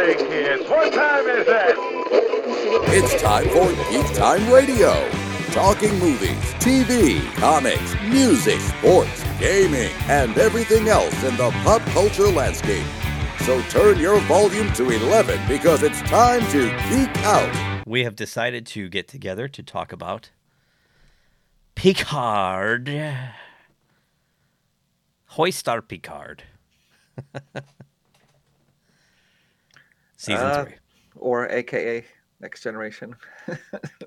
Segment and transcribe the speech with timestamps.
[0.00, 0.70] Saturday, kids.
[0.70, 1.76] What time is it?
[2.88, 5.10] It's time for Geek Time Radio.
[5.50, 12.86] Talking movies, TV, comics, music, sports, gaming, and everything else in the pop culture landscape.
[13.40, 17.84] So turn your volume to 11 because it's time to geek out.
[17.86, 20.30] We have decided to get together to talk about
[21.74, 22.88] Picard.
[25.26, 26.44] Hoist our Picard.
[30.20, 30.74] Season Uh, three.
[31.16, 32.04] or AKA
[32.40, 33.16] Next Generation.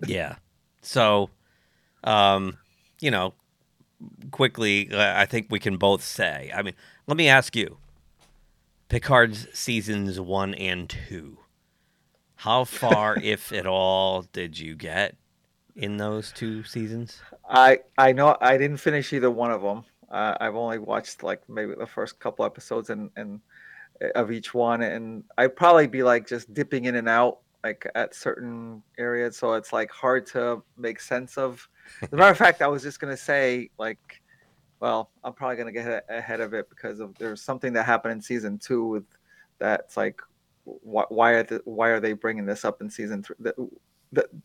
[0.05, 0.35] Yeah.
[0.81, 1.29] So,
[2.03, 2.57] um,
[2.99, 3.33] you know,
[4.31, 6.51] quickly, uh, I think we can both say.
[6.53, 6.75] I mean,
[7.07, 7.77] let me ask you:
[8.89, 11.39] Picard's seasons one and two.
[12.35, 15.15] How far, if at all, did you get
[15.75, 17.21] in those two seasons?
[17.49, 19.83] I I know I didn't finish either one of them.
[20.11, 23.39] Uh, I've only watched like maybe the first couple episodes and and
[24.15, 28.13] of each one, and I'd probably be like just dipping in and out like at
[28.13, 31.67] certain areas, so it's like hard to make sense of.
[32.01, 34.21] As a matter of fact, I was just gonna say like,
[34.79, 38.21] well, I'm probably gonna get ahead of it because of there's something that happened in
[38.21, 39.05] season two with
[39.59, 40.21] that's like,
[40.63, 43.35] why why are the, why are they bringing this up in season three?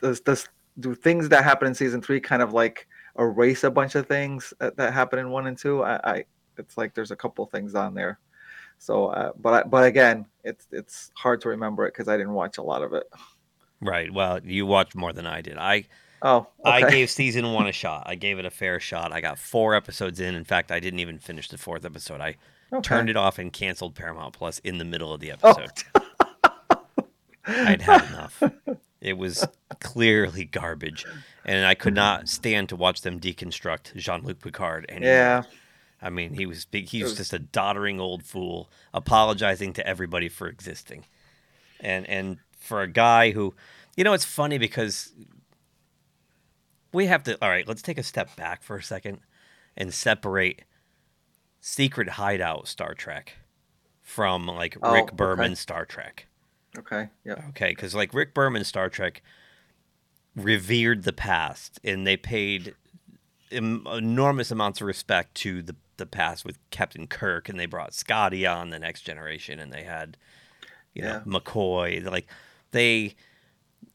[0.00, 0.48] Does does
[0.80, 2.86] do things that happen in season three kind of like
[3.18, 5.82] erase a bunch of things that, that happen in one and two.
[5.82, 6.24] I, I
[6.56, 8.18] it's like there's a couple things on there.
[8.78, 12.34] So, uh, but I, but again, it's it's hard to remember it because I didn't
[12.34, 13.04] watch a lot of it.
[13.80, 14.12] Right.
[14.12, 15.56] Well, you watched more than I did.
[15.58, 15.84] I
[16.20, 18.02] Oh, I gave season one a shot.
[18.06, 19.12] I gave it a fair shot.
[19.12, 20.34] I got four episodes in.
[20.34, 22.20] In fact, I didn't even finish the fourth episode.
[22.20, 22.34] I
[22.72, 22.82] Okay.
[22.82, 25.50] turned it off and canceled Paramount Plus in the middle of the Oh.
[25.50, 25.70] episode.
[27.46, 28.42] I'd had enough.
[29.00, 29.46] It was
[29.80, 31.06] clearly garbage,
[31.44, 35.08] and I could not stand to watch them deconstruct Jean-Luc Picard anymore.
[35.08, 35.42] Yeah,
[36.00, 40.28] I mean, he was big, he was just a doddering old fool, apologizing to everybody
[40.28, 41.04] for existing,
[41.80, 43.54] and and for a guy who,
[43.96, 45.12] you know, it's funny because
[46.92, 47.36] we have to.
[47.42, 49.20] All right, let's take a step back for a second
[49.76, 50.62] and separate
[51.60, 53.36] Secret Hideout Star Trek
[54.02, 55.16] from like Oh, Rick okay.
[55.16, 56.26] Berman Star Trek.
[56.78, 59.22] okay, yeah, Okay, because like Rick Berman Star Trek
[60.36, 62.74] revered the past, and they paid
[63.50, 68.46] enormous amounts of respect to the the past with Captain Kirk, and they brought Scotty
[68.46, 70.16] on the Next Generation, and they had
[70.94, 71.20] you know Yeah.
[71.40, 72.04] McCoy.
[72.10, 72.28] Like
[72.70, 73.14] they,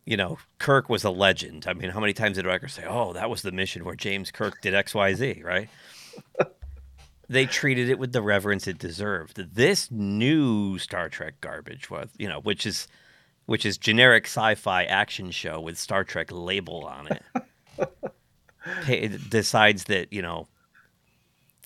[0.05, 1.65] you know, Kirk was a legend.
[1.67, 4.31] I mean, how many times did Riker say, "Oh, that was the mission where James
[4.31, 5.69] Kirk did X, Y, Z," right?
[7.29, 9.55] they treated it with the reverence it deserved.
[9.55, 12.87] This new Star Trek garbage was, you know, which is
[13.45, 17.23] which is generic sci-fi action show with Star Trek label on it.
[18.87, 20.47] it decides that, you know,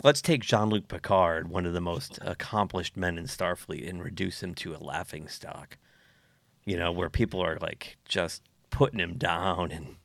[0.04, 4.54] let's take Jean-Luc Picard, one of the most accomplished men in Starfleet and reduce him
[4.56, 5.78] to a laughing stock.
[6.66, 9.96] You know, where people are like just putting him down and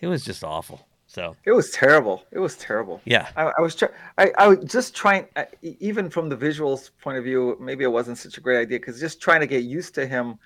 [0.00, 0.86] it was just awful.
[1.06, 2.24] So, it was terrible.
[2.32, 3.00] It was terrible.
[3.04, 3.28] yeah.
[3.36, 3.92] I, I was trying.
[4.18, 5.28] I, I was just trying,
[5.62, 8.78] e- even from the visuals point of view, maybe it wasn't such a great idea
[8.80, 10.38] because just trying to get used to him,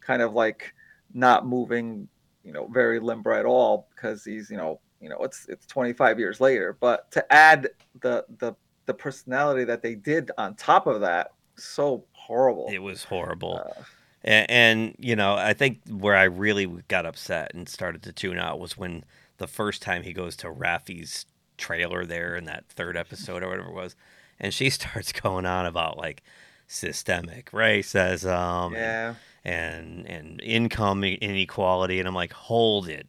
[0.00, 0.72] kind of like
[1.12, 2.08] not moving,
[2.42, 6.18] you know, very limber at all because he's, you know, you know, it's it's 25
[6.18, 6.76] years later.
[6.80, 7.68] But to add
[8.00, 8.54] the the
[8.86, 12.68] the personality that they did on top of that, so horrible.
[12.72, 13.62] It was horrible.
[13.64, 13.82] Uh,
[14.24, 18.38] And, and you know, I think where I really got upset and started to tune
[18.38, 19.04] out was when
[19.36, 21.26] the first time he goes to Raffi's
[21.58, 23.94] trailer there in that third episode or whatever it was,
[24.40, 26.22] and she starts going on about like
[26.66, 29.14] systemic racism yeah.
[29.44, 33.06] and and income inequality, and I'm like, hold it.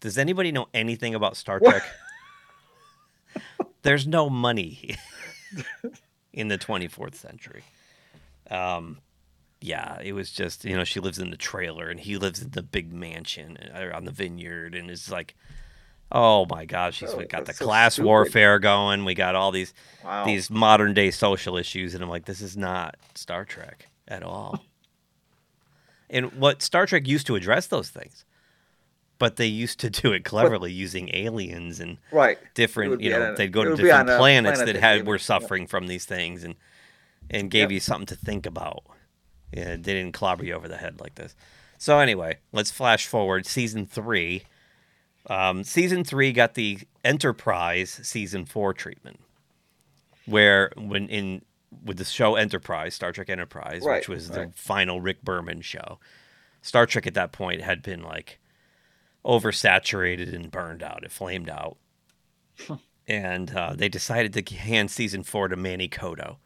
[0.00, 1.82] Does anybody know anything about Star Trek?
[3.82, 4.96] There's no money
[6.32, 7.62] in the 24th century.
[8.50, 8.98] Um,
[9.60, 12.50] yeah, it was just you know she lives in the trailer and he lives in
[12.50, 15.34] the big mansion uh, on the vineyard, and it's like,
[16.12, 18.06] oh my gosh, she's Oh, we got the so class stupid.
[18.06, 19.04] warfare going.
[19.04, 20.24] We got all these Wow.
[20.24, 24.64] these modern day social issues, and I'm like, this is not Star Trek at all.
[26.10, 28.24] and what Star Trek used to address those things,
[29.18, 32.38] but they used to do it cleverly using aliens and right.
[32.54, 33.00] different.
[33.00, 35.24] You know, a- they'd go to different planets planet that had were would- yeah.
[35.24, 36.54] suffering from these things, and
[37.30, 37.70] and gave Yep.
[37.72, 38.84] you something to think about.
[39.52, 41.34] Yeah, they didn't clobber you over the head like this.
[41.78, 43.46] So anyway, let's flash forward.
[43.46, 44.44] Season three.
[45.30, 49.20] Um, season three got the Enterprise season four treatment,
[50.26, 51.42] where when in
[51.84, 55.98] with the show Enterprise, Star Trek Enterprise, Right, which was the final Rick Berman show.
[56.62, 58.38] Star Trek at that point had been like
[59.24, 61.04] oversaturated and burned out.
[61.04, 61.76] It flamed out.
[63.06, 66.36] and uh, they decided to hand season four to Manny Coto,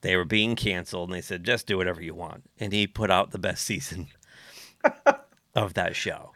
[0.00, 3.10] They were being canceled, and they said, "Just do whatever you want." And he put
[3.10, 4.08] out the best season
[5.54, 6.32] of that show.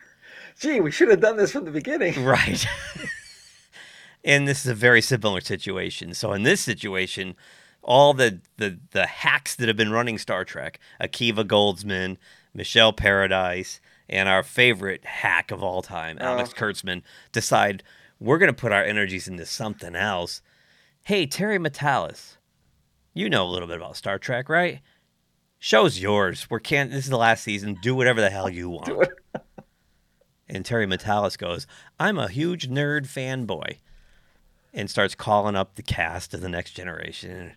[0.58, 2.14] Gee, we should have done this from the beginning.
[2.25, 2.67] Right.
[4.25, 6.12] and this is a very similar situation.
[6.14, 7.34] So in this situation,
[7.82, 12.17] all the, the the hacks that have been running Star Trek, Akiva Goldsman,
[12.55, 13.81] Michelle Paradise,
[14.11, 16.61] and our favorite hack of all time, Alex Oh.
[16.61, 17.03] Kurtzman,
[17.33, 17.83] decide
[18.19, 20.43] we're going to put our energies into something else.
[21.05, 22.37] Hey, Terry Matalas,
[23.15, 24.81] you know a little bit about Star Trek, right?
[25.59, 26.49] Show's yours.
[26.51, 26.91] We're can't.
[26.91, 27.77] This is the last season.
[27.83, 29.09] Do whatever the hell you want.
[30.49, 31.67] And Terry Matalas goes,
[31.99, 33.77] I'm a huge nerd fanboy.
[34.73, 37.53] And starts calling up the cast of the next generation.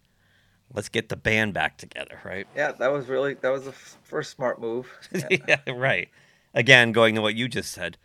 [0.73, 2.47] Let's get the band back together, right?
[2.55, 4.87] Yeah, that was really that was the first smart move.
[5.29, 6.09] Yeah, right.
[6.53, 7.97] Again, going to what you just said.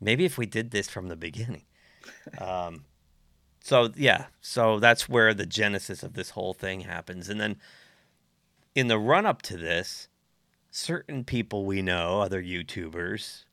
[0.00, 1.64] Maybe if we did this from the beginning.
[2.40, 2.84] Um,
[3.62, 4.26] so, yeah.
[4.40, 7.28] So that's where the genesis of this whole thing happens.
[7.28, 7.56] And then
[8.74, 10.08] in the run up to this,
[10.70, 13.44] certain people we know, other YouTubers,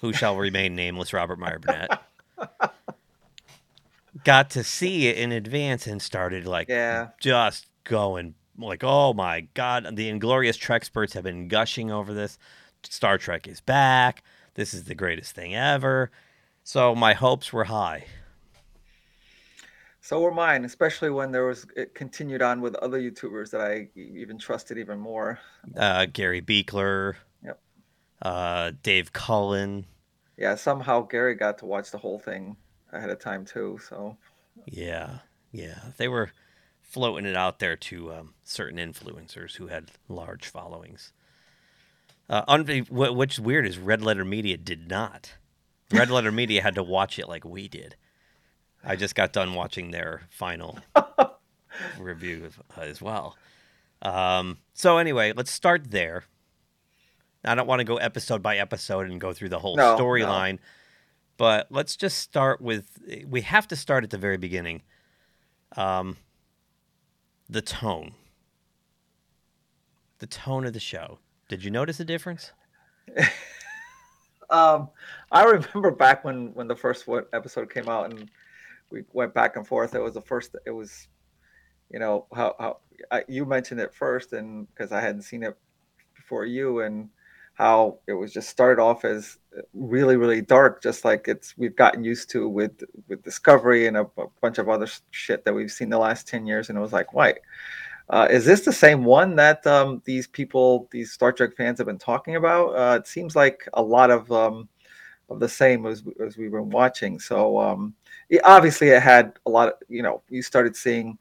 [0.00, 2.02] who shall remain nameless, Robert Meyer Burnett,
[4.24, 7.08] got to see it in advance and started like Yeah.
[7.20, 12.38] just going like, oh my god, the Inglorious Treksperts have been gushing over this.
[12.90, 14.22] Star Trek is back.
[14.54, 16.10] This is the greatest thing ever.
[16.62, 18.04] So my hopes were high.
[20.00, 23.88] So were mine, especially when there was it continued on with other YouTubers that I
[23.96, 25.38] even trusted even more.
[25.76, 27.58] Uh, Gary Buechler, Yep.
[28.20, 29.86] uh, Dave Cullen.
[30.36, 32.56] Yeah, somehow Gary got to watch the whole thing
[32.92, 33.78] ahead of time too.
[33.88, 34.16] So
[34.66, 35.20] Yeah,
[35.52, 36.32] yeah, they were
[36.82, 41.12] floating it out there to um, certain influencers who had large followings.
[42.28, 45.34] Uh, un- wh- which is weird is Red Letter Media did not.
[45.92, 47.96] Red Letter Media had to watch it like we did.
[48.82, 50.78] I just got done watching their final
[51.98, 53.36] review as, as well.
[54.02, 56.24] Um, so anyway, let's start there.
[57.44, 60.02] I don't want to go episode by episode and go through the whole No, no.
[60.02, 60.58] storyline,
[61.36, 62.98] but let's just start with.
[63.26, 64.82] We have to start at the very beginning.
[65.76, 66.16] Um,
[67.48, 68.12] the tone.
[70.20, 71.18] The tone of the show.
[71.48, 72.52] Did you notice a difference?
[74.50, 74.88] um,
[75.30, 78.30] I remember back when when the first one episode came out and
[78.90, 79.94] we went back and forth.
[79.94, 80.56] It was the first.
[80.66, 81.08] It was,
[81.90, 82.78] you know, how how
[83.10, 85.56] I, you mentioned it first, and because I hadn't seen it
[86.16, 87.10] before you, and
[87.54, 89.38] how it was just started off as
[89.74, 94.06] really really dark, just like it's we've gotten used to with with Discovery and a,
[94.16, 96.92] a bunch of other shit that we've seen the last ten years, and it was
[96.92, 97.36] like, wait.
[98.10, 101.86] Uh, is this the same one that um, these people, these Star Trek fans, have
[101.86, 102.68] been talking about?
[102.70, 104.68] Uh, it seems like a lot of um,
[105.30, 107.18] of the same as as we've been watching.
[107.18, 107.94] So um,
[108.28, 110.22] it, obviously, it had a lot of you know.
[110.28, 111.18] You started seeing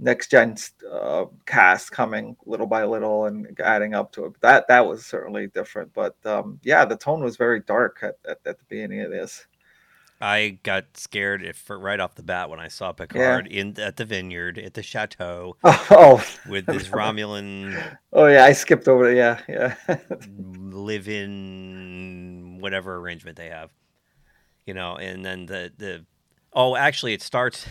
[0.00, 0.56] next gen
[0.90, 4.40] uh, cast coming little by little and adding up to it.
[4.40, 5.92] That that was certainly different.
[5.94, 9.46] But um, yeah, the tone was very dark at, at, at the beginning of this.
[10.20, 14.04] I got scared if, right off the bat when I saw Picard in at the
[14.04, 19.10] vineyard at the chateau oh, oh, with this Romulan oh yeah, I skipped over.
[19.10, 19.16] it.
[19.16, 19.74] Yeah, yeah.
[20.38, 23.70] live-in whatever arrangement they have,
[24.66, 24.96] you know.
[24.96, 26.04] And then the the
[26.52, 27.66] oh, actually, it starts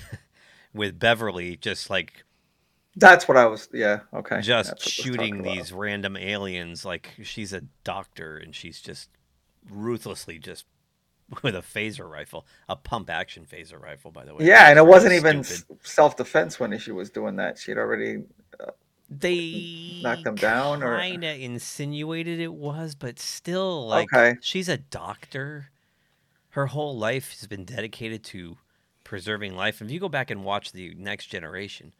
[0.73, 2.25] with Beverly just like
[2.95, 3.69] That's what I was.
[3.73, 4.01] Yeah.
[4.13, 4.41] Okay.
[4.41, 8.81] just That's what I was shooting these random aliens like she's a doctor and she's
[8.81, 9.09] just
[9.69, 10.65] ruthlessly just
[11.43, 14.45] with a phaser rifle, a pump action phaser rifle, by the way.
[14.45, 15.43] Yeah, and it wasn't even
[15.83, 17.57] self defense when she was doing that.
[17.57, 18.23] She'd already.
[19.09, 24.37] they knocked them down, or- kind of insinuated it was, but still, like Okay.
[24.41, 25.69] she's a doctor.
[26.49, 28.57] Her whole life has been dedicated to
[29.03, 29.81] preserving life.
[29.81, 31.93] If you go back and watch the Next Generation,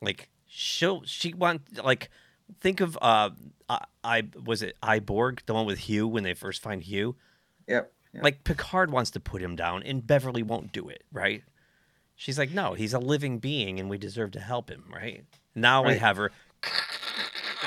[0.00, 2.10] like she'll she want like
[2.60, 3.30] think of uh
[3.68, 7.16] I, I was it I, Borg the one with Hugh when they first find Hugh.
[7.68, 7.92] Yep.
[8.12, 8.24] Yep.
[8.24, 11.42] Like Picard wants to put him down, and Beverly won't do it, right?
[12.16, 15.24] She's like, no, he's a living being, and we deserve to help him, right?
[15.54, 16.32] Now we have her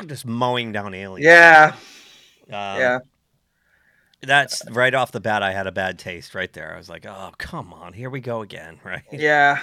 [0.07, 1.25] just mowing down aliens.
[1.25, 1.75] yeah.
[2.47, 2.99] Um, yeah.
[4.21, 5.41] That's right off the bat.
[5.41, 6.73] I had a bad taste right there.
[6.73, 9.03] I was like, oh, come on, here we go again, right?
[9.11, 9.59] Yeah.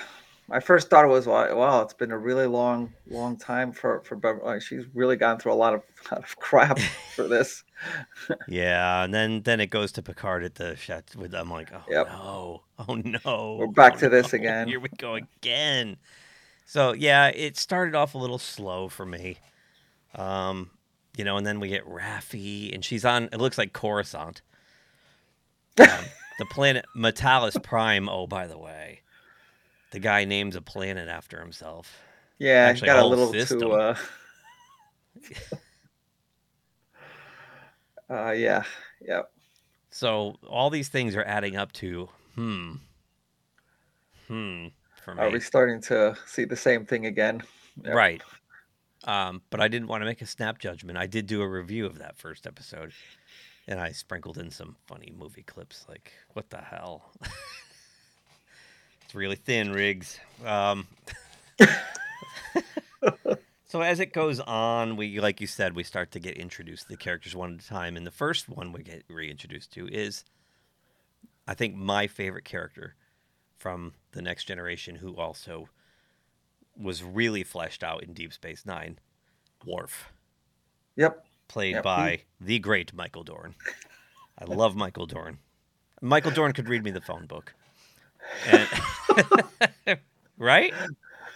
[0.49, 4.47] My first thought was, wow, it's been a really long, long time for for Beverly.
[4.47, 6.79] Like, she's really gone through a lot of lot of crap
[7.15, 7.65] for this.
[8.47, 11.35] Yeah, and then then it goes to Picard at the chat with.
[11.35, 12.07] I'm like, oh Yep.
[12.09, 14.69] no, oh no, We're back oh, to this no, again.
[14.69, 15.97] Here we go again.
[16.67, 19.39] So yeah, it started off a little slow for me,
[20.15, 20.71] um,
[21.17, 23.25] you know, and then we get Raffi, and she's on.
[23.33, 24.43] It looks like Coruscant,
[25.79, 25.89] um,
[26.39, 28.09] the planet Metalis Prime.
[28.09, 29.03] Oh, by the way,
[29.93, 32.07] the guy names a planet after himself.
[32.39, 33.61] Yeah, Actually, got a little system.
[33.61, 33.73] too.
[33.73, 33.97] Uh,
[38.11, 38.65] uh, yeah,
[39.07, 39.31] Yep.
[39.91, 42.73] So all these things are adding up to hmm,
[44.27, 44.67] hmm
[45.03, 45.23] for me.
[45.23, 47.43] Are we starting to see the same thing again?
[47.83, 47.95] Yep.
[47.95, 48.23] Right.
[49.05, 50.99] Um, but I didn't want to make a snap judgment.
[50.99, 52.93] I did do a review of that first episode,
[53.67, 55.87] and I sprinkled in some funny movie clips.
[55.89, 57.13] Like, what the hell?
[59.05, 60.19] it's really thin, Riggs.
[60.45, 60.87] Um,
[63.69, 66.89] so as it goes on, we, like you said, we start to get introduced to
[66.89, 67.97] the characters one at a time.
[67.97, 70.25] And the first one we get reintroduced to is,
[71.47, 72.95] I think, my favorite character
[73.57, 75.69] from the Next Generation, who also
[76.81, 78.99] was really fleshed out in Deep Space Nine,
[79.67, 80.13] Worf,
[80.97, 81.27] Yep.
[81.49, 81.83] played Yep.
[81.85, 83.55] by the great Michael Dorn.
[84.39, 85.39] I love Michael Dorn.
[86.01, 87.53] Michael Dorn could read me the phone book.
[88.47, 88.69] And-
[90.39, 90.73] right?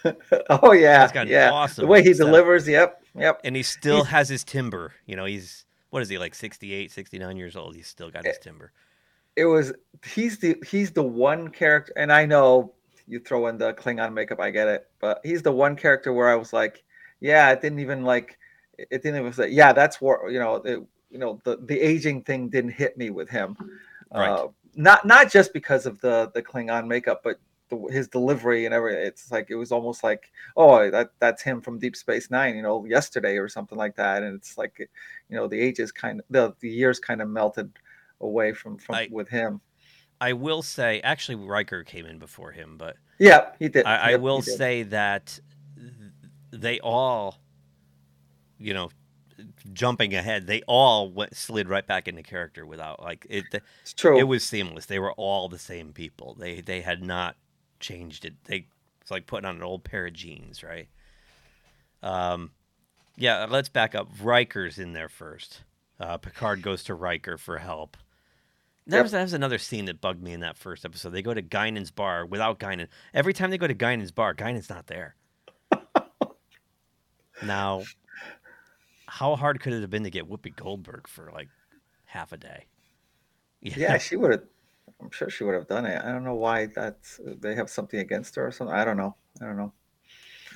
[0.49, 1.51] Oh yeah, yeah.
[1.51, 2.27] awesome the way he setup.
[2.27, 2.67] delivers.
[2.67, 3.41] Yep, yep.
[3.43, 4.93] And he still He's- has his timber.
[5.05, 7.75] You know, he's, what is he, like 68, 69 years old?
[7.75, 8.71] He's still got his timber.
[9.35, 9.73] It was.
[10.05, 12.73] He's the he's the one character, and I know
[13.07, 14.39] you throw in the Klingon makeup.
[14.39, 16.83] I get it, but he's the one character where I was like,
[17.19, 18.37] yeah, it didn't even like.
[18.77, 20.29] It didn't even say, yeah, that's war.
[20.29, 23.55] You know, it, you know, the the aging thing didn't hit me with him.
[24.13, 24.29] Right.
[24.29, 27.39] Uh, not not just because of the the Klingon makeup, but
[27.75, 29.05] the, his delivery and everything.
[29.05, 32.61] It's like it was almost like, oh, that that's him from Deep Space Nine, you
[32.61, 34.23] know, yesterday or something like that.
[34.23, 37.71] And it's like, you know, the ages kind of the the years kind of melted
[38.21, 39.61] away from from I- with him.
[40.21, 43.85] I will say, actually, Riker came in before him, but Yeah, he did.
[43.85, 44.55] I, I will did.
[44.55, 45.37] say that
[46.51, 47.39] they all,
[48.57, 48.89] you know,
[49.73, 53.43] jumping ahead, they all went, slid right back into character without like it.
[53.81, 54.17] it's true.
[54.17, 54.85] It was seamless.
[54.85, 56.35] They were all the same people.
[56.39, 57.35] They they had not
[57.83, 58.33] changed it.
[58.45, 58.65] They
[59.01, 60.87] it's like putting on an old pair of jeans, right?
[62.01, 62.51] Um,
[63.17, 63.45] yeah.
[63.49, 64.07] Let's back up.
[64.21, 65.61] Riker's in there first.
[65.99, 67.97] Uh, Picard goes to Riker for help.
[68.87, 69.03] That Yep.
[69.03, 71.09] was, that was another scene that bugged me in that first episode.
[71.11, 72.87] They go to Guinan's bar without Guinan.
[73.13, 75.15] Every time they go to Guinan's bar, Guinan's not there.
[77.43, 77.83] now,
[79.07, 81.49] how hard could it have been to get Whoopi Goldberg for like
[82.05, 82.65] half a day?
[83.61, 84.43] yeah, she would have.
[85.03, 86.01] I'm sure she would have done it.
[86.03, 88.75] I don't know why that They have something against her or something.
[88.75, 89.15] I don't know.
[89.41, 89.73] I don't know.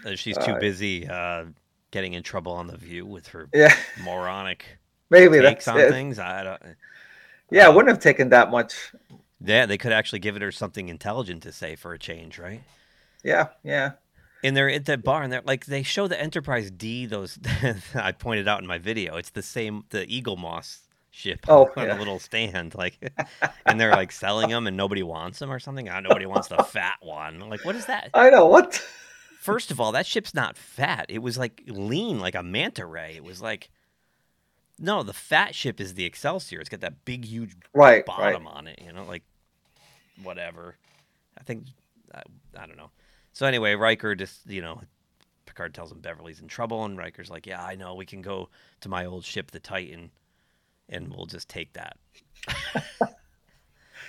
[0.03, 1.45] Uh, She's too Uh, busy uh,
[1.91, 5.85] getting in trouble on the View with her Yeah, moronic maybe takes that's on it.
[5.85, 6.19] things.
[6.19, 6.61] I don't.
[7.49, 8.91] Yeah, it Um, wouldn't have taken that much.
[9.43, 12.63] Yeah, they could actually give it her something intelligent to say for a change, right?
[13.23, 13.93] Yeah, yeah.
[14.43, 17.05] And they're at that bar, and they're like, they show the Enterprise D.
[17.05, 17.39] Those
[17.95, 19.17] I pointed out in my video.
[19.17, 20.86] It's the same, the Eaglemoss
[21.17, 21.97] ship Oh, on yeah.
[21.97, 22.97] a little stand, like,
[23.65, 25.89] and they're like selling them, and nobody wants them or something.
[25.89, 27.39] Ah, nobody wants the fat one.
[27.49, 28.09] Like, what is that?
[28.13, 28.75] I know what.
[29.39, 31.05] First of all, that ship's not fat.
[31.09, 33.13] It was like lean, like a manta ray.
[33.15, 33.69] It was like,
[34.79, 36.59] no, the fat ship is the Excelsior.
[36.59, 38.05] It's got that big, huge Right, right.
[38.05, 38.79] bottom on it.
[38.83, 39.23] You know, like
[40.21, 40.75] whatever.
[41.39, 41.63] I think
[42.13, 42.21] I,
[42.57, 42.91] I don't know.
[43.33, 44.81] So anyway, Riker just you know,
[45.45, 47.95] Picard tells him Beverly's in trouble, and Riker's like, "Yeah, I know.
[47.95, 48.49] We can go
[48.81, 50.11] to my old ship, the Titan,
[50.89, 51.97] and we'll just take that."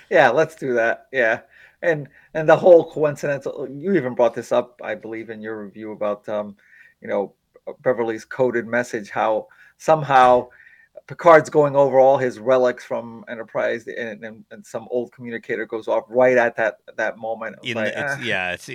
[0.09, 1.07] Yeah, let's do that.
[1.11, 1.41] Yeah,
[1.81, 3.67] and and the whole coincidental.
[3.69, 6.55] You even brought this up, I believe, in your review about um,
[7.01, 7.33] you know,
[7.81, 9.09] Beverly's coded message.
[9.09, 10.49] How somehow
[11.07, 15.87] Picard's going over all his relics from Enterprise, and and, and some old communicator goes
[15.87, 17.57] off right at that that moment.
[17.63, 18.21] It like, the, it's, ah.
[18.21, 18.69] yeah, it's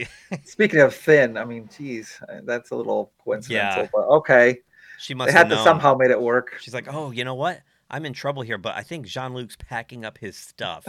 [0.51, 3.85] Speaking of thin, I mean, geez, that's a little coincidental.
[3.85, 3.89] Yeah.
[3.93, 4.61] But okay,
[4.99, 6.59] she must they had have to somehow made it work.
[6.61, 7.61] She's like, "Oh, you know what?
[7.95, 10.85] I'm in trouble here, but I think Jean Luc's packing up his stuff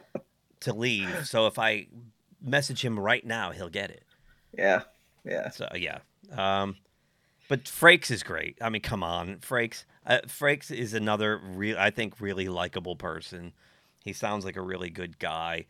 [0.60, 1.26] to leave.
[1.26, 1.86] So if I
[2.40, 4.04] message him right now, he'll get it."
[4.56, 4.82] Yeah,
[5.24, 5.50] yeah.
[5.50, 5.98] So yeah,
[6.36, 6.76] um,
[7.48, 8.56] but Frakes is great.
[8.60, 9.84] I mean, come on, Frakes.
[10.06, 13.52] Uh, Frakes is another real, I think, really likable person.
[14.04, 15.66] He sounds like a really good guy.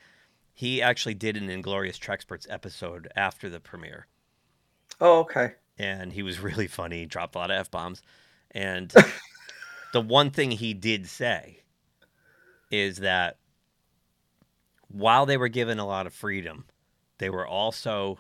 [0.55, 4.07] He actually did an Inglorious Treksperts episode after the premiere,
[5.01, 5.55] Oh, okay.
[5.79, 7.05] and he was really funny.
[7.07, 8.03] Dropped a lot of f bombs,
[8.53, 8.93] and
[9.93, 11.61] the one thing he did say
[12.71, 13.39] is that
[14.89, 16.65] while they were given a lot of freedom,
[17.19, 18.19] they were also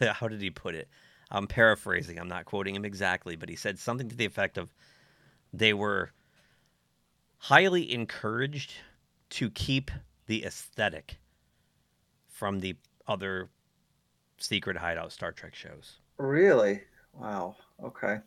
[0.00, 0.88] how did he put it?
[1.30, 2.18] I'm paraphrasing.
[2.18, 4.72] I'm not quoting him exactly, but he said something to the effect of
[5.52, 6.12] they were
[7.38, 8.74] highly encouraged
[9.30, 9.90] to keep
[10.26, 11.18] the aesthetic
[12.28, 13.48] from the other
[14.38, 16.82] secret hideout Star Trek shows, Really?
[17.12, 17.56] Wow.
[17.82, 18.18] Okay.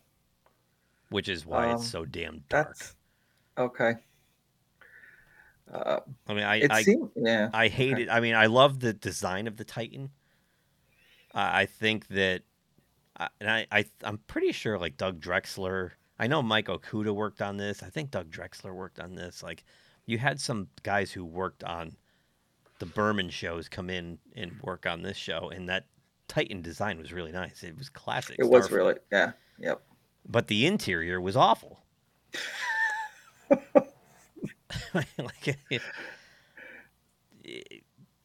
[1.10, 2.68] Which is why Um, it's so damn dark.
[2.68, 2.96] That's
[3.58, 3.96] okay.
[5.72, 7.50] Uh, I mean, I I, seemed, yeah.
[7.54, 8.04] I hate okay.
[8.04, 8.10] it.
[8.10, 10.12] I mean, I love the design of the Titan.
[11.34, 12.44] I I think that
[13.18, 15.92] I, and I, I I'm pretty sure like Doug Drexler.
[16.20, 17.84] I know Mike Okuda worked on this.
[17.84, 19.44] I think Doug Drexler worked on this.
[19.44, 19.66] Like,
[20.08, 21.96] you had some guys who worked on
[22.80, 25.86] the Berman shows come in and work on this show, and that
[26.28, 27.64] Titan design was really nice.
[27.64, 28.38] It was classic.
[28.40, 29.82] It was really, yeah, yep.
[30.28, 31.80] But the interior was awful.
[34.94, 35.82] like, it,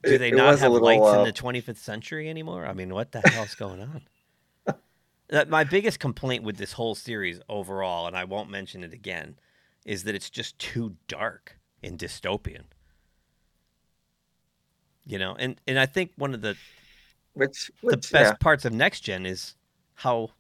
[0.03, 2.67] do It- they it not have little, lights uh, in the 25th century anymore?
[2.67, 4.03] I mean, what the hell's going on?
[5.49, 9.37] My biggest complaint with this whole series overall, and I won't mention it again,
[9.87, 12.65] is that it's just too dark and dystopian.
[15.07, 16.57] You know, and and I think one of the
[17.33, 18.33] Which, the best yeah.
[18.35, 19.55] parts of next gen is
[19.95, 20.31] how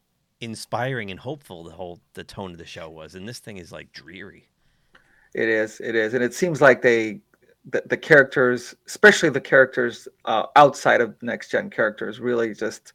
[0.42, 3.72] inspiring and hopeful the whole the tone of the show was and this thing is
[3.72, 4.48] like dreary
[5.34, 5.80] It is.
[5.80, 7.20] It is, and it seems like they,
[7.70, 12.92] the, the characters, especially the characters uh, outside of next gen characters, really just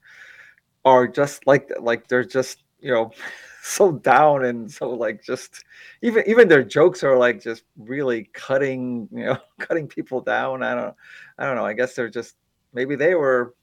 [0.85, 3.11] are just like like they're just you know
[3.63, 5.63] so down and so like just
[6.01, 10.63] even even their jokes are like just really cutting you know cutting people down.
[10.63, 10.95] I don't
[11.39, 11.65] I don't know.
[11.65, 12.35] I guess they're just
[12.73, 13.55] maybe they were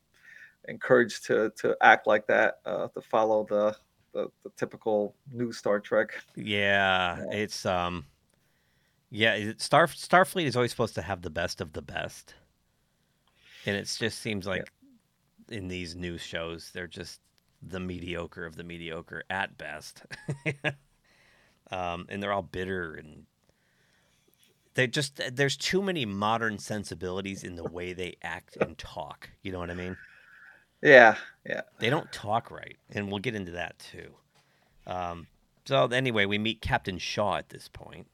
[0.68, 3.76] encouraged to to act like that uh, to follow the,
[4.12, 6.10] the the typical new Star Trek.
[6.36, 7.36] yeah, Yeah.
[7.38, 8.06] it's um
[9.10, 12.34] yeah star starfleet is always supposed to have the best of the best.
[13.66, 14.70] And it just seems like
[15.50, 17.20] in these new shows they're just
[17.62, 20.02] the mediocre of the mediocre at best.
[21.70, 23.24] Um and they're all bitter and
[24.74, 29.30] they just there's too many modern sensibilities in the way they act and talk.
[29.42, 29.96] You know what i mean
[30.84, 31.62] Yeah, yeah.
[31.78, 34.12] they don't talk right, and we'll get into that too.
[34.86, 35.26] Um,
[35.64, 38.06] so anyway, we meet Captain Shaw at this point,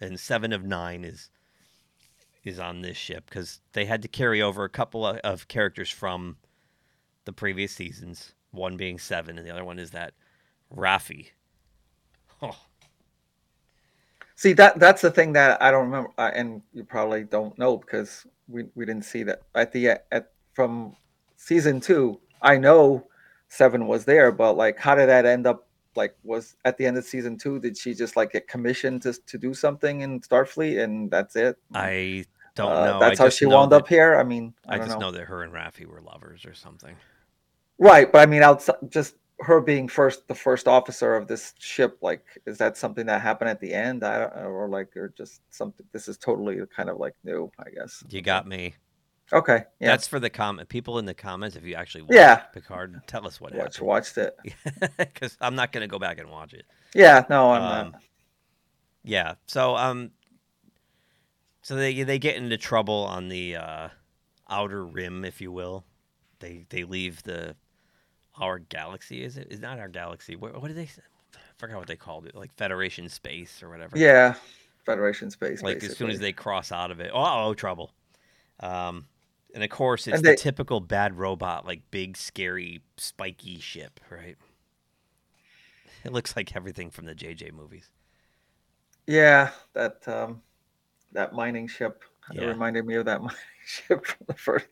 [0.00, 1.30] and seven of nine is
[2.42, 5.90] is on this ship because they had to carry over a couple of, of characters
[5.90, 6.38] from
[7.26, 8.32] the previous seasons.
[8.50, 10.14] One being seven, and the other one is that
[10.74, 11.30] Raffi.
[12.40, 12.56] Oh,
[14.36, 17.78] See that that's the thing that I don't remember, uh, and you probably don't know
[17.78, 20.94] because we, we didn't see that at the at from
[21.36, 22.20] season two.
[22.42, 23.06] I know
[23.48, 25.62] Seven was there, but like, how did that end up?
[25.94, 29.14] Like, was at the end of season two, did she just like get commissioned to
[29.14, 31.56] to do something in Starfleet, and that's it?
[31.72, 33.00] I don't Uh, know.
[33.00, 34.16] That's I how she wound that- up here.
[34.16, 35.06] I mean, I, I just know.
[35.06, 36.94] know that her and Raffi were lovers or something.
[37.78, 41.98] Right, but I mean, outside just her being first, the first officer of this ship.
[42.02, 44.02] Like, is that something that happened at the end?
[44.04, 45.86] I don't, or like, or just something.
[45.92, 48.02] This is totally kind of like new, I guess.
[48.10, 48.74] You got me.
[49.32, 51.56] Okay, yeah, That's for the comment people in the comments.
[51.56, 52.36] If you actually watch Yeah.
[52.36, 53.86] Picard, tell us what watch, happened.
[53.88, 54.36] watched it.
[54.98, 56.64] because I'm not going to go back and watch it.
[56.94, 58.02] Yeah, no, I'm Um, not.
[59.02, 59.34] Yeah.
[59.46, 60.12] So um,
[61.62, 63.88] so they they get into trouble on the uh,
[64.48, 65.84] outer rim, if you will.
[66.38, 67.56] They they leave the
[68.38, 69.24] our galaxy.
[69.24, 69.48] Is it?
[69.50, 70.36] Is not our galaxy.
[70.36, 70.86] What, what did they?
[70.86, 71.02] say?
[71.34, 72.34] I forgot what they called it.
[72.36, 73.98] Like Federation space or whatever.
[73.98, 74.34] Yeah,
[74.84, 75.62] Federation space.
[75.62, 77.90] Like as soon as they cross out of it, oh, oh trouble.
[78.60, 79.06] Um,
[79.54, 84.36] and of course it's And the typical bad robot, like big, scary, spiky ship, right?
[86.04, 87.90] It looks like everything from the JJ movies.
[89.06, 90.42] Yeah, that um,
[91.12, 92.04] that mining ship
[92.36, 92.44] it Yeah.
[92.44, 94.66] reminded me of that mining ship from the first.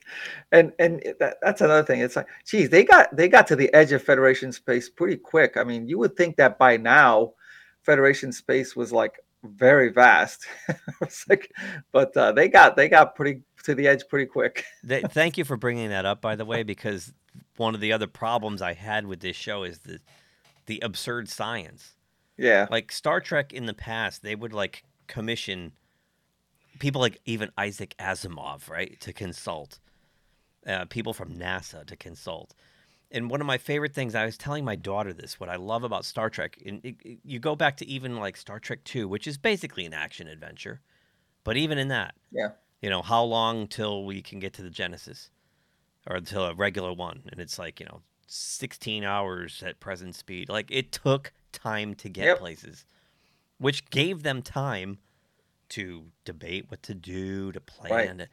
[0.52, 2.00] And and that, that's another thing.
[2.00, 5.56] It's like, geez, they got they got to the edge of Federation space pretty quick.
[5.56, 7.34] I mean, you would think that by now,
[7.82, 10.46] Federation space was like very vast.
[11.02, 11.52] it's like,
[11.92, 14.64] but uh, they got they got pretty to the edge pretty quick.
[14.88, 17.12] Th- thank you for bringing that up, by the way, because
[17.56, 19.98] one of the other problems I had with this show is the
[20.66, 21.92] the absurd science.
[22.38, 25.72] Yeah, Like Star Trek in the past, they would like commission
[26.78, 29.78] people like even Isaac Asimov, right, to consult.
[30.66, 32.54] Uh, people from NASA to consult.
[33.10, 35.84] And one of my favorite things, I was telling my daughter this, what I love
[35.84, 39.06] about Star Trek, and it, it- you go back to even like Star Trek 2,
[39.06, 40.80] which is basically an action adventure.
[41.44, 42.52] But even in that, yeah,
[42.84, 45.30] you know, how long till we can get to the Genesis
[46.06, 47.22] or until a regular one?
[47.32, 50.50] And it's like, you know, 16 hours at present speed.
[50.50, 52.38] Like it took time to get Yep.
[52.40, 52.84] places,
[53.56, 54.98] which gave them time
[55.70, 58.20] to debate what to do, to plan.
[58.20, 58.28] it.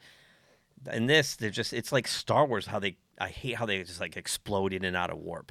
[0.86, 4.00] And this, they're just, it's like Star Wars, how they, I hate how they just
[4.02, 5.50] like explode in and out of warp.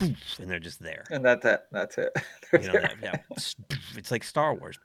[0.00, 1.04] And they're just there.
[1.10, 1.60] and that's it.
[1.70, 2.12] That's it.
[2.54, 3.16] You know, that, yeah.
[3.94, 4.78] It's like Star Wars.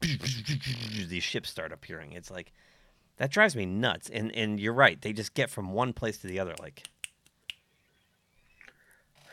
[0.00, 2.12] These ships start appearing.
[2.12, 2.52] It's like
[3.18, 4.08] that drives me nuts.
[4.08, 5.00] And and you're right.
[5.00, 6.54] They just get from one place to the other.
[6.58, 6.88] Like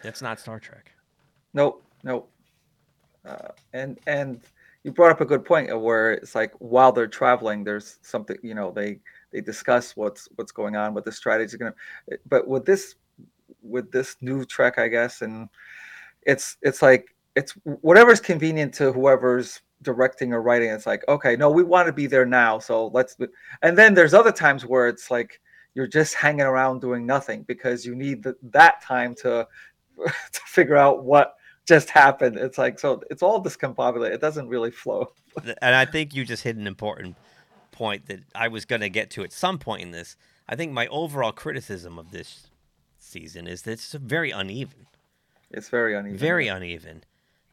[0.03, 0.91] that's not Star Trek.
[1.53, 2.29] Nope, nope.
[3.25, 4.41] Uh, and and
[4.83, 8.53] you brought up a good point where it's like while they're traveling, there's something you
[8.53, 8.99] know they
[9.31, 12.17] they discuss what's what's going on, what the strategy is going to.
[12.29, 12.95] But with this
[13.63, 15.49] with this new Trek, I guess, and
[16.23, 20.69] it's it's like it's whatever's convenient to whoever's directing or writing.
[20.69, 23.15] It's like okay, no, we want to be there now, so let's.
[23.61, 25.39] And then there's other times where it's like
[25.75, 29.47] you're just hanging around doing nothing because you need the, that time to
[29.97, 32.37] to figure out what just happened.
[32.37, 34.13] It's like so it's all discombobulated.
[34.13, 35.11] It doesn't really flow.
[35.61, 37.15] and I think you just hit an important
[37.71, 40.15] point that I was going to get to at some point in this.
[40.47, 42.47] I think my overall criticism of this
[42.97, 44.87] season is that it's very uneven.
[45.51, 46.17] It's very uneven.
[46.17, 47.03] Very uneven.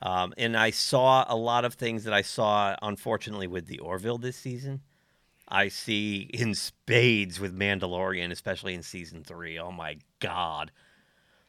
[0.04, 4.18] Um, and I saw a lot of things that I saw, unfortunately, with the Orville
[4.18, 4.80] this season.
[5.48, 9.58] I see in spades with Mandalorian, especially in season three.
[9.58, 10.72] Oh my god!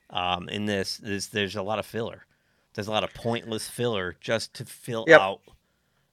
[0.09, 2.25] Um, in this, this, there's a lot of filler.
[2.73, 5.19] There's a lot of pointless filler just to fill Yep.
[5.21, 5.41] out.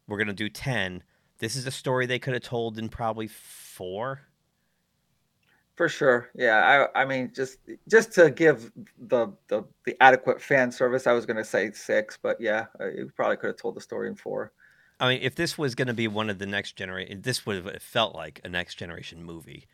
[0.06, 1.02] We're gonna do ten.
[1.38, 4.22] This is a story they could have told in probably four.
[5.80, 6.28] For sure.
[6.34, 6.88] Yeah.
[6.94, 7.56] I I mean just
[7.88, 12.38] just to give the the, the adequate fan service, I was gonna say six, but
[12.38, 14.52] yeah, uh, you probably could have told the story in four.
[15.00, 17.64] I mean, if this was going to be one of the next generation, this would
[17.64, 19.68] have felt like a next generation movie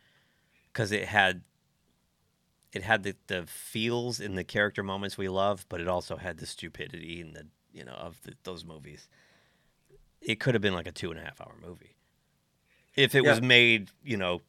[0.71, 1.41] because it had
[2.71, 6.37] it had the, the feels and the character moments we love, but it also had
[6.37, 9.09] the stupidity and the you know of the, those movies.
[10.21, 11.97] It could have been like a two and a half hour movie
[12.95, 14.41] if it was made you know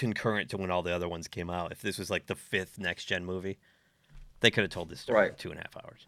[0.00, 1.72] concurrent to when all the other ones came out.
[1.72, 3.58] If this was like the fifth next gen movie,
[4.40, 5.38] they could have told this story in Right.
[5.38, 6.06] two and a half hours.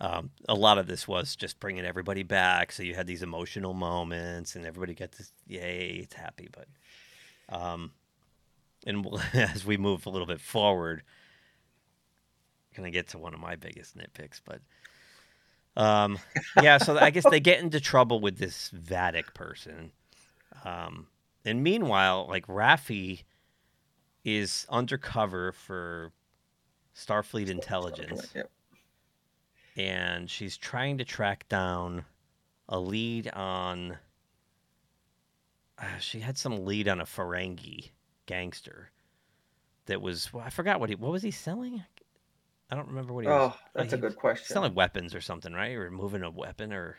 [0.00, 3.72] Um, a lot of this was just bringing everybody back, so you had these emotional
[3.74, 6.48] moments, and everybody gets this, yay, it's happy.
[6.52, 6.68] But,
[7.56, 7.90] um,
[8.86, 11.02] and as we move a little bit forward,
[12.76, 14.60] gonna get to one of my biggest nitpicks, but,
[15.82, 16.18] um,
[16.62, 16.78] yeah.
[16.78, 19.90] So I guess they get into trouble with this Vadic person,
[20.64, 21.06] um,
[21.48, 23.24] and meanwhile, like Raffi
[24.24, 26.12] is undercover for
[26.94, 28.50] Starfleet intelligence Yep.
[29.76, 32.04] and she's trying to track down
[32.68, 33.98] a lead on.
[35.78, 37.90] Uh, she had some lead on a Ferengi
[38.26, 38.90] gangster
[39.86, 40.32] that was.
[40.32, 40.96] Well, I forgot what he.
[40.96, 41.84] What was he selling?
[42.70, 43.52] I don't remember what he was.
[43.52, 44.54] Oh, that's a good question.
[44.54, 45.74] Selling weapons or something, right?
[45.76, 46.98] Or moving a weapon, or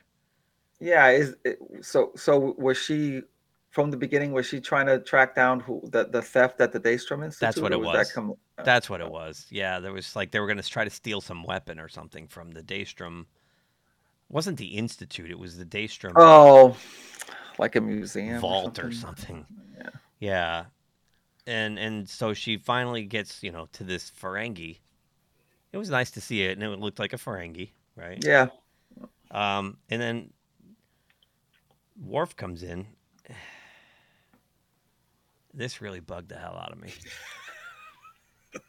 [0.80, 3.22] Yeah, is it, so so was she
[3.70, 6.80] from the beginning was she trying to track down who the, the theft at the
[6.80, 7.40] Daystrom Institute?
[7.42, 8.12] That's what or it that was.
[8.12, 9.46] come- that's what it was.
[9.50, 12.28] Yeah, there was like they were going to try to steal some weapon or something
[12.28, 13.22] from the Daystrom.
[13.22, 15.32] It wasn't the institute?
[15.32, 16.14] It was the Daystrom.
[16.16, 16.76] Oh,
[17.58, 19.46] like a museum vault or or something.
[19.46, 19.46] something.
[19.80, 19.90] Yeah.
[20.20, 20.66] Yeah.
[21.48, 24.78] And and so she finally gets, you know, to this Ferengi.
[25.72, 28.18] It was nice to see it, and it looked like a Ferengi, right?
[28.26, 28.48] Yeah,
[29.30, 30.34] Um, and then
[32.04, 32.88] Worf comes in.
[35.60, 36.90] This really bugged the hell out of me.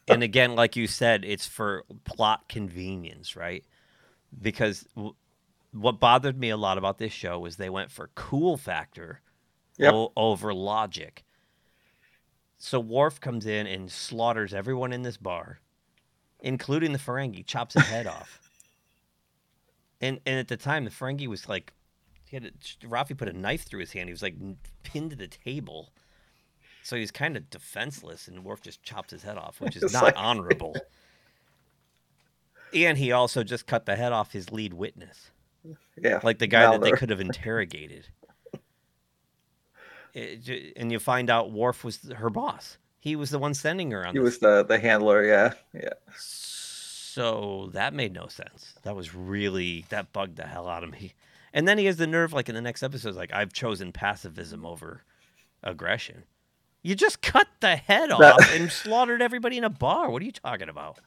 [0.09, 3.64] and again, like you said, it's for plot convenience, right?
[4.42, 5.14] Because w-
[5.70, 9.20] what bothered me a lot about this show was they went for cool factor
[9.79, 9.94] Yep.
[9.94, 11.24] o- over logic.
[12.59, 15.61] So Worf comes in and slaughters everyone in this bar,
[16.40, 18.40] including the Ferengi, chops his head off.
[20.00, 21.72] And and at the time, the Ferengi was like,
[22.24, 22.50] he had a,
[22.87, 24.09] Raffi put a knife through his hand.
[24.09, 24.35] He was like
[24.83, 25.92] pinned to the table,
[26.82, 28.28] so he's kind of defenseless.
[28.28, 30.74] And Worf just chops his head off, which is not like- honorable.
[32.74, 35.30] and he also just cut the head off his lead witness
[35.96, 36.20] yeah.
[36.22, 38.08] like the guy that they could have interrogated.
[40.12, 42.78] It and you find out Worf was her boss.
[42.98, 44.24] He was the one sending her on He this.
[44.24, 45.24] was the the handler.
[45.24, 45.92] Yeah, yeah.
[46.16, 48.74] So that made no sense.
[48.82, 51.14] That was really that bugged the hell out of me.
[51.52, 54.64] And then he has the nerve, like in the next episode, like I've chosen pacifism
[54.64, 55.02] over
[55.62, 56.24] aggression.
[56.82, 60.10] You just cut the head That- off and slaughtered everybody in a bar.
[60.10, 60.98] What are you talking about?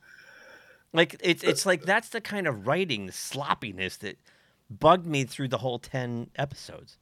[0.91, 4.19] Like it's it's like that's the kind of writing, the sloppiness that
[4.69, 6.97] bugged me through the whole ten episodes.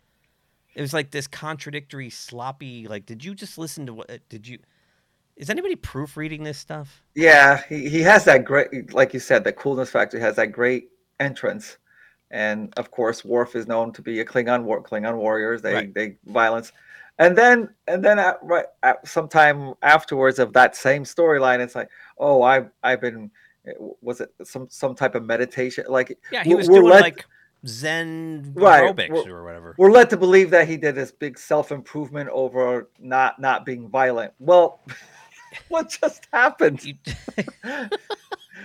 [0.73, 2.87] It was like this contradictory, sloppy.
[2.87, 4.09] Like, did you just listen to what?
[4.09, 4.59] Uh, did you?
[5.35, 7.01] Is anybody proofreading this stuff?
[7.15, 10.17] Yeah, he, he has that great, like you said, the coolness factor.
[10.17, 10.87] He has that great
[11.19, 11.77] entrance,
[12.29, 15.61] and of course, Worf is known to be a Klingon war, Klingon warriors.
[15.61, 15.93] They Right.
[15.93, 16.71] they violence,
[17.19, 21.89] and then and then at, right at sometime afterwards of that same storyline, it's like,
[22.17, 23.29] oh, I I've been,
[23.67, 23.71] eh,
[24.01, 25.85] was it some some type of meditation?
[25.87, 27.25] Like Yeah, he was doing led- like
[27.67, 29.75] Zen Right, aerobics or whatever.
[29.77, 33.87] we're led to believe that he did this big self improvement over not not being
[33.87, 34.33] violent.
[34.39, 34.79] Well,
[35.67, 36.83] what just happened?
[36.83, 36.95] You-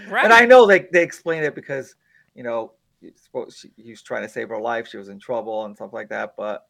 [0.09, 1.95] And I know they, they explained it because,
[2.35, 4.87] you know, he supposed- she- he was trying to save her life.
[4.89, 6.35] She was in trouble and stuff like that.
[6.37, 6.65] But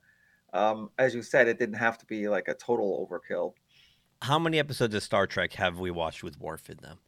[0.53, 3.55] um, as you said, it didn't have to be like a total overkill.
[4.23, 6.99] How many episodes of Star Trek have we watched with Worf in them?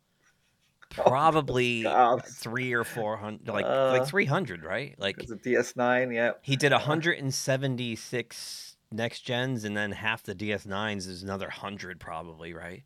[0.90, 2.24] probably God.
[2.24, 4.94] three or four hundred, like Uh, like three hundred, right?
[4.98, 6.14] Like It's a DS9.
[6.14, 6.32] Yeah.
[6.42, 11.50] he did hundred and seventy six next gens, and then half the DS9s is another
[11.50, 12.84] hundred, probably, right?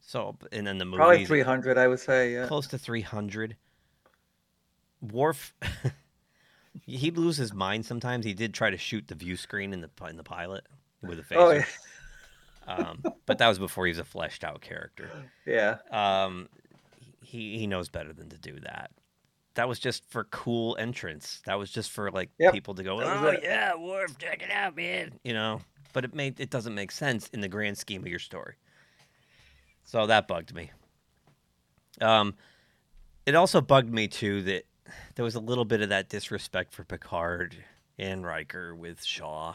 [0.00, 2.32] So, and then the movies Probably 300, I would say.
[2.34, 2.46] Yeah.
[2.46, 3.56] close to three hundred.
[5.00, 5.54] Worf,
[6.86, 8.24] he'd lose his mind sometimes.
[8.24, 10.66] He did try to shoot the view screen in the in the pilot
[11.02, 11.64] with a phaser, Oh yeah.
[12.66, 15.10] um, but that was before he was a fleshed out character.
[15.46, 15.76] Yeah.
[15.90, 16.48] Um,
[17.22, 18.90] he he knows better than to do that.
[19.54, 21.40] That was just for cool entrance.
[21.46, 22.52] That was just for like Yep.
[22.54, 25.12] people to go, oh was it." yeah, Worf, check it out, man.
[25.22, 25.60] You know,
[25.92, 28.54] but it made it doesn't make sense in the grand scheme of your story.
[29.84, 30.70] So that bugged me.
[32.00, 32.34] Um,
[33.26, 34.64] it also bugged me too that
[35.14, 37.56] there was a little bit of that disrespect for Picard
[37.98, 39.54] and Riker with Shaw.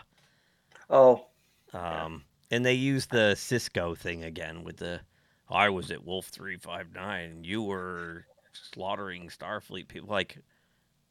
[0.89, 1.25] Oh.
[1.73, 5.01] Um, and they used the Sisko thing again with the
[5.49, 7.43] I was at Wolf three five nine.
[7.43, 10.09] You were slaughtering Starfleet people.
[10.09, 10.37] Like,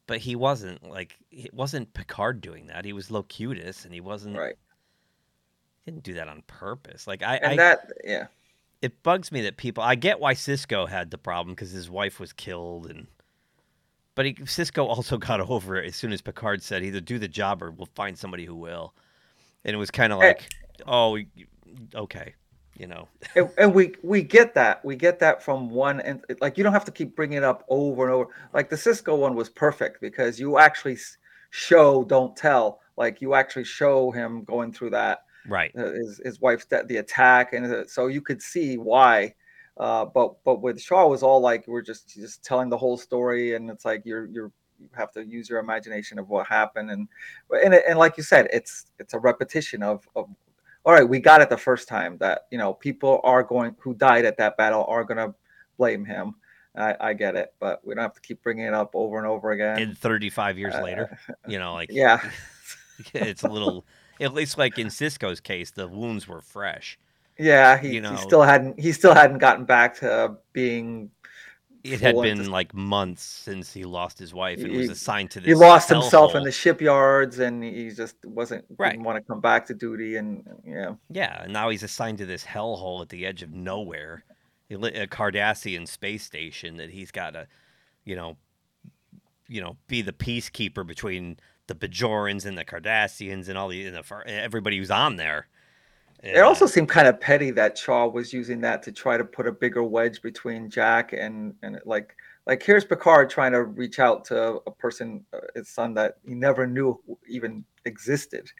[0.07, 0.89] but he wasn't.
[0.89, 2.85] Like, it wasn't Picard doing that.
[2.85, 4.37] He was Locutus, and he wasn't.
[4.37, 4.55] Right.
[5.85, 7.07] He didn't do that on purpose.
[7.07, 7.91] Like, I, And I that.
[8.03, 8.27] Yeah.
[8.81, 9.83] it bugs me that people.
[9.83, 13.07] I get why Sisko had the problem because his wife was killed, and
[14.19, 17.27] but he, Sisko also got over it as soon as Picard said, "Either do the
[17.29, 18.93] job or we'll find somebody who will."
[19.63, 20.27] And it was kind of Eh.
[20.27, 20.49] like,
[20.85, 21.17] "Oh,
[21.95, 22.33] okay,"
[22.77, 23.07] you know.
[23.37, 26.73] and, and we we get that we get that from one and like you don't
[26.73, 30.01] have to keep bringing it up over and over like the Sisko one was perfect
[30.01, 30.97] because you actually
[31.51, 35.71] show don't tell like you actually show him going through that Right.
[35.77, 39.33] uh, his, his wife's death the attack and uh, so you could see why
[39.79, 42.97] uh but but with shaw it was all like we're just just telling the whole
[42.97, 46.91] story and it's like you're you're you have to use your imagination of what happened
[46.91, 47.07] and
[47.63, 50.29] and, and like you said it's it's a repetition of of
[50.85, 53.93] all right, we got it the first time that you know people are going who
[53.93, 55.35] died at that battle are going to
[55.77, 56.35] blame him.
[56.75, 59.27] I, I get it, but we don't have to keep bringing it up over and
[59.27, 59.79] over again.
[59.79, 62.21] And 35 years Uh, later, you know, like yeah,
[63.13, 63.85] it's a little.
[64.21, 66.97] At least, like in Sisko's case, the wounds were fresh.
[67.39, 71.09] Yeah, he, You know- he still hadn't he still hadn't gotten back to being
[71.83, 75.39] It had been into- like months since he lost his wife and was assigned to
[75.39, 75.47] this.
[75.47, 78.91] he lost himself in the shipyards and he just wasn't Right.
[78.91, 82.25] didn't want to come back to duty and yeah Yeah, and now he's assigned to
[82.25, 84.23] this hellhole at the edge of nowhere,
[84.69, 84.75] a
[85.07, 87.47] Cardassian space station that he's got to,
[88.05, 88.37] you know,
[89.47, 93.95] you know, be the peacekeeper between the Bajorans and the Cardassians and all the, and
[93.95, 95.47] the everybody who's on there.
[96.21, 99.47] It also seemed kind of petty that Shaw was using that to try to put
[99.47, 104.25] a bigger wedge between Jack and and like like here's Picard trying to reach out
[104.25, 108.51] to a person, uh, his son that he never knew even existed,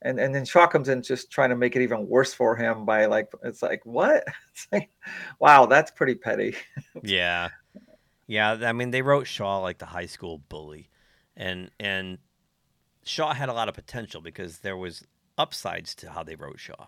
[0.00, 2.86] and and then Shaw comes in just trying to make it even worse for him
[2.86, 4.24] by like it's like what?
[4.52, 4.90] It's like
[5.40, 6.54] wow that's pretty petty.
[7.02, 7.48] yeah.
[8.26, 10.88] Yeah i mean they wrote shaw like the high school bully.
[11.36, 12.18] And and
[13.04, 15.04] shaw had a lot of potential because there was
[15.38, 16.86] upsides to how they wrote shaw.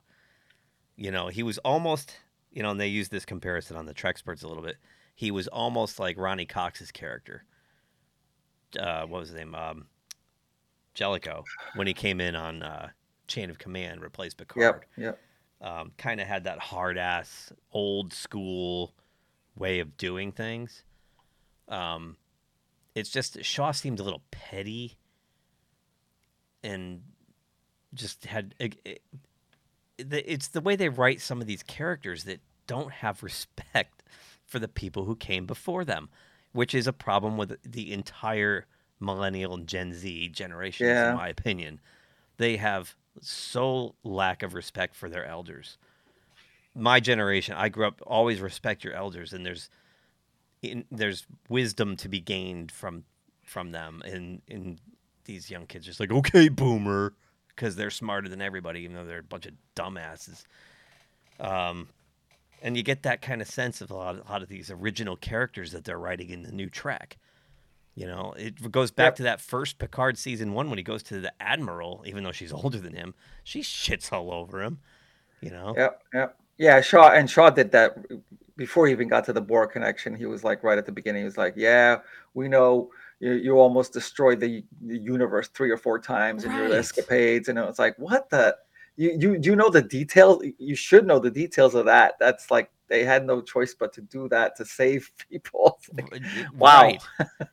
[0.96, 2.16] You know he was almost
[2.50, 4.76] you know and they used this comparison on the Treksperts a little bit.
[5.14, 7.44] He was almost like Ronny Cox's character.
[8.78, 9.54] Uh what was his name?
[9.54, 9.86] Um
[10.94, 12.88] Jellico when he came in on uh
[13.26, 14.84] chain of command replaced picard.
[14.96, 15.20] Yep, yep.
[15.60, 18.94] um, kind of had that hard ass old school
[19.56, 20.84] way of doing things.
[21.68, 22.16] Um,
[22.94, 24.96] it's just Shaw seemed a little petty
[26.62, 27.02] and
[27.96, 28.94] just had it, eh,
[29.98, 34.02] it- it's the way they write some of these characters that don't have respect
[34.44, 36.08] for the people who came before them,
[36.52, 38.66] which is a problem with the entire
[39.00, 41.10] millennial and Gen Z generations, Yeah.
[41.10, 41.80] in my opinion.
[42.36, 45.78] They have so lack of respect for their elders.
[46.74, 49.70] My generation, I grew up always respect your elders, and there's
[50.62, 53.04] in, there's wisdom to be gained from
[53.44, 54.78] from them, and and
[55.24, 57.14] these young kids just like okay, boomer,
[57.56, 60.44] because they're smarter than everybody, even though they're a bunch of dumbasses.
[61.40, 61.88] Um,
[62.62, 65.16] and you get that kind of sense of a lot, a lot of these original
[65.16, 67.18] characters that they're writing in the new track.
[67.94, 69.16] You know, it goes back Yep.
[69.16, 72.52] to that first Picard season one when he goes to the Admiral, even though she's
[72.52, 73.14] older than him.
[73.42, 74.80] She shits all over him.
[75.40, 76.36] You know, Yep, yep.
[76.58, 77.96] Yeah, Shaw and Shaw did that
[78.56, 80.14] before he even got to the Borg connection.
[80.14, 81.20] He was like right at the beginning.
[81.22, 81.98] He was like, "Yeah,
[82.32, 82.90] we know
[83.20, 87.58] you, you almost destroyed the, the universe three or four times in your escapades," and
[87.58, 88.56] it was like, "What the?
[88.96, 90.42] You you you know the details?
[90.58, 92.14] You should know the details of that.
[92.18, 96.22] That's like they had no choice but to do that to save people." It's like,
[96.56, 96.82] Wow.
[96.82, 97.02] Right.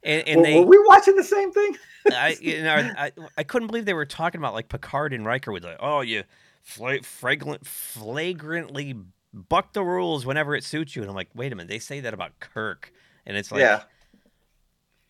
[0.03, 1.77] And, and were, they, were we watching the same thing?
[2.11, 5.51] I, you know, I, I couldn't believe they were talking about like Picard and Riker
[5.51, 6.23] with like, oh, you
[6.61, 8.95] fla- fragrant, flagrantly
[9.33, 11.01] buck the rules whenever it suits you.
[11.01, 12.91] And I'm like, wait a minute, they say that about Kirk
[13.25, 13.83] and it's like yeah,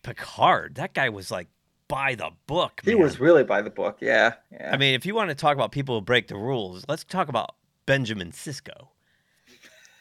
[0.04, 0.76] Picard.
[0.76, 1.48] That guy was like
[1.88, 2.80] by the book.
[2.84, 3.98] he was really by the book.
[4.00, 4.70] Yeah, yeah.
[4.72, 7.28] I mean, if you want to talk about people who break the rules, let's talk
[7.28, 8.88] about Benjamin Sisko.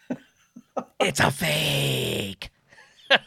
[1.00, 2.52] it's a fake.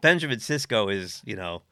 [0.00, 1.62] Benjamin Sisko is, you know,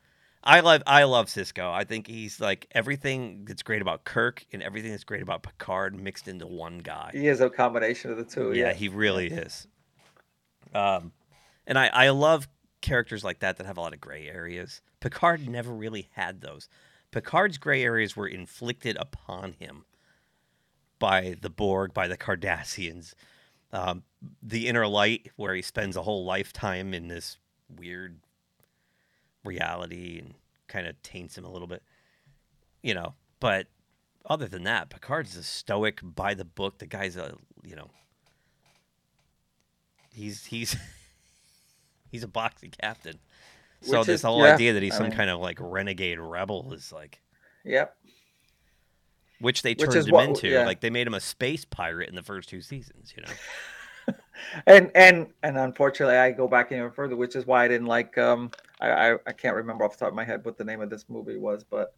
[0.43, 1.73] I love I love Sisko.
[1.73, 5.99] I think he's like everything that's great about Kirk and everything that's great about Picard
[5.99, 7.11] mixed into one guy.
[7.13, 8.53] he is a combination of the two.
[8.53, 9.67] yeah, Yeah, he really is.
[10.75, 11.13] Um,
[11.67, 12.49] and I I love
[12.81, 14.81] characters like that that have a lot of gray areas.
[15.01, 16.69] Picard never really had those.
[17.11, 19.85] Picard's gray areas were inflicted upon him
[20.99, 23.15] by the Borg, by the Cardassians.
[23.73, 24.05] Um,
[24.43, 28.21] the inner light, where he spends a whole lifetime in this weird
[29.45, 30.35] reality and
[30.69, 31.83] kind of taints him a little bit,
[32.83, 33.15] you know.
[33.41, 33.67] But
[34.25, 36.79] other than that, Picard's a stoic, by the book.
[36.79, 37.91] The guy's a, you know,
[40.13, 40.77] he's he's
[42.11, 43.19] he's a boxing captain.
[43.83, 45.59] So Which this is- whole yeah, idea that he's I some mean- kind of like
[45.61, 47.21] renegade rebel is like,
[47.65, 47.97] Yep.
[49.41, 50.49] which they turned is him what- into.
[50.49, 50.65] yeah.
[50.65, 53.13] Like they made him a space pirate in the first two seasons.
[53.17, 53.33] You know.
[54.67, 58.17] and and and unfortunately i go back even further which is why i didn't like
[58.19, 60.81] um I, I i can't remember off the top of my head what the name
[60.81, 61.95] of this movie was but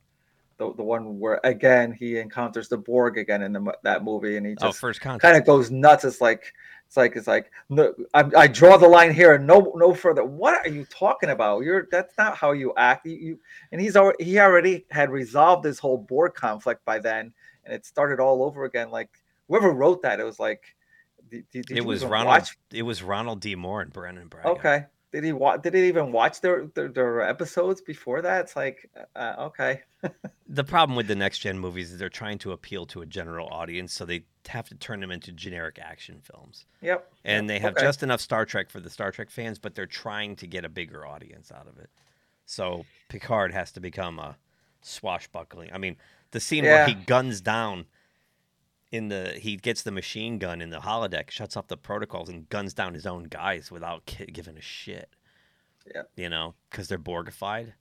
[0.56, 4.46] the, the one where again he encounters the borg again in the, that movie and
[4.46, 6.54] he oh, just first kind of goes nuts it's like
[6.88, 10.24] it's like it's like no I, I draw the line here and no no further
[10.24, 13.94] what are you talking about you're that's not how you act you, you and he's
[13.94, 17.32] already he already had resolved this whole borg conflict by then
[17.64, 19.10] and it started all over again like
[19.48, 20.62] whoever wrote that it was like
[21.28, 22.28] did, did it was Ronald.
[22.28, 23.54] watch It was Ronald D.
[23.54, 24.48] Moore and Brannon Braga.
[24.48, 24.86] Okay.
[25.12, 25.62] Did he watch?
[25.62, 28.42] Did he even watch their, their their episodes before that?
[28.42, 29.82] It's like, uh, okay,
[30.50, 33.48] The problem with the next gen movies is they're trying to appeal to a general
[33.50, 36.64] audience, so they have to turn them into generic action films.
[36.80, 37.12] yep.
[37.24, 37.82] And they have okay.
[37.82, 40.68] just enough Star Trek for the Star Trek fans, but they're trying to get a
[40.68, 41.90] bigger audience out of it.
[42.46, 44.36] So Picard has to become a
[44.80, 45.70] swashbuckling.
[45.72, 45.96] I mean,
[46.30, 47.86] the scene where he guns down
[48.90, 52.48] in the he gets the machine gun in the holodeck, shuts off the protocols, and
[52.48, 55.10] guns down his own guys without giving a shit.
[55.94, 56.10] Yep.
[56.16, 57.72] You know, because they're Borgified.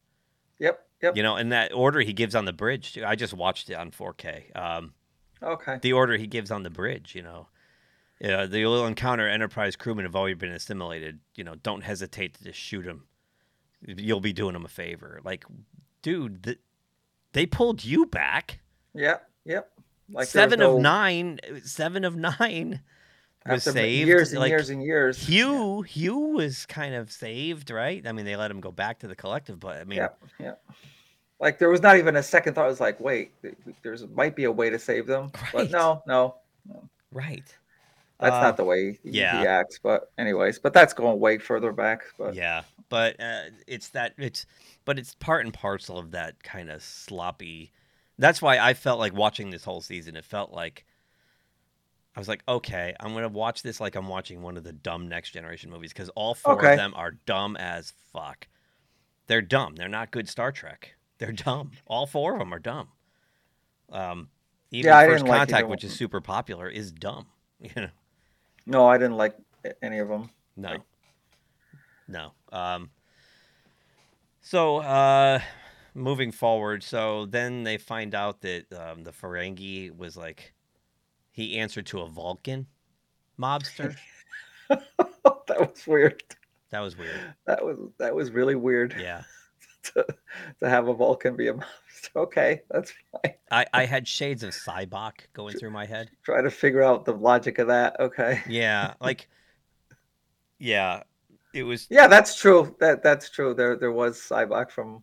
[0.60, 0.80] Yep.
[1.02, 1.16] Yep.
[1.18, 2.94] You know, and that order he gives on the bridge.
[2.94, 4.56] Too, I just watched it on 4K.
[4.56, 4.94] Um,
[5.44, 5.78] Okay.
[5.82, 7.48] the order he gives on the bridge, you know.
[8.20, 11.20] Yeah, the you'll encounter Enterprise crewmen have already been assimilated.
[11.36, 13.06] You know, don't hesitate to just shoot them.
[13.86, 15.22] You'll be doing them a favor.
[15.24, 15.46] Like,
[16.02, 16.60] dude, th-
[17.34, 18.62] they pulled you back.
[18.96, 19.30] Yep.
[19.46, 19.72] Yep.
[20.12, 21.40] Like seven no- of nine.
[21.64, 22.82] Seven of nine
[23.46, 24.08] was after saved.
[24.08, 25.26] years and like, years and years.
[25.26, 28.06] Hugh, Hugh was kind of saved, right?
[28.06, 30.10] I mean, they let him go back to the collective, but I mean, Yeah.
[30.40, 30.54] Yeah.
[31.40, 32.66] Like there was not even a second thought.
[32.66, 33.32] It was like, wait,
[33.84, 35.52] there's might be a way to save them, Right.
[35.54, 36.36] but no, no,
[37.12, 37.44] right.
[38.20, 39.42] that's Uh, not the way he, yeah.
[39.42, 39.80] he acts.
[39.82, 42.04] But anyways, but that's going way further back.
[42.18, 44.46] But yeah but uh, it's that it's
[44.86, 47.72] but it's part and parcel of that kind of sloppy
[48.20, 50.86] that's why i felt like watching this whole season it felt like
[52.16, 55.08] i was like okay i'm gonna watch this like i'm watching one of the dumb
[55.08, 56.72] next generation movies because all four Okay.
[56.72, 58.48] of them are dumb as fuck
[59.28, 62.88] they're dumb they're not good star trek they're dumb all four of them are dumb
[63.92, 64.30] um
[64.72, 67.28] even Yeah, first didn't like contact which is super popular is dumb
[67.62, 67.90] you know
[68.70, 69.34] no, I didn't like
[69.82, 70.30] any of them.
[70.58, 70.72] No.
[70.72, 70.82] Like-
[72.06, 72.32] No.
[72.52, 72.90] Um,
[74.42, 75.40] so, uh,
[75.98, 80.54] moving forward, so then they find out that um, the Ferengi was like,
[81.32, 82.68] he answered to a Vulcan
[83.40, 83.96] mobster.
[84.70, 86.24] that was weird.
[86.70, 87.20] that was weird.
[87.46, 89.24] That was that was really weird Yeah.
[89.84, 90.06] to,
[90.62, 91.66] to have a Vulcan be a mobster.
[92.16, 93.34] Okay, that's fine.
[93.52, 96.10] I, I had shades of Sybok going through my head.
[96.24, 98.00] Try to figure out the logic of that.
[98.00, 98.42] Okay.
[98.48, 98.94] Yeah.
[99.02, 99.28] Like,
[100.60, 101.04] yeah.
[101.54, 102.76] It was Yeah, that's true.
[102.80, 103.54] That that's true.
[103.54, 105.02] There there was Sybok from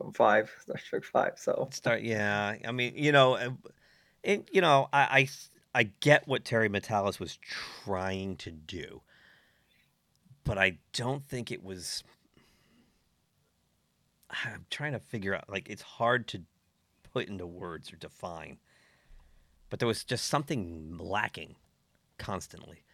[0.00, 1.32] from five, Star Trek five.
[1.36, 3.56] So start yeah i mean you know
[4.22, 5.28] it, you know I,
[5.74, 9.02] I i get what Terry Matalas was trying to do
[10.44, 12.02] but i don't think it was
[14.30, 16.42] i'm trying to figure out like it's hard to
[17.12, 18.58] put into words or define
[19.68, 21.56] but there was just something lacking
[22.18, 22.84] constantly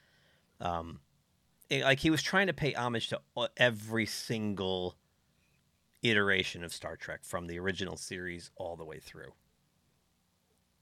[0.61, 0.99] um
[1.71, 3.21] it- like he was trying to pay homage to
[3.57, 4.97] every single
[6.11, 9.33] iteration of Star Trek from the original series all the way through.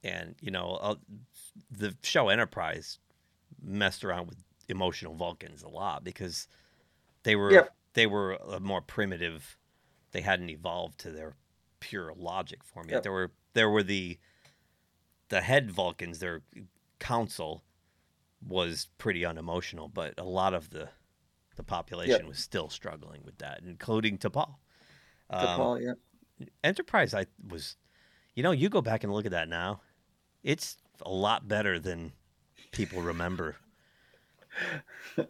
[0.02, 0.94] And you know, uh,
[1.70, 2.98] the show Enterprise
[3.62, 6.46] messed around with emotional Vulcans a lot because
[7.22, 7.74] they were Yep.
[7.94, 9.56] they were a more primitive.
[10.12, 11.34] They hadn't evolved to their
[11.80, 12.96] pure logic form yet.
[12.96, 13.02] Yep.
[13.04, 14.18] There were there were the
[15.28, 16.18] the head Vulcans.
[16.18, 16.42] Their
[16.98, 17.64] council
[18.46, 20.90] was pretty unemotional, but a lot of the
[21.56, 24.56] the population was still struggling with that, including T'Pol.
[25.30, 25.94] Um, Paul, yeah.
[26.62, 27.76] Enterprise, I was,
[28.34, 29.82] you know, you go back and look at that now,
[30.44, 32.12] it's a lot better than
[32.72, 33.56] people remember.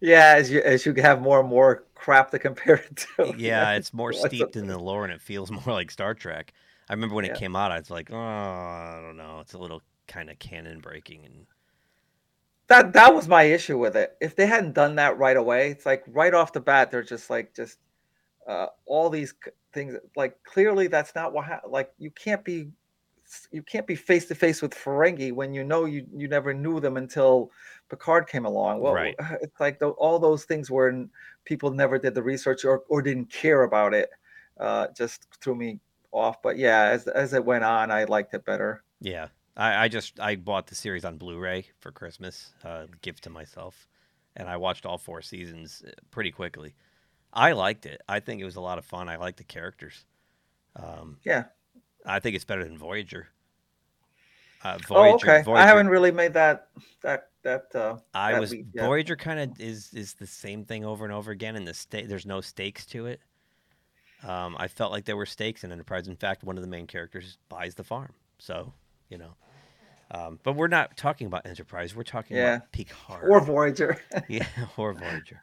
[0.00, 3.34] Yeah, as you as you have more and more crap to compare it to.
[3.36, 6.52] Yeah, it's more steeped in the lore and it feels more like Star Trek.
[6.88, 7.32] I remember when Yeah.
[7.32, 10.38] it came out, I was like, oh, I don't know, it's a little kind of
[10.38, 11.46] canon breaking, and
[12.68, 14.16] that that was my issue with it.
[14.20, 17.28] If they hadn't done that right away, it's like right off the bat, they're just
[17.30, 17.78] like just
[18.46, 19.34] uh, all these
[19.72, 19.96] things.
[20.16, 21.46] Like clearly, that's not what.
[21.46, 22.70] Ha- like you can't be
[23.50, 26.80] you can't be face to face with Ferengi when you know you you never knew
[26.80, 27.50] them until
[27.88, 28.80] Picard came along.
[28.80, 29.14] Well, Right.
[29.40, 31.06] it's like tho- all those things where
[31.44, 34.10] people never did the research or or didn't care about it.
[34.58, 35.80] Uh, just threw me
[36.12, 36.42] off.
[36.42, 38.82] But yeah, as as it went on, I liked it better.
[39.00, 43.30] yeah, I, I just I bought the series on Blu-ray for Christmas, uh, gift to
[43.30, 43.88] myself,
[44.36, 46.74] and I watched all four seasons uh, pretty quickly.
[47.32, 48.00] I liked it.
[48.08, 49.08] I think it was a lot of fun.
[49.08, 50.04] I like the characters.
[50.76, 51.44] Um, Yeah.
[52.04, 53.28] I think it's better than Voyager.
[54.64, 55.42] Uh, oh, Voyager, okay.
[55.42, 56.68] Voyager I haven't really made that
[57.02, 57.74] that that.
[57.74, 58.64] Uh, I that was yet.
[58.74, 62.06] Voyager kind of is is the same thing over and over again, and the sta-
[62.06, 63.20] there's no stakes to it.
[64.22, 66.06] Um, I felt like there were stakes in Enterprise.
[66.06, 68.72] In fact, one of the main characters buys the farm, so
[69.08, 69.34] you know.
[70.12, 71.96] Um, but we're not talking about Enterprise.
[71.96, 72.56] We're talking Yeah.
[72.56, 74.00] about Picard or Voyager.
[74.28, 75.40] yeah, or Voyager.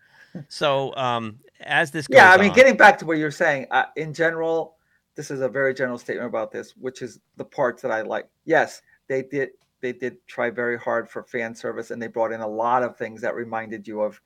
[0.47, 3.67] So um, as this goes yeah, I mean, on- getting back to what you're saying,
[3.71, 4.75] uh, in general,
[5.15, 8.27] this is a very general statement about this, which is the parts that I like.
[8.45, 9.49] Yes, they did
[9.81, 12.97] they did try very hard for fan service, and they brought in a lot of
[12.97, 14.19] things that reminded you of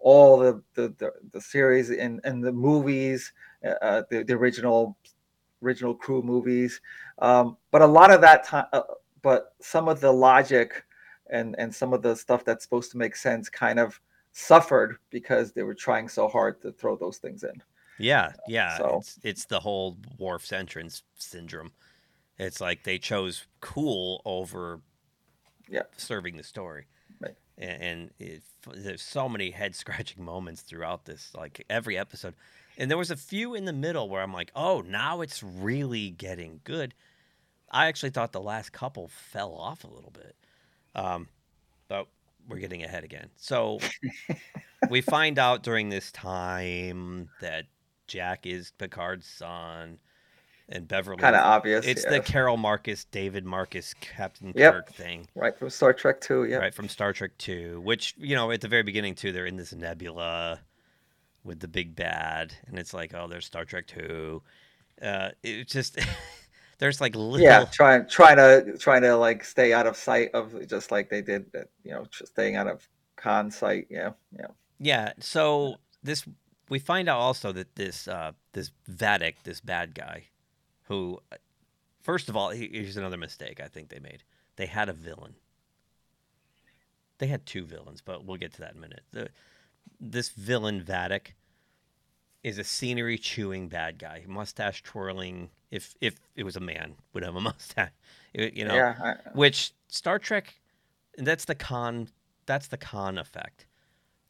[0.00, 3.32] all the the, the, the series and, and the movies,
[3.64, 4.96] uh, uh, the, the original
[5.62, 6.80] original crew movies.
[7.18, 8.82] Um, but a lot of that time, uh,
[9.22, 10.84] but some of the logic
[11.30, 14.00] and and some of the stuff that's supposed to make sense kind of
[14.34, 17.62] suffered because they were trying so hard to throw those things in.
[17.98, 18.76] Yeah, yeah.
[18.76, 21.72] So- It's it's the whole Worf's entrance syndrome.
[22.38, 24.80] It's like they chose cool over
[25.68, 25.84] Yeah.
[25.96, 26.86] serving the story.
[27.20, 27.36] Right.
[27.58, 32.34] A- And it, there's so many head scratching moments throughout this, like every episode.
[32.76, 36.10] And there was a few in the middle where I'm like, oh, now it's really
[36.10, 36.92] getting good.
[37.70, 40.34] I actually thought the last couple fell off a little bit.
[40.96, 41.28] Um,
[41.86, 42.08] but
[42.48, 43.28] we're getting ahead again.
[43.36, 43.78] So
[44.90, 47.64] we find out during this time that
[48.06, 49.98] Jack is Picard's son
[50.68, 51.18] and Beverly.
[51.18, 51.86] Kind of obvious.
[51.86, 52.10] It's yeah.
[52.10, 54.72] the Carol Marcus, David Marcus, Captain Yep.
[54.72, 56.44] Kirk thing, right from Star Trek 2.
[56.44, 56.56] Yeah.
[56.56, 57.80] right from Star Trek Two.
[57.82, 60.60] Which you know, at the very beginning too, they're in this nebula
[61.42, 64.42] with the big bad, and it's like, oh, there's Star Trek Two.
[65.00, 65.98] Uh, it just
[66.78, 70.66] there's like little Yeah, trying trying to trying to like stay out of sight of
[70.66, 71.46] just like they did,
[71.84, 73.86] you know, staying out of con sight.
[73.90, 74.48] Yeah, yeah.
[74.78, 75.12] Yeah.
[75.20, 76.24] So this
[76.68, 80.24] we find out also that this uh, this Vadic, this bad guy,
[80.84, 81.20] who
[82.00, 84.22] first of all, he- here's another mistake I think they made.
[84.56, 85.34] They had a villain.
[87.18, 89.04] They had two villains, but we'll get to that in a minute.
[89.12, 89.28] The,
[90.00, 91.34] this villain Vadic
[92.44, 95.50] is a scenery chewing bad guy, mustache twirling.
[95.70, 97.90] If if it was a man, would have a mustache.
[98.32, 100.54] You know, yeah, I, uh which Star Trek,
[101.16, 102.08] that's the Khan.
[102.46, 103.66] That's the Khan effect.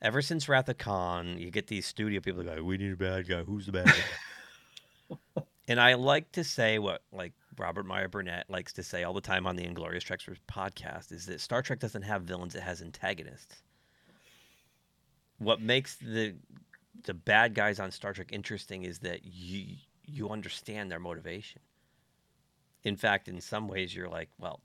[0.00, 3.28] Ever since Wrath of Khan, you get these studio people go, "We need a bad
[3.28, 3.42] guy.
[3.42, 8.72] Who's the bad guy?" and I like to say what like Robert Meyer Burnett likes
[8.74, 12.02] to say all the time on the Inglorious Treksperts podcast is that Star Trek doesn't
[12.02, 13.62] have villains; it has antagonists.
[15.38, 16.36] What makes the
[17.02, 19.76] the bad guys on Star Trek interesting is that you
[20.06, 21.60] you understand their motivation.
[22.82, 24.60] In fact, in some ways, you're like, well,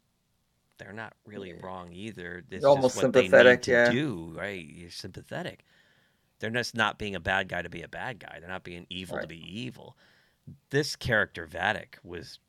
[0.78, 2.44] they're not really wrong either.
[2.50, 3.92] This is almost what they need sympathetic, to yeah.
[3.92, 4.66] do, right?
[4.66, 5.64] You're sympathetic.
[6.40, 8.38] They're just not being a bad guy to be a bad guy.
[8.40, 9.98] They're not being evil to be evil.
[10.70, 12.40] This character Vadic was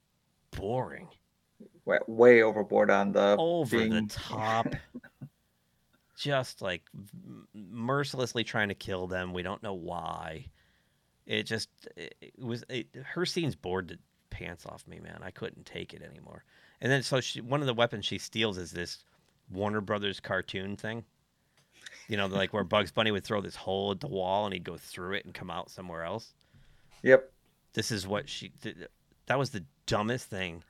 [0.57, 1.09] boring,
[1.85, 4.69] went way overboard on the over the being- top,
[6.21, 6.83] just like
[7.55, 9.33] mercilessly trying to kill them.
[9.33, 10.47] We don't know why.
[11.27, 13.99] It just it was it, her scenes bored the
[14.29, 15.21] pants off me, man.
[15.23, 16.45] I couldn't take it anymore.
[16.83, 18.99] And then so she one of the weapons she steals is this
[19.51, 21.05] Warner Brothers cartoon thing.
[22.09, 24.65] You know, like where Bugs Bunny would throw this hole at the wall and he'd
[24.65, 26.35] go through it and come out somewhere else.
[27.03, 27.33] Yep.
[27.73, 28.89] This is what she did.
[29.27, 30.65] That was the dumbest thing.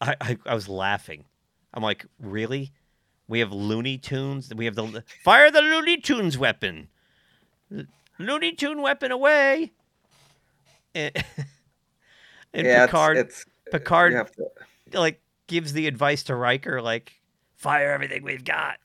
[0.00, 1.24] I, I, I was laughing.
[1.72, 2.72] I'm like, really?
[3.28, 4.52] We have Looney Tunes.
[4.54, 6.88] We have the fire the Looney Tunes weapon.
[8.18, 9.72] Looney Tune weapon away.
[10.94, 11.12] And,
[12.54, 14.30] and yeah, Picard, it's, it's Picard
[14.92, 17.12] to, like gives the advice to Riker, like
[17.56, 18.78] fire everything we've got.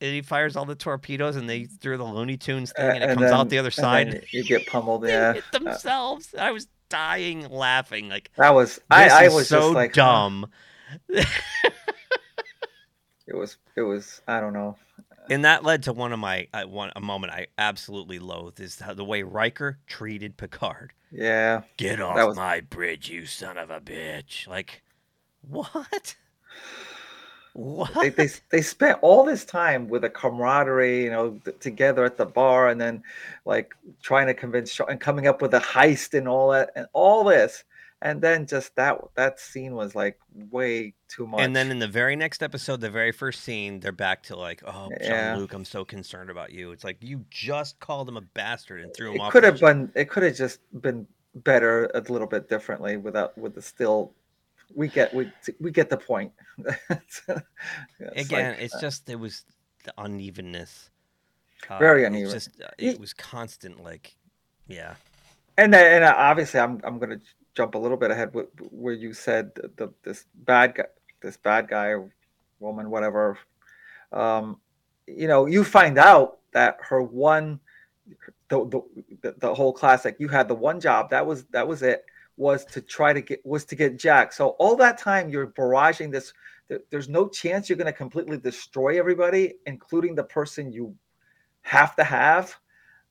[0.00, 3.14] and he fires all the torpedoes, and they through the Looney Tunes thing, and it
[3.14, 4.26] comes out the other and then side.
[4.30, 5.02] You get pummeled.
[5.02, 6.34] They Yeah, hit themselves.
[6.38, 8.08] I was dying laughing.
[8.08, 8.80] Like that was.
[8.90, 10.44] I, I was so just like huh.
[13.26, 13.56] It was.
[13.76, 14.20] It was.
[14.28, 14.76] I don't know.
[15.30, 18.76] And that led to one of my uh, one a moment I absolutely loathed is
[18.76, 20.92] the way Riker treated Picard.
[21.10, 21.62] Yeah.
[21.76, 24.46] Get off was- my bridge, you son of a bitch!
[24.46, 24.82] Like,
[25.42, 26.16] what?
[27.56, 27.94] What?
[27.94, 32.16] they, they they spent all this time with a camaraderie, you know, th- together at
[32.16, 33.00] the bar, and then
[33.44, 33.72] like
[34.02, 37.22] trying to convince Shaw and coming up with a heist and all that, and all
[37.22, 37.62] this,
[38.04, 40.18] and then just that that scene was like
[40.50, 41.40] way too much.
[41.40, 44.62] And then in the very next episode, the very first scene, they're back to like,
[44.66, 45.32] "Oh, Yeah.
[45.34, 48.94] Jean-Luc, I'm so concerned about you." It's like you just called him a bastard and
[48.94, 49.32] threw him it off.
[49.32, 53.54] could have been it could have just been better a little bit differently without with
[53.54, 54.12] the still.
[54.74, 55.30] We get we
[55.60, 56.32] we get the point.
[56.90, 57.22] It's
[58.30, 59.44] Again, like, it's just it was
[59.84, 60.90] the unevenness.
[61.68, 62.32] Uh, Very uneven.
[62.32, 64.14] Just uh, it was constant, like,
[64.68, 64.94] yeah.
[65.56, 67.20] and then- and uh, obviously I'm I'm gonna
[67.54, 68.34] jump a little bit ahead
[68.70, 70.84] where you said the, this bad guy
[71.22, 71.94] this bad guy
[72.58, 73.38] woman whatever
[74.12, 74.58] um
[75.06, 77.60] you know you find out that her one
[78.48, 78.82] the, the
[79.22, 82.04] the the whole classic you had the one job that was that was it
[82.36, 84.32] was to try to get was to get Jack.
[84.32, 86.32] So all that time you're barraging this
[86.90, 90.94] there's no chance you're going to completely destroy everybody including the person you
[91.62, 92.54] have to have.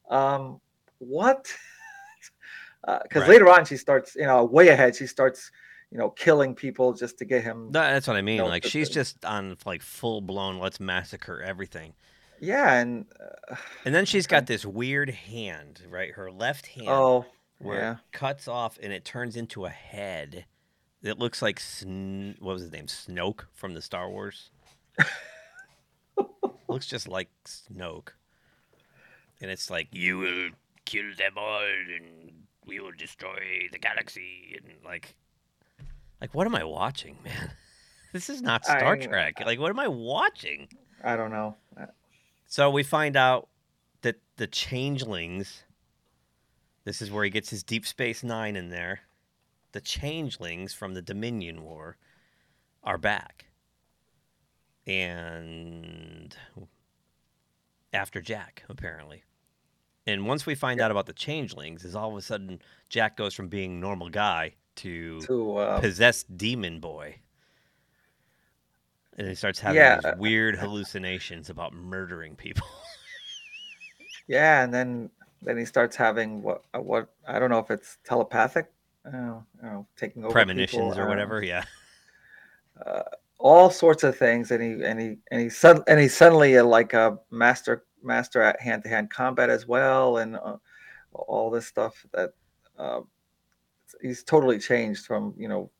[0.10, 0.60] Um
[1.00, 1.54] what
[2.86, 3.29] because Right.
[3.29, 5.51] later on she starts you know way ahead she starts
[5.91, 8.38] you know killing people just to get him No, that's what I mean.
[8.38, 10.57] No, like she's just on like full blown.
[10.59, 11.93] Let's massacre everything.
[12.39, 13.05] yeah and
[13.49, 13.55] uh,
[13.86, 16.11] And then she's got this weird hand, right?
[16.11, 17.25] Her left hand, oh
[17.59, 20.45] where yeah it cuts off and it turns into a head.
[21.03, 22.88] It looks like Sn- what was his name?
[22.88, 24.49] Snoke from the Star Wars.
[26.67, 28.09] looks just like Snoke.
[29.41, 30.49] And it's like you will
[30.86, 32.31] kill them all and
[32.66, 35.16] we will destroy the galaxy and like
[36.22, 37.51] like what am I watching, man?
[38.14, 39.39] This is not Star I- Trek.
[39.43, 40.68] Like what am I watching?
[41.03, 41.88] i don't know Uh,
[42.45, 43.49] So we find out
[44.03, 45.64] that the changelings,
[46.86, 49.01] this is where he gets his Deep Space Nine in there.
[49.72, 51.97] The changelings from the Dominion War
[52.84, 53.45] are back.
[54.86, 56.36] And
[57.91, 59.24] after Jack, apparently.
[60.06, 63.34] And once we find out about the changelings, is all of a sudden Jack goes
[63.34, 67.16] from being normal guy to to uh, possessed demon boy.
[69.18, 69.99] And he starts having Yeah.
[70.04, 72.68] these weird hallucinations about murdering people.
[74.28, 75.10] yeah and then
[75.41, 78.72] then he starts having what uh, what i don't know if it's telepathic
[79.06, 79.12] uh,
[79.62, 81.66] know taking over Premonitions people, or uh, whatever, yeah.
[82.86, 83.01] uh,
[83.39, 86.64] all sorts of things and he and he and he sud- and he's suddenly a,
[86.64, 90.58] like a master master at hand-to-hand combat as well and uh,
[91.14, 92.32] all this stuff that
[92.78, 93.01] uh,
[94.01, 95.72] he's totally changed from you know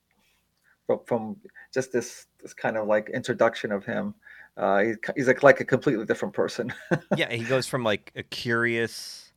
[0.88, 1.38] from, from
[1.74, 4.14] just this this kind of like introduction of him
[4.56, 6.72] uh, he's, he's like, like a completely different person
[7.16, 9.32] yeah, he goes from like a curious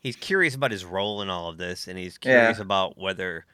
[0.00, 2.52] he's curious about his role in all of this and he's Yeah.
[2.52, 3.46] curious about whether,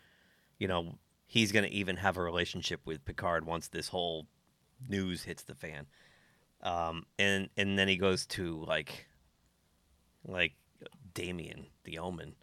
[0.58, 4.26] you know, he's going to even have a relationship with Picard once this whole
[4.88, 5.86] news hits the fan.
[6.62, 9.06] Um and and then he goes to like
[10.26, 10.52] like
[11.14, 12.34] Damien, the Omen.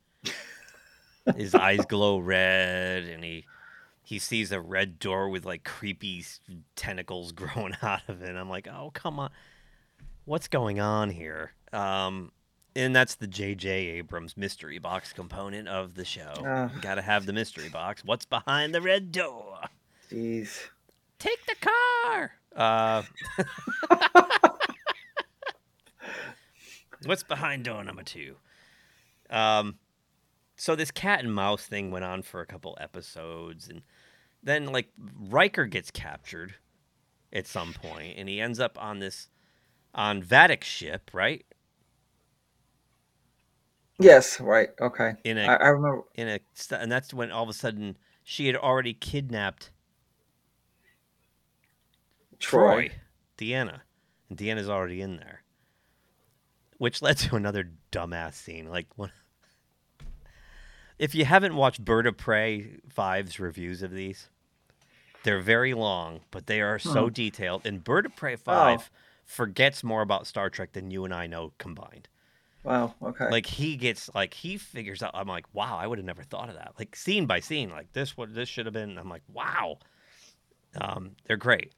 [1.36, 3.46] His eyes glow red and he
[4.04, 6.24] he sees a red door with like creepy
[6.76, 8.36] tentacles growing out of it.
[8.36, 9.30] I'm like, "Oh, come on.
[10.26, 12.32] What's going on here?" Um
[12.78, 13.70] and that's the J.J.
[13.70, 16.32] Abrams mystery box component of the show.
[16.46, 16.72] Ah.
[16.80, 18.06] Got to have the mystery box.
[18.06, 19.58] What's behind the red door?
[20.12, 20.70] jeez
[21.18, 22.34] Take the car.
[22.58, 23.04] Uh,
[27.06, 28.36] what's behind door number two?
[29.30, 29.76] Um,
[30.56, 33.84] so this cat and mouse thing went on for a couple episodes, and
[34.42, 34.90] then like
[35.30, 36.56] Riker gets captured
[37.32, 39.30] at some point, and he ends up on this
[39.94, 41.46] on Vadic's ship, right?
[44.00, 46.40] yes right okay In a I, I remember in a
[46.72, 49.72] and that's when all of a sudden she had already kidnapped
[52.40, 52.92] Troi, Troi,
[53.38, 53.82] Deanna,
[54.30, 55.44] and Deanna's already in there,
[56.78, 58.70] which led to another dumbass scene.
[58.70, 59.12] Like, when,
[61.00, 64.30] if you haven't watched Bird of Prey 5's reviews of these,
[65.24, 67.66] they're very long, but they are so detailed.
[67.66, 68.90] And Bird of Prey 5
[69.26, 72.08] forgets more about Star Trek than you and I know combined.
[72.64, 75.12] wow okay Like he gets like he figures out.
[75.14, 76.76] I'm like, wow, I would have never thought of that.
[76.80, 78.98] Like scene by scene, like this what this should have been.
[78.98, 79.80] I'm like, wow.
[80.80, 81.74] Um, they're great.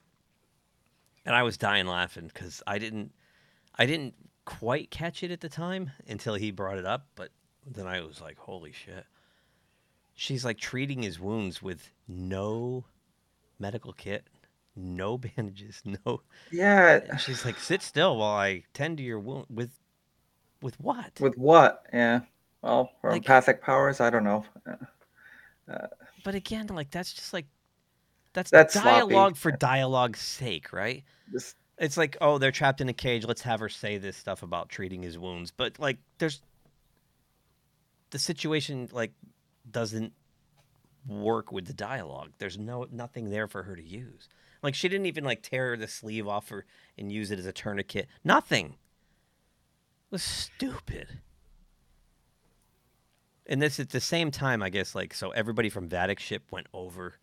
[1.25, 3.11] And I was dying laughing because I didn't,
[3.75, 4.15] I didn't
[4.45, 7.07] quite catch it at the time until he brought it up.
[7.15, 7.29] But
[7.65, 9.05] then I was like, "Holy shit!"
[10.13, 12.85] She's like treating his wounds with no
[13.59, 14.27] medical kit,
[14.75, 16.21] no bandages, no.
[16.51, 16.99] Yeah.
[17.09, 19.71] And she's like, "Sit still while I tend to your wound." With,
[20.61, 21.19] with what?
[21.19, 21.83] With what?
[21.93, 22.21] Yeah.
[22.61, 24.01] Well, her Like- empathic powers.
[24.01, 24.45] I don't know.
[24.67, 24.75] Uh,
[25.71, 25.87] uh.
[26.23, 27.45] But again, like that's just like
[28.33, 28.89] that's, That's sloppy.
[29.13, 31.03] dialogue for dialogue's sake, right?
[31.31, 33.25] This, It's like, oh, they're trapped in a cage.
[33.25, 35.51] Let's have her say this stuff about treating his wounds.
[35.51, 36.41] But like, there's
[38.11, 39.13] the situation like
[39.69, 40.13] doesn't
[41.07, 42.31] work with the dialogue.
[42.37, 44.27] There's no nothing there for her to use.
[44.61, 46.65] Like she didn't even like tear the sleeve off her
[46.97, 48.07] and use it as a tourniquet.
[48.23, 48.65] Nothing.
[48.67, 51.19] It was stupid.
[53.45, 56.67] And this at the same time, I guess, like so everybody from Vadic ship went
[56.73, 57.15] over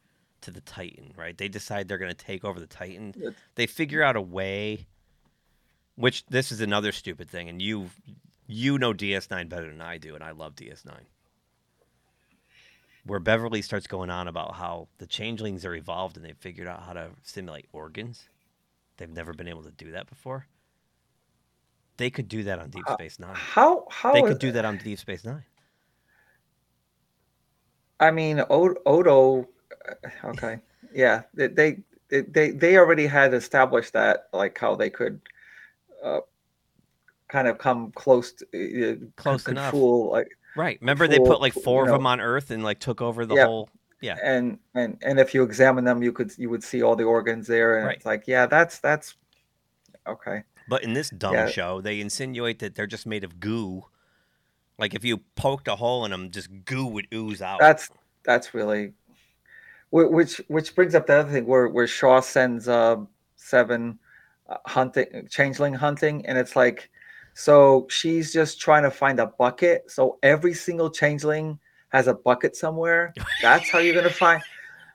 [0.47, 1.37] to the Titan, right?
[1.37, 3.11] They decide they're gonna take over the Titan.
[3.17, 4.87] It's- They figure out a way
[5.97, 7.91] which this is another stupid thing, and you
[8.47, 11.07] you know DS9 better than I do, and I love DS9.
[13.05, 16.83] Where Beverly starts going on about how the changelings are evolved and they've figured out
[16.83, 18.29] how to simulate organs.
[18.97, 20.47] They've never been able to do that before.
[21.99, 23.35] They could do that on Deep Space Nine.
[23.35, 25.45] how how They could do that on Deep Space Nine.
[27.99, 29.49] I mean, Odo.
[29.89, 30.59] Uh, Okay,
[30.93, 31.77] yeah, they, they
[32.11, 35.21] they they already had established that, like how they could,
[36.03, 36.21] uh,
[37.29, 38.45] kind of come close to
[38.93, 39.75] uh, Close enough.
[39.75, 40.79] like Right.
[40.81, 43.47] Remember they put like four of them on Earth and like took over the Yeah.
[43.47, 43.69] whole.
[44.01, 44.17] Yeah.
[44.23, 47.47] and and and if you examine them, you could you would see all the organs
[47.47, 47.97] there, and Right.
[47.97, 49.15] it's like, yeah, that's that's
[50.07, 50.45] okay.
[50.69, 51.47] But in this dumb Yeah.
[51.49, 53.87] show, they insinuate that they're just made of goo.
[54.79, 57.59] Like if you poked a hole in them, just goo would ooze out.
[57.61, 57.91] That's
[58.25, 58.93] that's really,
[59.91, 62.97] which which brings up the other thing where where Shaw sends uh
[63.37, 63.99] seven
[64.49, 66.91] uh, hunting changeling hunting, and it's like,
[67.35, 69.91] so she's just trying to find a bucket.
[69.91, 71.59] So every single changeling
[71.89, 73.15] has a bucket somewhere.
[73.43, 74.43] That's how you're gonna find.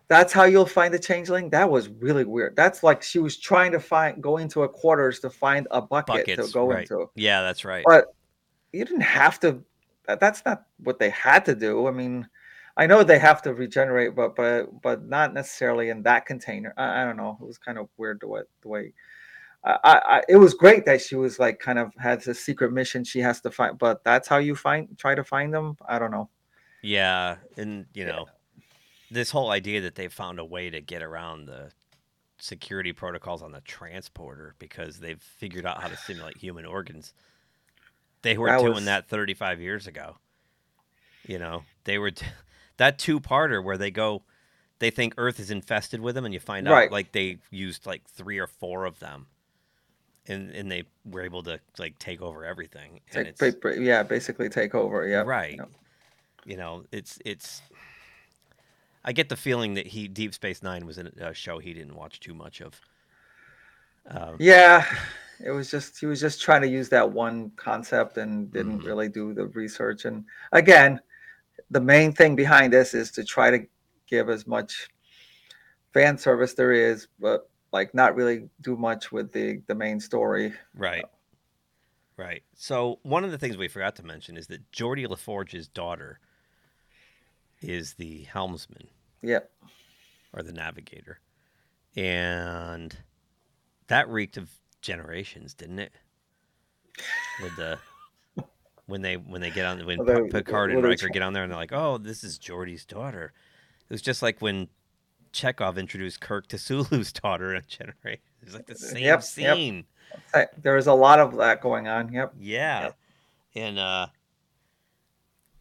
[0.08, 1.50] That's how you'll find the changeling.
[1.52, 2.56] That was really weird.
[2.58, 6.28] That's like she was trying to find go into a quarters to find a bucket
[6.28, 6.48] Buckets.
[6.48, 6.82] to go right.
[6.82, 7.10] into.
[7.16, 7.84] Yeah, that's right.
[7.88, 8.14] But
[8.74, 9.64] you didn't have to.
[10.08, 11.88] that- That's not what they had to do.
[11.88, 12.28] I mean,
[12.82, 16.74] I know they have to regenerate, but but but not necessarily in that container.
[16.78, 17.38] I, I don't know.
[17.40, 18.94] It was kind of weird the way the way.
[19.64, 23.04] I, I, it was great that she was like kind of has a secret mission
[23.04, 25.78] she has to find, but that's how you find try to find them.
[25.88, 26.30] I don't know.
[26.82, 28.26] Yeah, and you know,
[29.12, 31.72] this whole idea that they found a way to get around the
[32.40, 37.14] security protocols on the transporter because they've figured out how to simulate human organs.
[38.24, 40.18] They were That doing was- that 35 years ago.
[41.28, 42.26] You know, they were t-
[42.82, 44.24] that two-parter where they go
[44.80, 48.04] they think Earth is infested with them and you find out like they used like
[48.10, 49.28] 3 or 4 of them.
[50.28, 53.00] And and they were able to like take over everything.
[53.14, 55.08] And Take, it's ba- ba- yeah, basically take over.
[55.08, 55.70] Yeah, right Yep.
[56.46, 57.62] you know it's it's
[59.06, 62.20] i get the feeling that he deep space nine was a show he didn't watch
[62.20, 62.82] too much of
[64.08, 64.84] um, Yeah,
[65.44, 68.86] it was just he was just trying to use that one concept and didn't Mhm.
[68.86, 70.06] really do the research.
[70.06, 71.00] And again,
[71.72, 73.66] the main thing behind this is to try to
[74.08, 74.90] give as much
[75.94, 80.54] fan service there is, but like not really do much with the the main story.
[80.76, 81.06] right.
[82.18, 82.44] Right.
[82.54, 86.20] So one of the things we forgot to mention is that Geordi La Forge's daughter
[87.62, 88.88] is the helmsman.
[89.24, 89.50] Yep.
[90.34, 91.20] or the navigator.
[91.96, 92.96] And
[93.88, 94.52] that reeked of
[94.82, 95.94] generations didn't it?
[97.42, 97.80] With the
[98.92, 101.52] when they when they get on when Well, Picard and Riker get on there and
[101.52, 103.34] they're like, "Oh, this is Geordi's daughter."
[103.90, 104.68] It was just like when
[105.32, 108.22] Chekhov introduced Kirk to Sulu's daughter in Generation.
[108.44, 109.24] It's like the same Yep, yep.
[109.24, 109.86] scene.
[110.34, 112.12] I- There is a lot of that going on.
[112.14, 112.34] Yep.
[112.40, 112.82] Yeah.
[112.84, 112.98] Yep.
[113.56, 114.08] And uh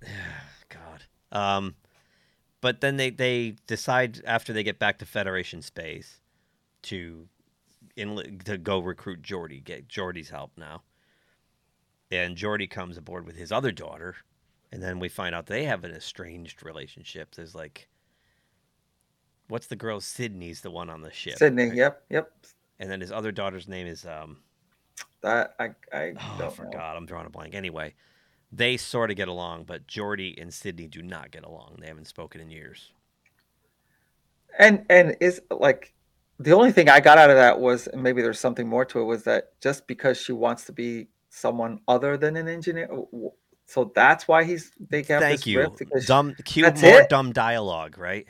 [0.69, 1.05] God.
[1.33, 1.75] Um
[2.61, 6.21] but then they they decide after they get back to Federation space
[6.83, 7.29] to
[7.97, 10.83] in to go recruit Geordi, get Geordi's help now.
[12.11, 14.17] And Geordi comes aboard with his other daughter,
[14.73, 17.35] and then we find out they have an estranged relationship.
[17.35, 17.89] There's like
[19.49, 21.39] what's the girl Sidney's the one on the ship.
[21.39, 21.69] Sidney.
[21.69, 21.77] right?
[21.77, 22.05] Yep.
[22.11, 22.33] Yep.
[22.81, 24.39] And then his other daughter's name is um
[25.23, 26.83] That I I Oh, don't know.
[26.83, 26.97] forgot.
[26.97, 27.55] I'm drawing a blank.
[27.55, 27.95] Anyway,
[28.53, 31.79] they sort of get along, but Geordi and Sydney do not get along.
[31.81, 32.93] They haven't spoken in years.
[34.59, 35.93] and and is like
[36.39, 39.01] the only thing I got out of that was and maybe there's something more to
[39.01, 42.89] it was that just because she wants to be someone other than an engineer,
[43.67, 45.75] so that's why he's they have Thank this you.
[46.07, 47.09] Dumb, cue more it?
[47.09, 48.27] dumb dialogue, right?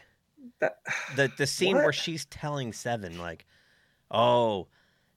[0.61, 0.77] that,
[1.17, 3.47] The the scene where she's telling Seven like,
[4.11, 4.69] "Oh,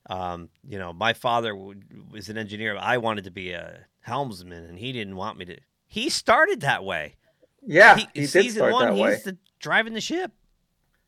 [0.09, 2.75] Um, you know, my father was an engineer.
[2.77, 5.57] I wanted to be a helmsman, and he didn't want me to.
[5.87, 7.15] He started that way.
[7.65, 9.21] Yeah, He- he, season one, that he's way.
[9.23, 10.31] the driving the ship.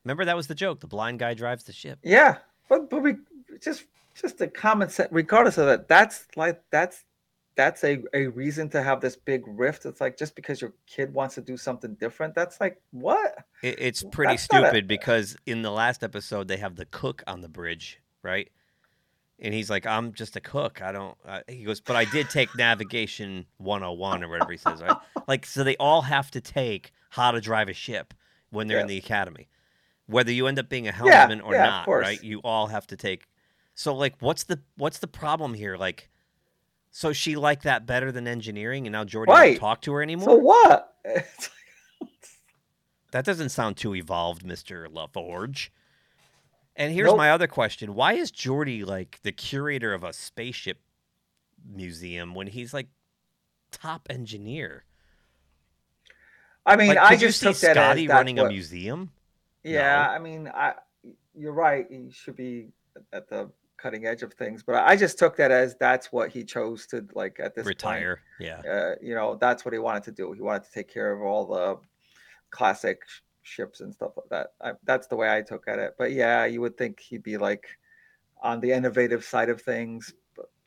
[0.04, 0.80] Remember that was the joke.
[0.80, 1.98] The blind guy drives the ship.
[2.02, 3.16] Yeah, but but we
[3.60, 3.84] just
[4.20, 5.08] just a common sense.
[5.12, 7.04] Regardless of that, that's like that's
[7.56, 9.86] that's a, a reason to have this big rift.
[9.86, 13.44] It's like just because your kid wants to do something different, that's like what?
[13.62, 16.84] It, it's pretty That's not a- stupid because in the last episode they have the
[16.86, 18.50] cook on the bridge, right?
[19.38, 20.80] And he's like, "I'm just a cook.
[20.80, 24.80] I don't." Uh, he goes, "But I did take navigation 101 or whatever he says,
[24.82, 24.96] right?"
[25.26, 28.14] Like, so they all have to take how to drive a ship
[28.50, 29.48] when they're in the academy,
[30.06, 32.22] whether you end up being a helmsman or yeah, not, right?
[32.22, 33.26] You all have to take.
[33.78, 35.76] So, like, what's the what's the problem here?
[35.76, 36.08] Like,
[36.90, 39.48] so she liked that better than engineering, and now Geordi Right.
[39.50, 40.24] won't talk to her anymore.
[40.30, 40.94] So what?
[43.12, 44.92] That doesn't sound too evolved, Mr.
[44.92, 45.72] La Forge.
[46.74, 47.16] And here's Nope.
[47.16, 47.94] my other question.
[47.94, 50.80] Why is Geordi like the curator of a spaceship
[51.66, 52.88] museum when he's like
[53.70, 54.84] top engineer?
[56.66, 59.12] I mean, Like, I could you just see took that Scotty running a museum?
[59.62, 60.12] Yeah, No.
[60.12, 60.74] I mean, I
[61.34, 61.86] you're right.
[61.88, 62.68] He should be
[63.12, 66.44] at the cutting edge of things, but I just took that as that's what he
[66.44, 67.76] chose to like at this point.
[67.76, 68.20] Retire.
[68.40, 68.60] Yeah.
[68.60, 70.32] uh, you know, that's what he wanted to do.
[70.32, 71.76] He wanted to take care of all the
[72.50, 74.52] classic sh- ships and stuff like that.
[74.60, 75.94] I, that's the way I took at it.
[75.98, 77.66] But yeah, you would think he'd be like
[78.42, 80.12] on the innovative side of things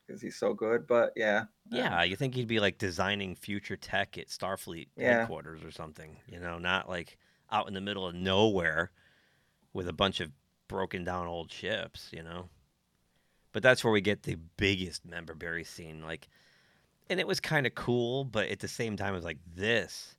[0.05, 0.87] because he's so good.
[0.87, 5.19] But yeah, Yeah, you think he'd be like designing future tech at Starfleet Yeah.
[5.19, 7.17] headquarters or something, you know, not like
[7.51, 8.91] out in the middle of nowhere
[9.73, 10.31] with a bunch of
[10.67, 12.49] broken down old ships, you know.
[13.59, 16.29] But that's where we get the biggest member berry scene, like,
[17.09, 20.15] and it was kind of cool, but at the same time, it was like this,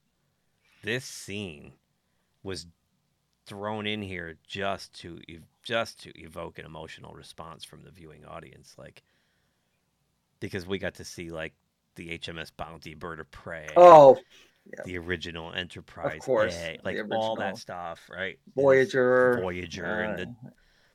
[0.83, 1.73] this scene
[2.43, 2.67] was
[3.47, 5.23] thrown in here just to
[5.63, 9.05] just to evoke an emotional response from the viewing audience, like
[10.41, 11.55] because we got to see like
[11.95, 14.19] the HMS Bounty, Bird of Prey, Oh,
[14.85, 18.39] the original Enterprise, course, A, like all that stuff, right?
[18.55, 20.51] Voyager, Voyager, and the uh,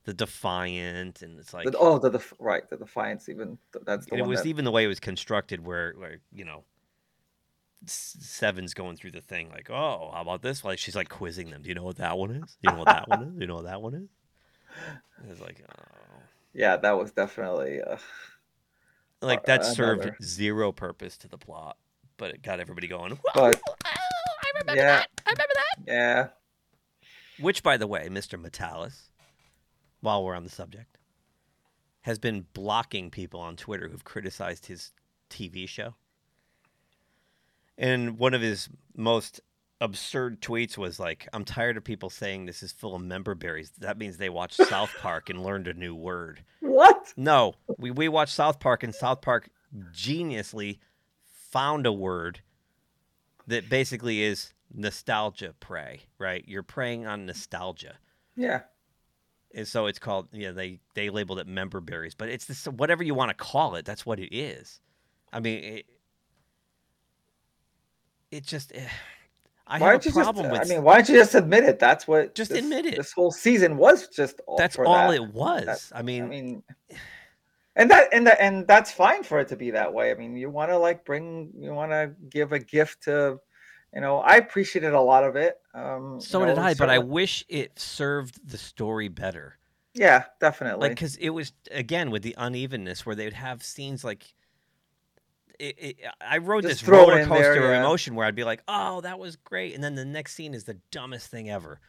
[0.05, 3.27] the Defiant, and it's like the, oh, the, def right, the Defiance.
[3.27, 6.45] Even that's the it was that, even the way it was constructed, where where you
[6.45, 6.63] know.
[7.87, 10.63] Seven's going through the thing like, oh, how about this?
[10.63, 11.61] Like she's like quizzing them.
[11.61, 12.57] Do you know what that one is?
[12.63, 13.33] Do you know what that one is?
[13.33, 14.09] Do you know what that one is?
[15.29, 16.21] It's like, oh.
[16.51, 17.81] yeah, that was definitely.
[17.81, 17.97] Uh,
[19.21, 21.77] like that served zero purpose to the plot,
[22.17, 23.19] but it got everybody going.
[23.33, 23.51] but "Whoa,
[23.85, 25.09] I remember yeah, that.
[25.25, 25.83] I remember that.
[25.87, 26.27] yeah,
[27.39, 28.41] Which, by the way, Mr.
[28.41, 29.09] Matalas,
[30.05, 30.97] while we're on the subject,
[32.01, 34.91] has been blocking people on Twitter who've criticized his
[35.29, 35.95] TV show.
[37.77, 39.41] And one of his most
[39.81, 43.71] absurd tweets was like, I'm tired of people saying this is full of member berries.
[43.79, 46.43] That means they watched South Park and learned a new word.
[46.61, 47.13] what?
[47.17, 49.49] No, we, we watched South Park, and South Park
[49.91, 50.79] geniusly
[51.51, 52.41] found a word
[53.47, 56.43] that basically is nostalgia prey, right?
[56.47, 57.95] You're preying on nostalgia.
[58.35, 58.61] Yeah,
[59.55, 63.03] And so it's called, yeah, they, they labeled it member berries, but it's this, whatever
[63.03, 64.81] you want to call it, that's what it is.
[65.31, 65.85] I mean, it,
[68.31, 68.85] it just, eh,
[69.65, 70.59] I why have a you problem just?
[70.59, 71.79] with, I mean, why don't you just admit it?
[71.79, 72.35] That's what.
[72.35, 72.97] Just this, admit it.
[72.97, 74.39] This whole season was just.
[74.45, 75.15] All that's all that.
[75.15, 75.65] it was.
[75.65, 76.63] That- I mean, I mean,
[77.75, 80.11] and that and that and that's fine for it to be that way.
[80.11, 83.39] I mean, you want to like bring, you want to give a gift to,
[83.95, 84.17] you know.
[84.19, 85.57] I appreciated a lot of it.
[85.73, 89.57] Um, so you did know, I, but I wish it served the story better.
[89.93, 90.89] yeah, definitely.
[90.89, 94.33] like because it was again with the unevenness where they'd have scenes like
[95.57, 98.61] it, it, I rode Just this roller coaster there, of emotion where I'd be like,
[98.67, 101.79] "Oh, that was great," and then the next scene is the dumbest thing ever,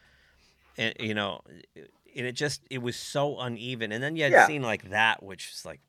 [0.77, 1.41] and you know,
[1.75, 3.91] and it just it was so uneven.
[3.91, 4.43] And then you had Yeah.
[4.43, 5.81] a scene like that, which is like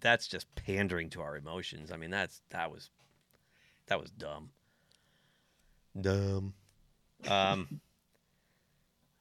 [0.00, 1.92] that's just pandering to our emotions.
[1.92, 2.90] I mean, that's that was
[3.88, 4.50] that was dumb,
[6.00, 6.54] dumb.
[7.28, 7.80] Um.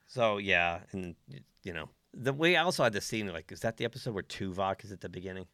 [0.09, 1.15] So yeah, and
[1.63, 4.85] you know, the we also had the scene like, is that the episode where Tuvok
[4.85, 5.45] is at the beginning,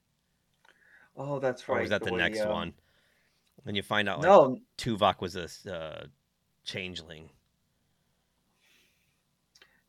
[1.18, 1.82] oh, that's or right.
[1.82, 2.74] was that the way, next um, one?
[3.64, 6.06] When you find out like No, Tuvok was a uh,
[6.64, 7.32] changeling.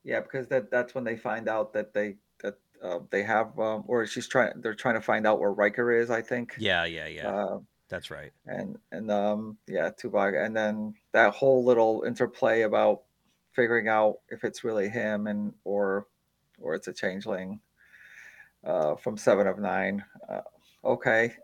[0.03, 3.85] yeah, because that that's when they find out that they that uh, they have um,
[3.87, 4.53] or she's trying.
[4.61, 6.11] They're trying to find out where Riker is.
[6.11, 6.55] I think.
[6.59, 7.29] Yeah, yeah, yeah.
[7.29, 7.59] Uh,
[7.95, 8.33] that's right.
[8.47, 13.03] and and um yeah Tuvok and then that whole little interplay about
[13.53, 16.09] figuring out if it's really him and or
[16.61, 17.61] or it's a changeling
[18.65, 20.41] uh from seven of nine uh,
[20.85, 21.35] okay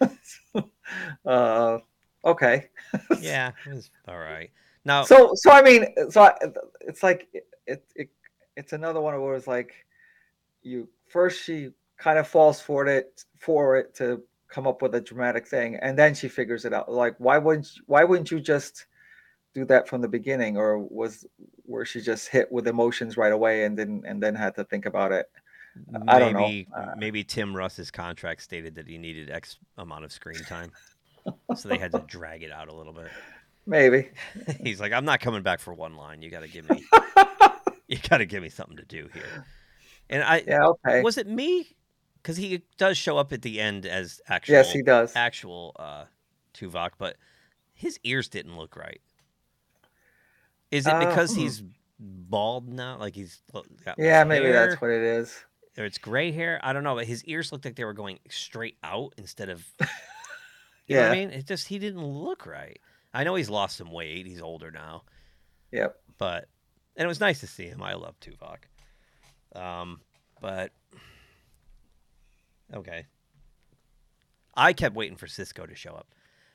[1.26, 1.78] uh
[2.24, 2.68] okay
[3.20, 3.50] Yeah,
[4.08, 4.50] all right.
[4.86, 6.34] Now, so so i mean so I,
[6.80, 8.08] it's like it, it, it
[8.56, 9.72] it's another one where it's like
[10.62, 14.22] you first she kind of falls for it for it to
[14.54, 16.90] come up with a dramatic thing, and then she figures it out.
[16.90, 18.86] Like, why wouldn't why wouldn't you just
[19.52, 21.26] do that from the beginning, or was
[21.64, 24.86] where she just hit with emotions right away and didn't and then had to think
[24.86, 25.26] about it?
[26.06, 26.40] I don't know.
[26.40, 30.70] maybe Uh, maybe Tim Russ's contract stated that he needed X amount of screen time,
[31.56, 33.10] so they had to drag it out a little bit.
[33.66, 34.10] Maybe.
[34.62, 36.20] He's like, I'm not coming back for one line.
[36.20, 36.84] You got to give me,
[37.88, 39.46] you got to give me something to do here.
[40.10, 40.66] And I Yeah.
[40.66, 41.00] Okay.
[41.00, 41.74] was it me
[42.24, 45.12] because he does show up at the end as actual yes, he does.
[45.14, 46.04] actual uh,
[46.54, 47.16] Tuvok, but
[47.74, 49.00] his ears didn't look right.
[50.70, 51.40] Is it Uh, because hmm.
[51.42, 51.62] he's
[52.00, 52.96] bald now?
[52.98, 53.42] Like he's
[53.98, 54.52] Yeah, maybe hair?
[54.68, 55.38] that's what it is.
[55.76, 56.58] or it's gray hair.
[56.62, 59.64] I don't know, but his ears looked like they were going straight out instead of.
[60.86, 61.30] You know what I mean?
[61.30, 62.78] It just he didn't look right.
[63.14, 64.26] I know he's lost some weight.
[64.26, 65.04] He's older now,
[65.72, 65.96] Yep.
[66.18, 66.46] but
[66.94, 67.82] and it was nice to see him.
[67.82, 68.64] I love Tuvok.
[69.58, 70.02] Um,
[70.42, 70.72] but
[72.72, 73.06] okay.
[74.56, 76.06] I kept waiting for Sisko to show up.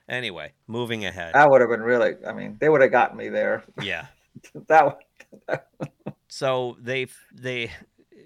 [0.07, 1.33] Anyway, moving ahead.
[1.33, 2.13] That would have been really.
[2.25, 3.63] I mean, they would have got me there.
[3.81, 4.07] yeah.
[4.67, 5.59] that would.
[6.29, 7.71] So they they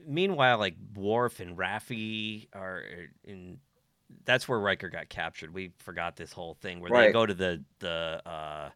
[0.05, 2.83] meanwhile like Worf and Raffi are
[3.23, 3.59] in
[4.25, 5.53] that's where Riker got captured.
[5.53, 8.69] We forgot this whole thing where they go to the the uh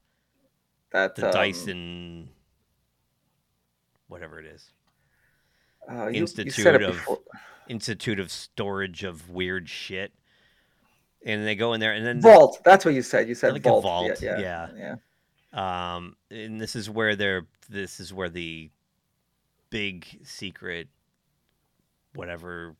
[0.91, 2.28] That the um, Daystrom
[4.08, 4.72] whatever it is.
[5.89, 7.17] Uh, you, you Institute it of-.
[7.69, 10.13] Institute of Storage of Weird Shit.
[11.25, 12.61] And they go in there and then vault.
[12.63, 13.27] That's what you said.
[13.27, 13.83] You said Like vault.
[13.83, 14.39] vault, Yeah.
[14.39, 14.67] yeah.
[14.77, 14.95] Yeah.
[15.53, 15.95] yeah.
[15.97, 18.69] um and this is where they're this is where the
[19.69, 20.88] big secret
[22.15, 22.75] whatever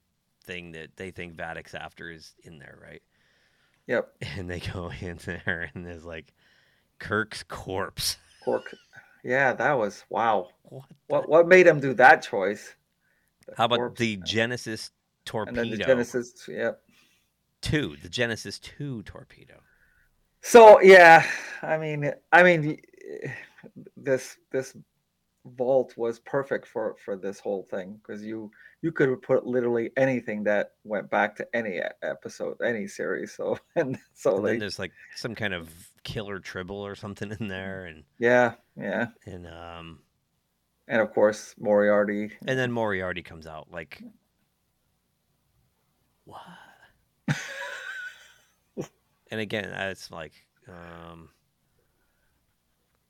[0.46, 3.02] thing that they think Vadic's after is in there, right?
[3.88, 4.14] Yep.
[4.38, 6.34] And they go in there and there's like
[7.00, 8.18] Kirk's corpse.
[8.46, 8.74] Cork.
[9.24, 10.50] Yeah, that was wow.
[10.70, 10.86] What?
[11.08, 12.76] What what made him do that choice?
[13.56, 15.62] How about corpse, the Genesis and torpedo?
[15.62, 16.48] then the Genesis?
[16.48, 16.82] Yep.
[17.62, 19.56] 2, the Genesis 2 torpedo.
[20.42, 21.26] So yeah,
[21.62, 22.80] I mean, I mean,
[23.96, 24.76] this this
[25.56, 29.92] vault was perfect for for this whole thing because you you could have put literally
[29.98, 33.34] anything that went back to any episode, any series.
[33.34, 35.70] So and so And then they, there's like some kind of
[36.04, 40.00] killer tribble or something in there and yeah, yeah, and um
[40.88, 42.32] and of course Moriarty.
[42.46, 44.02] and then Moriarty comes out like
[46.26, 46.42] what?
[49.32, 50.34] and again, it's like
[50.68, 51.30] um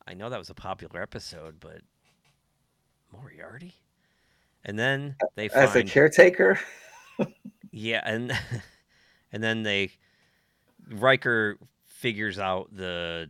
[0.07, 1.81] I know that was a popular episode, but
[3.11, 3.73] Moriarty?
[4.63, 6.59] And then they As a caretaker,
[7.71, 8.31] yeah, and
[9.31, 9.91] and then they
[10.89, 13.29] Riker figures out the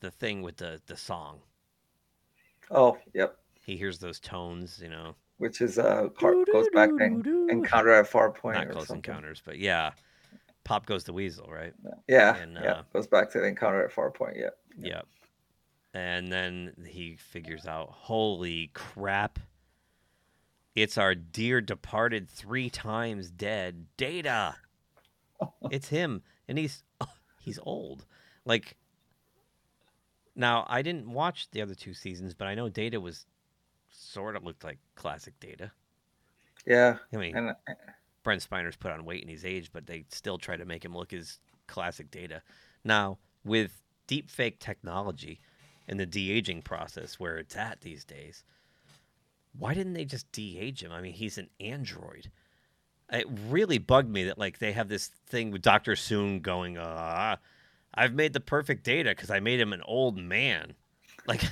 [0.00, 1.40] the thing with the the song.
[2.70, 7.46] Oh yep, He hears those tones, you know, which is uh car- goes back to
[7.50, 9.10] Encounter at Farpoint not or close something.
[9.10, 9.92] encounters, but yeah,
[10.64, 11.72] pop goes the weasel, right?
[12.08, 14.36] Yeah, And, yeah, uh, goes back to the Encounter at Farpoint.
[14.36, 14.92] Yeah, Yep.
[14.92, 15.06] Yep.
[15.94, 19.38] And then he figures out, holy crap.
[20.74, 24.56] It's our dear departed three times dead Data.
[25.70, 26.22] it's him.
[26.48, 26.82] And he's
[27.40, 28.06] he's old.
[28.44, 28.76] Like
[30.34, 33.26] now I didn't watch the other two seasons, but I know Data was
[33.90, 35.70] sort of looked like classic Data.
[36.66, 37.54] yeah, I mean, and
[38.24, 40.96] Brent Spiner's put on weight in his age, but they still try to make him
[40.96, 42.42] look as classic data.
[42.82, 45.40] Now, with deep fake technology
[45.86, 48.42] and the de aging process where it's at these days,
[49.56, 50.90] why didn't they just de age him?
[50.90, 52.30] I mean, he's an android.
[53.12, 57.36] It really bugged me that like they have this thing with Doctor Soong going, uh,
[57.96, 60.74] I've made the perfect data because I made him an old man.
[61.26, 61.42] Like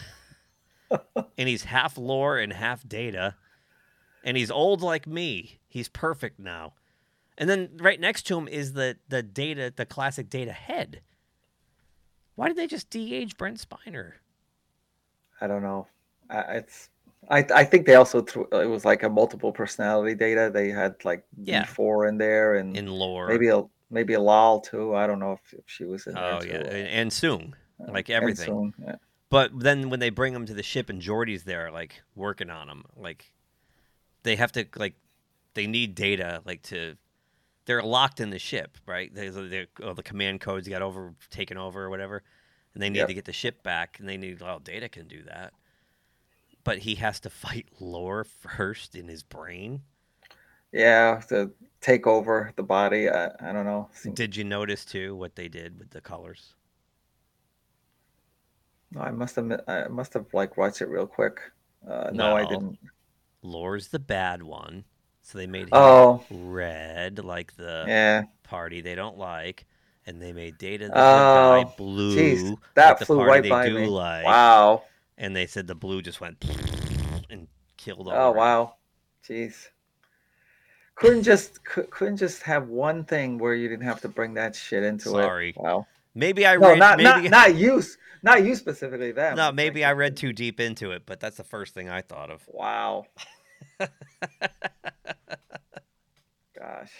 [0.90, 3.36] and he's half lore and half data
[4.24, 5.58] and he's old like me.
[5.68, 6.74] He's perfect now.
[7.38, 11.00] And then right next to him is the the data, the classic data head.
[12.34, 14.12] Why did they just de-age Brent Spiner?
[15.40, 15.86] I don't know.
[16.30, 16.88] I, it's
[17.30, 20.50] I I think they also threw it was like a multiple personality data.
[20.52, 21.64] They had like Yeah.
[21.64, 23.62] B-4 in there and In lore, maybe a
[23.92, 24.94] maybe a Lal too.
[24.96, 26.34] I don't know if, if she was in there.
[26.34, 26.48] oh too.
[26.48, 27.54] yeah, and, and Soong,
[27.86, 28.46] like everything.
[28.46, 28.96] soon, yeah.
[29.30, 32.68] But then when they bring him to the ship and Geordi's there, like working on
[32.68, 33.32] him, like
[34.24, 34.94] they have to like
[35.54, 36.96] they need data like to.
[37.66, 39.14] They're locked in the ship, right?
[39.14, 42.24] They, they, oh, the command codes got over taken over or whatever,
[42.74, 43.08] and they need Yep.
[43.08, 45.54] to get the ship back, and they need well, data can do that,
[46.64, 49.82] but he has to fight lore first in his brain.
[50.72, 51.52] Yeah, to
[51.82, 53.10] take over the body.
[53.10, 53.90] I, I don't know.
[54.14, 56.54] Did you notice too what they did with the colors?
[58.92, 61.40] No, I must have I must have like watched it real quick.
[61.86, 62.78] Uh, no, I didn't.
[63.42, 64.84] Lore's the bad one.
[65.20, 68.24] So they made him Oh, red, like the yeah.
[68.42, 69.66] party they don't like,
[70.06, 73.40] and they made Data the Oh, guy blue, Jeez, that like the flew party right
[73.40, 73.88] they by do me.
[73.88, 74.24] like.
[74.24, 74.84] Wow.
[75.18, 76.44] And they said the blue just went
[77.30, 78.28] and killed all.
[78.28, 78.76] Oh the wow.
[79.24, 79.71] Jeez.
[81.02, 84.54] Couldn't just cou- couldn't just have one thing where you didn't have to bring that
[84.54, 85.50] shit into Sorry.
[85.50, 85.56] it.
[85.56, 85.86] Wow.
[86.14, 86.78] Maybe I No, read.
[86.78, 87.82] not maybe, not not you,
[88.22, 89.10] not you specifically.
[89.12, 89.36] Them.
[89.36, 92.02] no, Like, maybe I read too deep into it, but that's the first thing I
[92.02, 92.42] thought of.
[92.46, 93.06] Wow.
[96.58, 96.92] Gosh.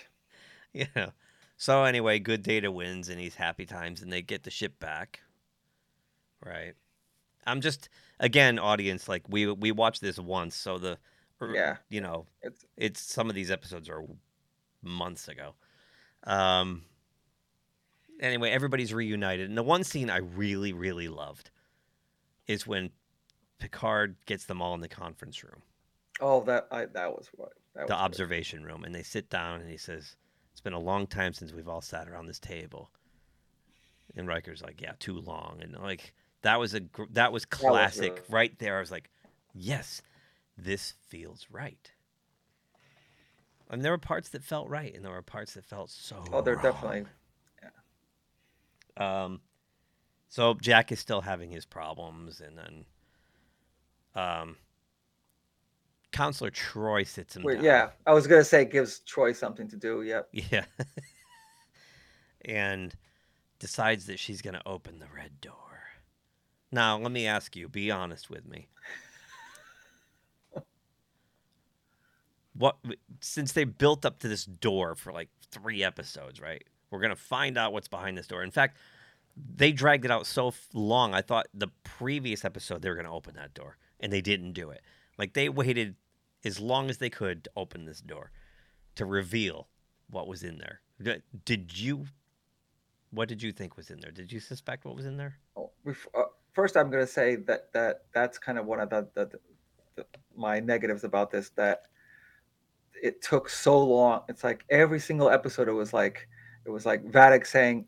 [0.72, 1.12] you know.
[1.57, 5.20] So anyway, good data wins and he's happy times and they get the ship back.
[6.44, 6.74] Right.
[7.46, 7.88] I'm just
[8.18, 10.98] again, audience, like we we watched this once, so the
[11.55, 11.76] Yeah.
[11.88, 14.03] you know, It's it's some of these episodes are
[14.82, 15.55] months ago.
[16.24, 16.84] Um
[18.20, 19.49] anyway, everybody's reunited.
[19.49, 21.51] And the one scene I really, really loved
[22.47, 22.90] is when
[23.59, 25.62] Picard gets them all in the conference room
[26.20, 28.05] oh that I that was what that the was good.
[28.05, 30.16] observation room and they sit down and he says
[30.53, 32.90] it's been a long time since we've all sat around this table
[34.16, 36.12] and Riker's like yeah too long and like
[36.43, 39.09] that was a gr- that was classic really- right there I was like
[39.55, 40.03] yes
[40.57, 41.92] this feels right
[43.70, 46.42] and there were parts that felt right and there were parts that felt so Oh,
[46.42, 46.62] they're wrong.
[46.62, 47.05] definitely
[48.98, 49.22] Yeah.
[49.24, 49.40] um
[50.28, 52.84] so Jack is still having his problems and then
[54.14, 54.57] um
[56.12, 57.64] Counselor Troi sits him Wait, down.
[57.64, 57.88] yeah.
[58.07, 60.03] I was gonna say it gives Troi something to do.
[60.03, 60.28] Yep.
[60.50, 60.64] Yeah.
[62.44, 62.94] and
[63.59, 65.84] decides that she's going to open the red door.
[66.72, 68.68] Now, let me ask you, be honest with me.
[72.55, 72.76] What
[73.20, 76.62] since they built up to this door for like 3 episodes, right?
[76.90, 78.42] We're to find out what's behind this door.
[78.42, 78.76] In fact,
[79.36, 81.14] they dragged it out so long.
[81.14, 84.70] I thought the previous episode they were to open that door and they didn't do
[84.70, 84.82] it.
[85.18, 85.96] Like they waited
[86.44, 88.30] as long as they could to open this door
[88.96, 89.68] to reveal
[90.11, 90.80] what was in there.
[91.44, 92.07] Did you?
[93.11, 94.11] What did you think was in there?
[94.11, 95.36] Did you suspect what was in there?
[95.57, 95.70] Oh,
[96.14, 96.22] uh,
[96.53, 99.30] First, I'm gonna say that that that's kind of one of the, the,
[99.96, 100.05] the
[100.36, 101.86] my negatives about this that
[103.03, 104.22] it took so long.
[104.28, 106.28] It's like every single episode, it was like
[106.64, 107.84] it was like Vadic saying,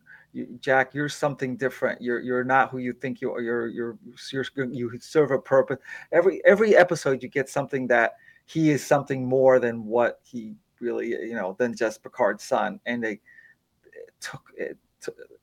[0.59, 2.01] "Jack, you're something different.
[2.01, 3.41] You're you're not who you think you are.
[3.41, 3.97] You're you're,
[4.31, 5.79] you're you serve a purpose."
[6.11, 11.07] Every every episode, you get something that he is something more than what he really
[11.07, 14.77] you know than just Picard's son, and they it took it.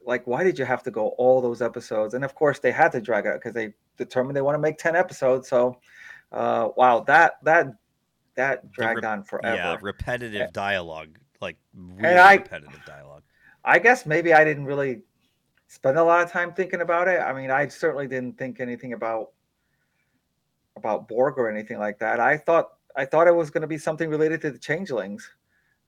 [0.04, 2.14] Like, why did you have to go all those episodes?
[2.14, 4.60] And of course, they had to drag it out because they determined they want to
[4.60, 5.48] make ten episodes.
[5.48, 5.78] So,
[6.32, 7.68] uh, wow, that that
[8.36, 9.56] that dragged rep- on forever.
[9.56, 13.22] Yeah, repetitive dialogue, like really I- repetitive dialogue.
[13.64, 15.02] I guess maybe I didn't really
[15.68, 17.20] spend a lot of time thinking about it.
[17.20, 19.30] I mean, I certainly didn't think anything about
[20.76, 22.20] about Borg or anything like that.
[22.20, 25.30] I thought I thought it was going to be something related to the changelings.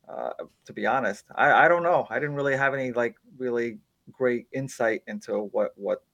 [0.08, 0.30] Uh,
[0.66, 2.06] to be honest, I, I don't know.
[2.10, 3.78] I didn't really have any like really
[4.12, 6.04] great insight into what what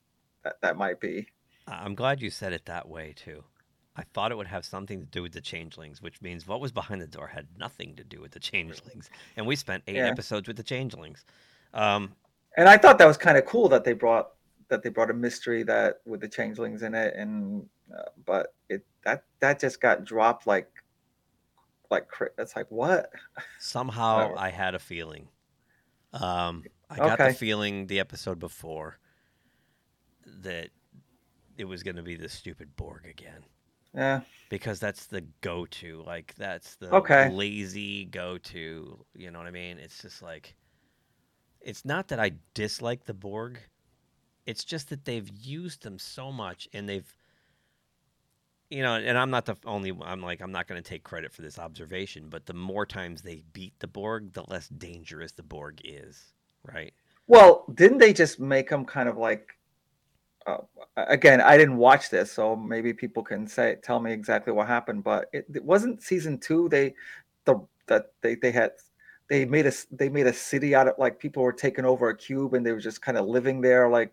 [0.45, 1.29] that, that might be.
[1.67, 3.45] I'm glad you said it that way too.
[4.01, 6.73] I thought it would have something to do with the changelings, which means what was
[6.73, 10.07] behind the door had nothing to do with the changelings, and we spent eight Yeah.
[10.07, 11.25] episodes with the changelings.
[11.75, 12.13] Um,
[12.57, 14.31] And I thought that was kind of cool that they brought
[14.69, 18.85] that they brought a mystery that with the changelings in it, and uh, but it
[19.05, 20.69] that that just got dropped like
[21.91, 22.07] like
[22.39, 23.11] it's like what
[23.59, 24.35] Somehow.
[24.37, 25.29] I had a feeling.
[26.13, 27.29] Um, I got Okay.
[27.29, 28.99] the feeling the episode before
[30.43, 30.71] that
[31.59, 33.45] it was going to be the stupid Borg again
[33.95, 36.03] yeah because that's the go-to.
[36.07, 37.23] Like that's the Okay.
[37.23, 39.05] lazy go-to.
[39.15, 39.79] You know what I mean?
[39.79, 40.55] It's just like
[41.61, 43.59] it's not that I dislike the Borg.
[44.47, 47.15] It's just that they've used them so much and they've
[48.71, 51.33] you know, and I'm not the only I'm like I'm not going to take credit
[51.33, 55.43] for this observation, but the more times they beat the Borg, the less dangerous the
[55.43, 56.33] Borg is,
[56.63, 56.93] right?
[57.27, 59.57] Well, didn't they just make them kind of like?
[60.47, 60.59] Uh,
[60.97, 65.05] again, I didn't watch this, so maybe people can say tell me exactly what happened.
[65.05, 66.69] But it, it wasn't season two.
[66.69, 66.95] They
[67.45, 68.73] the that they they had
[69.29, 72.17] they made a they made a city out of like people were taking over a
[72.17, 74.13] cube and they were just kind of living there, like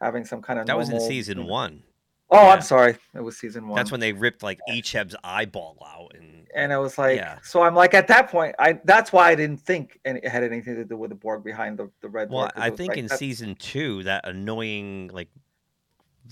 [0.00, 0.66] having some kind of.
[0.66, 1.82] That was in normal- season 1.
[2.28, 2.54] Oh, yeah.
[2.54, 3.76] I'm sorry, it was season one.
[3.76, 7.38] That's when they ripped like Icheb's eyeball out and and I was like Yeah.
[7.42, 10.42] so i'm like at that point i that's why i didn't think and it had
[10.42, 13.06] anything to do with the borg behind the, the red Well, I think like, in
[13.08, 15.28] that- season two, that annoying like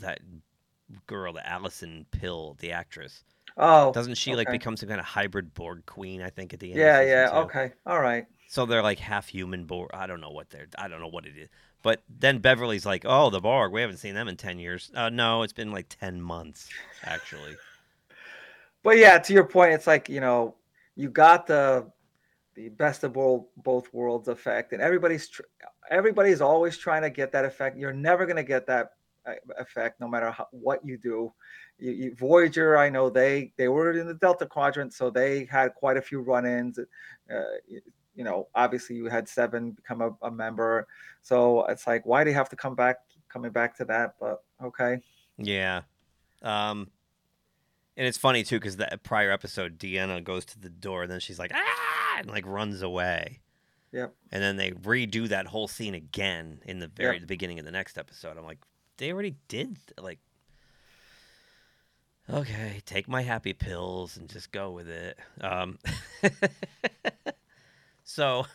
[0.01, 0.20] that
[1.07, 3.24] girl, the Alison Pill, the actress,
[3.57, 6.22] oh doesn't she like become some kind of hybrid Borg queen?
[6.22, 6.80] I think at the end.
[6.80, 7.36] yeah yeah two?
[7.36, 9.90] okay all right So they're like half human Borg.
[9.95, 10.68] I don't know what they're.
[10.78, 11.49] I don't know what it is.
[11.82, 13.72] But then Beverly's like, "Oh, the Borg.
[13.72, 14.90] We haven't seen them in ten years.
[14.95, 16.68] Uh, no, it's been like ten months,
[17.03, 17.57] actually.
[18.82, 20.55] but yeah to your point it's like you know
[20.95, 21.90] you got the
[22.55, 25.42] the best of both both worlds effect, and everybody's tr-
[25.90, 27.76] everybody's always trying to get that effect.
[27.76, 28.92] You're never gonna get that
[29.58, 31.32] effect no matter how, what you do.
[31.78, 35.74] You, you, Voyager, I know they they were in the Delta Quadrant, so they had
[35.74, 36.78] quite a few run-ins.
[36.78, 36.84] Uh,
[37.66, 37.80] you,
[38.14, 40.86] you know, obviously you had Seven become a, a member,
[41.22, 42.98] so it's like why do you have to come back
[43.28, 44.14] coming back to that?
[44.20, 45.00] But okay.
[45.36, 45.82] Yeah.
[46.42, 46.90] Um,
[47.96, 51.20] and it's funny too because the prior episode, Deanna goes to the door and then
[51.20, 53.40] she's like, ah, and like runs away.
[53.92, 54.12] Yep.
[54.32, 57.20] And then they redo that whole scene again in the very Yep.
[57.22, 58.36] the beginning of the next episode.
[58.36, 58.58] I'm like,
[58.97, 60.18] they already did like.
[62.30, 65.18] Okay, take my happy pills and just go with it.
[65.42, 65.78] Um,
[68.05, 68.47] so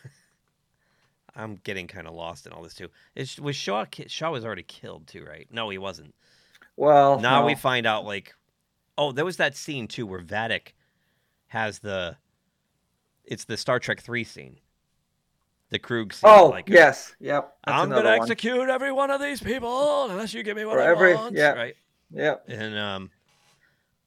[1.36, 2.88] I'm getting kind of lost in all this too.
[3.14, 3.84] It was Shaw?
[4.08, 5.46] Shaw was already killed too, right?
[5.52, 6.14] No, he wasn't.
[6.76, 8.34] Well, Now we find out like,
[8.98, 10.72] oh, there was that scene too where Vadic
[11.48, 12.16] has the,
[13.24, 14.58] it's the Star Trek three scene,
[15.70, 16.30] the Kruge scene.
[16.30, 17.54] Oh like, yes, yep.
[17.64, 18.20] that's I'm gonna one.
[18.20, 21.34] execute every one of these people unless you give me what For I every- want.
[21.36, 21.52] yeah.
[21.52, 21.76] Right.
[22.12, 22.44] Yep.
[22.48, 23.10] And um,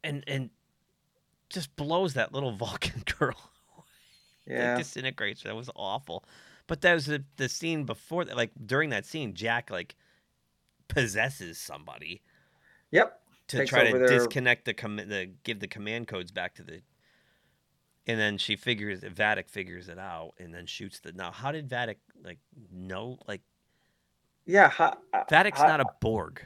[0.04, 0.50] and and
[1.50, 3.38] just blows that little Vulcan girl.
[4.46, 4.72] Yeah.
[4.76, 5.44] Like, disintegrates.
[5.44, 5.50] her.
[5.50, 6.26] That was awful.
[6.68, 8.36] But that was the, the scene before that.
[8.36, 9.96] Like during that scene, Jack like
[10.88, 12.22] possesses somebody
[12.92, 13.20] Yep.
[13.48, 16.64] to Takes try to their- disconnect the com- the give the command codes back to
[16.64, 16.82] the.
[18.06, 21.14] And then she figures Vadic figures it out and then shoots the.
[21.14, 22.40] Now, how did Vadic like
[22.72, 23.18] know?
[23.28, 23.42] Like
[24.46, 24.70] Yeah.
[24.70, 26.42] How, uh, Vadic's how- not a Borg.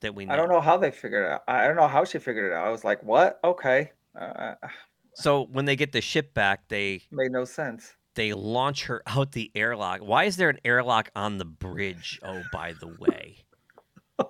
[0.00, 0.34] That we know.
[0.34, 1.42] I don't know how they figured it out.
[1.46, 2.66] I don't know how she figured it out.
[2.66, 3.38] I was like, what?
[3.44, 3.92] Okay.
[4.14, 4.68] Uh, uh, uh,
[5.14, 7.94] So when they get the ship back, they made no sense.
[8.14, 10.00] they launch her out the airlock.
[10.00, 12.18] Why is there an airlock on the bridge?
[12.22, 13.44] Oh, by the way.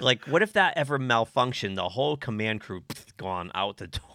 [0.00, 1.76] Like, what if that ever malfunctioned?
[1.76, 2.82] The whole command crew
[3.16, 4.13] gone out the door.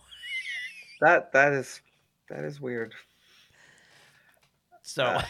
[1.00, 1.82] That that is
[2.30, 2.94] that is weird.
[4.82, 5.24] So, Uh,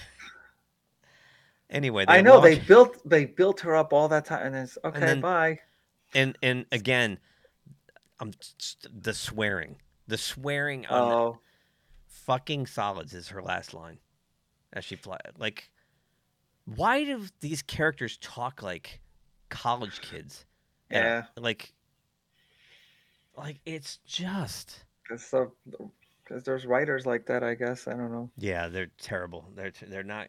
[1.69, 4.77] anyway, I know launch- they built they built her up all that time, and it's
[4.83, 4.99] okay.
[4.99, 5.59] then- bye.
[6.13, 7.19] and and again,
[8.19, 8.31] I'm
[8.91, 11.37] the swearing, the swearing Oh,
[12.07, 13.99] fucking solids is her last line
[14.73, 15.17] as she fly.
[15.37, 15.69] Like,
[16.65, 18.99] why do these characters talk like
[19.49, 20.45] college kids?
[20.91, 21.23] And, yeah.
[21.37, 21.73] like,
[23.37, 25.53] like it's just Because so,
[26.23, 27.43] because there's writers like that.
[27.43, 28.29] I guess I don't know.
[28.37, 29.49] yeah, they're terrible.
[29.55, 30.27] They're they're not.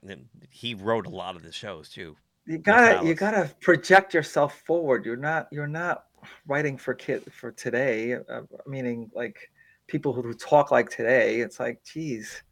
[0.49, 2.16] He wrote a lot of the shows too.
[2.47, 5.05] You gotta you gotta project yourself forward.
[5.05, 6.07] You're not you're not
[6.47, 8.14] writing for kid for today.
[8.14, 9.51] Uh, meaning like
[9.91, 11.41] people who talk like today.
[11.41, 12.43] It's like, geez.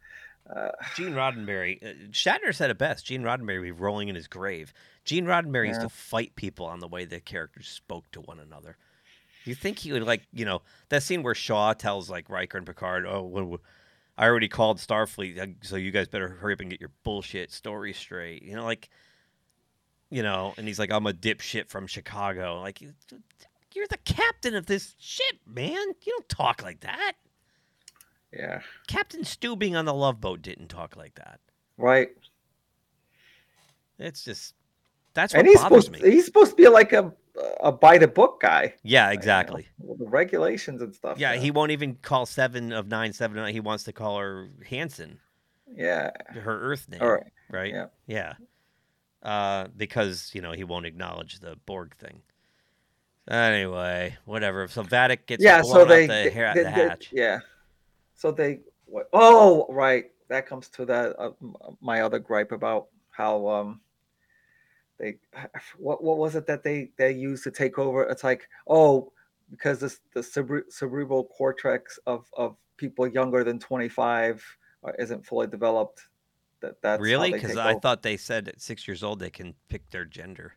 [0.55, 3.07] Uh, Gene Roddenberry, uh, Shatner said it best.
[3.07, 4.73] Gene Roddenberry would be rolling in his grave.
[5.05, 8.77] Gene Roddenberry used to fight people on the way the characters spoke to one another.
[9.49, 12.67] You think he would like, you know, that scene where Shaw tells like Riker and
[12.67, 13.59] Picard, "Oh, when,
[14.17, 17.51] I already called Starfleet, uh, so you guys better hurry up and get your bullshit
[17.51, 18.91] story straight." You know, like,
[20.11, 22.95] you know, and he's like, "I'm a dipshit from Chicago." Like, you-
[23.75, 25.73] you're the captain of this ship, man.
[25.77, 27.13] You don't talk like that.
[28.33, 28.61] yeah.
[28.87, 31.41] Captain Stubing on the Love Boat didn't talk like that.
[31.77, 32.11] Right.
[33.99, 34.55] It's just
[35.15, 36.11] that's what And he's bothers supposed me.
[36.11, 37.13] he's supposed to be like a
[37.61, 38.75] a by the book guy.
[38.83, 39.69] Yeah, you know, exactly.
[39.79, 41.19] the regulations and stuff.
[41.19, 43.53] Yeah, he won't even call seven of nine, seven of nine.
[43.55, 45.19] He wants to call her Hansen,
[45.75, 46.11] Yeah.
[46.31, 47.25] her Earth name, All right.
[47.51, 47.73] right?
[47.73, 47.87] yeah.
[48.07, 48.33] Yeah.
[49.23, 52.23] Uh, because you know he won't acknowledge the Borg thing.
[53.29, 54.69] Anyway, whatever.
[54.69, 55.63] So Vadic gets yeah.
[55.63, 57.09] So they, the, they- they- the they- hatch.
[57.13, 57.41] yeah.
[58.15, 58.61] So they.
[58.87, 60.07] What, oh, right.
[60.29, 61.15] That comes to that.
[61.19, 61.31] Uh,
[61.81, 63.81] my other gripe about how um.
[64.99, 65.17] They
[65.77, 68.03] what what was it that they they used to take over?
[68.05, 69.13] It's like oh
[69.51, 74.45] because this the cere- cerebral cortex of of people younger than 25
[74.85, 76.03] uh, isn't fully developed.
[76.61, 77.33] That that's really?
[77.33, 77.81] Because I over.
[77.81, 80.55] thought they said at six years old they can pick their gender.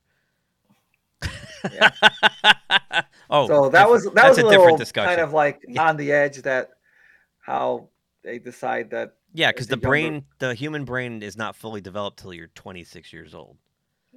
[1.72, 1.92] Yeah.
[3.30, 5.10] oh, so that was that was a a, different little discussion.
[5.10, 5.88] kind of like Yeah.
[5.88, 6.72] on the edge that
[7.40, 7.90] how
[8.24, 11.82] they decide that Yeah, because the the younger- brain, the human brain, is not fully
[11.82, 13.58] developed till you're 26 years old.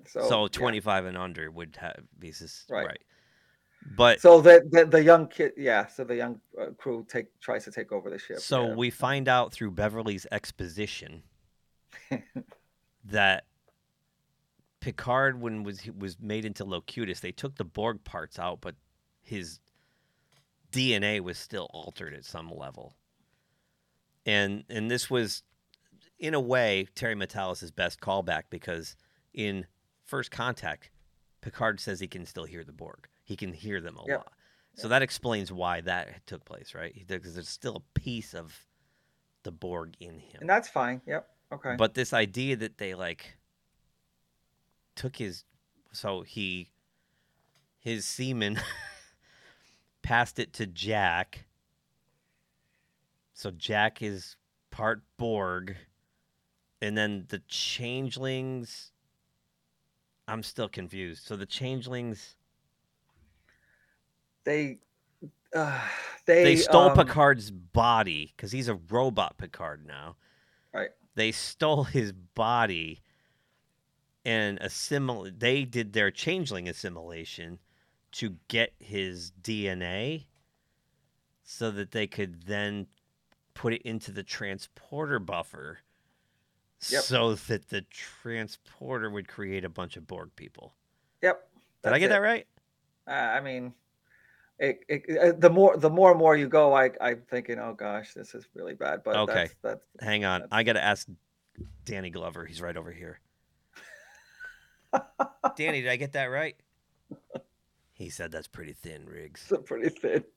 [0.06, 0.48] So So, yeah.
[0.48, 2.32] 25 and under would have be
[2.68, 2.86] Right.
[2.86, 3.02] right.
[3.96, 7.64] But so the, the the young kid yeah so the young uh, crew take tries
[7.64, 8.74] to take over the ship so yeah.
[8.74, 11.22] we find out through Beverly's exposition
[13.04, 13.44] that
[14.84, 18.74] Picard, when was he was made into Locutus, they took the Borg parts out, but
[19.22, 19.58] his
[20.70, 22.94] DNA was still altered at some level.
[24.26, 25.42] And and this was,
[26.18, 28.94] in a way, Terry Matalas' best callback because
[29.32, 29.64] in
[30.04, 30.90] First Contact,
[31.40, 33.08] Picard says he can still hear the Borg.
[33.24, 34.18] He can hear them a Yep.
[34.18, 34.32] lot.
[34.76, 36.92] So that explains why that took place, right?
[37.06, 38.66] Because there's still a piece of
[39.44, 40.40] the Borg in him.
[40.40, 41.00] And that's fine.
[41.06, 41.30] Yep.
[41.52, 41.76] Okay.
[41.76, 43.36] But this idea that they like
[44.96, 45.44] took his
[45.92, 46.70] so he
[47.78, 48.60] his semen
[50.02, 51.46] passed it to Jack.
[53.32, 54.36] So Jack is
[54.70, 55.76] part Borg.
[56.82, 58.90] And then the changelings
[60.26, 61.24] I'm still confused.
[61.24, 62.36] So the changelings
[64.44, 64.78] they
[65.54, 65.80] uh,
[66.26, 70.16] they they stole um, Picard's body because he's a robot Picard now.
[70.72, 70.90] Right.
[71.14, 73.02] They stole his body
[74.24, 75.40] and assimilate.
[75.40, 77.58] They did their changeling assimilation
[78.12, 80.24] to get his DNA,
[81.42, 82.86] so that they could then
[83.54, 85.78] put it into the transporter buffer,
[86.90, 87.02] Yep.
[87.02, 90.74] so that the transporter would create a bunch of Borg people.
[91.22, 91.48] Yep.
[91.82, 92.08] Did I get it.
[92.10, 92.46] that right?
[93.06, 93.72] Uh, I mean,
[94.58, 97.72] it, it, uh, the more the more and more you go, I I'm thinking, oh
[97.74, 99.02] gosh, this is really bad.
[99.04, 99.34] But Okay.
[99.34, 101.08] that's, that's Hang on, That's- I got to ask
[101.84, 102.44] Danny Glover.
[102.44, 103.20] He's right over here.
[105.56, 106.56] Danny, did I get that right?
[107.94, 109.50] He said that's pretty thin, Riggs.
[109.50, 110.24] it's pretty thin.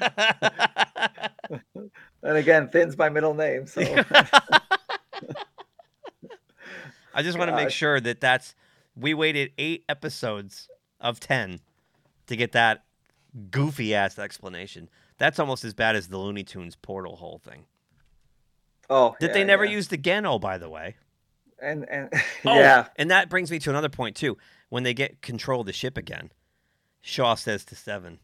[2.22, 3.82] And again, thin's my middle name, so
[7.14, 8.54] I just want to make sure that that's.
[8.96, 10.68] We waited eight episodes
[11.00, 11.60] of ten
[12.26, 12.84] to get that
[13.50, 14.88] goofy ass explanation.
[15.18, 17.64] That's almost as bad as the Looney Tunes portal hole thing
[18.90, 19.72] oh, that yeah, they never yeah.
[19.72, 20.26] used again.
[20.26, 20.96] Oh, by the way.
[21.60, 22.10] And and
[22.44, 24.36] Oh, yeah, And that brings me to another point too.
[24.68, 26.32] When they get control of the ship again,
[27.00, 28.18] Shaw says to Seven,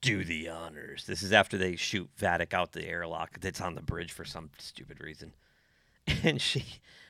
[0.00, 3.82] "Do the honors." This is after they shoot Vadic out the airlock that's on the
[3.82, 5.32] bridge for some stupid reason,
[6.22, 6.64] and she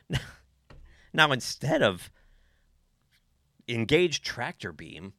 [1.13, 2.11] now instead of
[3.69, 5.13] engage tractor beam,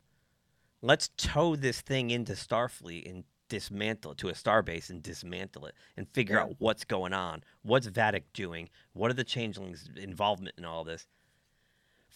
[0.82, 5.76] let's tow this thing into Starfleet and dismantle it to a starbase and dismantle it
[5.98, 6.44] and figure Yeah.
[6.44, 7.44] out what's going on.
[7.64, 8.70] What's Vadic doing?
[8.94, 11.08] What are the changelings' involvement in all this?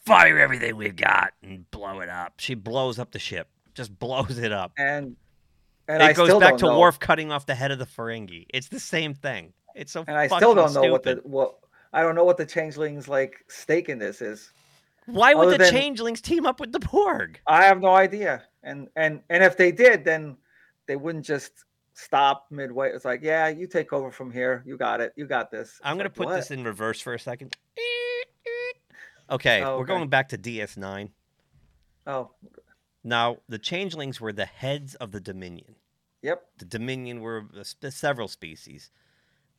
[0.05, 2.33] Fire everything we've got and blow it up.
[2.39, 3.47] She blows up the ship.
[3.73, 4.73] Just blows it up.
[4.77, 5.15] and
[5.87, 8.45] and it I goes back to know, Worf cutting off the head of the Ferengi.
[8.53, 9.53] It's the same thing.
[9.75, 11.55] It's so and I still don't know what the what
[11.93, 14.51] I don't know what the changelings like stake in this is.
[15.05, 17.39] Why would the than- changelings team up with the Borg?
[17.47, 18.43] I have no idea.
[18.63, 20.37] And and and if they did, then
[20.87, 21.51] they wouldn't just
[21.93, 22.89] stop midway.
[22.91, 24.63] It's like, yeah, you take over from here.
[24.65, 25.13] You got it.
[25.15, 25.79] You got this.
[25.83, 26.35] I'm gonna like, put what?
[26.35, 27.55] this in reverse for a second.
[29.29, 29.93] Okay, Oh, we're okay.
[29.93, 31.09] going back to DS9.
[32.05, 32.31] Oh,
[33.03, 35.75] Now, the changelings were the heads of the Dominion.
[36.21, 36.43] yep.
[36.57, 37.45] The Dominion were
[37.89, 38.91] several species,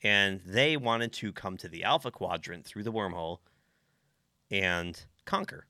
[0.04, 3.38] and they wanted to come to the Alpha Quadrant through the wormhole
[4.50, 5.66] and conquer.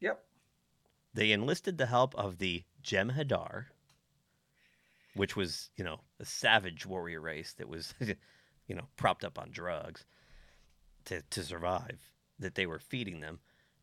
[0.00, 0.24] Yep.
[1.12, 3.66] They enlisted the help of the Jem'Hadar,
[5.14, 9.50] which was, you know, a savage warrior race that was, you know, propped up on
[9.50, 10.06] drugs
[11.04, 11.98] to, to survive,
[12.38, 13.38] that they were feeding them.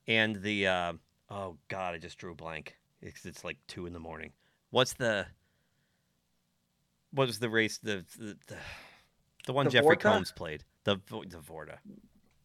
[0.08, 0.94] And the, uh,
[1.30, 2.76] oh God, I just drew a blank.
[3.02, 4.32] It's, it's like two in the morning.
[4.72, 5.28] What's the,
[7.12, 8.58] what was the race, the, the, the,
[9.46, 10.02] the one The Jeffrey Vorta?
[10.02, 10.64] Combs played?
[10.84, 11.78] The, the Vorta.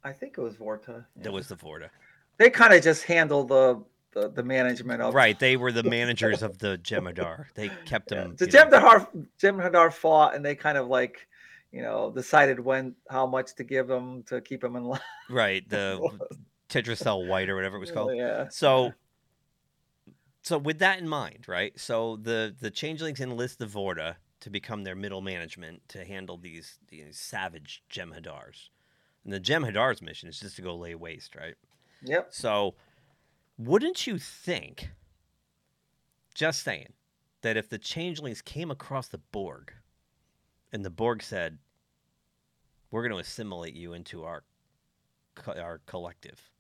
[0.03, 1.05] I think it was Vorta.
[1.23, 1.31] Yeah.
[1.31, 1.91] was the Vorta.
[2.39, 3.83] They kind of just handled the,
[4.13, 7.47] the the management of Right, they were the managers of the Jem'Hadar.
[7.55, 8.21] They kept Yeah.
[8.23, 8.37] them.
[8.37, 9.07] The you know- Jim Hadar
[9.39, 11.29] Jem'Hadar fought, and they kind of like,
[11.71, 15.01] you know, decided when how much to give them to keep them in line.
[15.29, 16.01] Right, the
[16.71, 18.17] Tetracell White or whatever it was called.
[18.17, 18.49] Yeah.
[18.49, 18.93] So,
[20.43, 21.79] so with that in mind, right?
[21.79, 26.79] So the the changelings enlist the Vorta to become their middle management to handle these
[26.89, 28.71] these savage Jem'Hadars,
[29.25, 31.55] and the Jem'Hadar's mission is just to go lay waste, right?
[32.03, 32.29] Yep.
[32.31, 32.75] So,
[33.59, 34.91] wouldn't you think?
[36.35, 36.95] Just saying
[37.43, 39.73] that if the changelings came across the Borg,
[40.73, 41.59] and the Borg said,
[42.91, 44.45] "We're going to assimilate you into our
[45.47, 46.51] our collective,"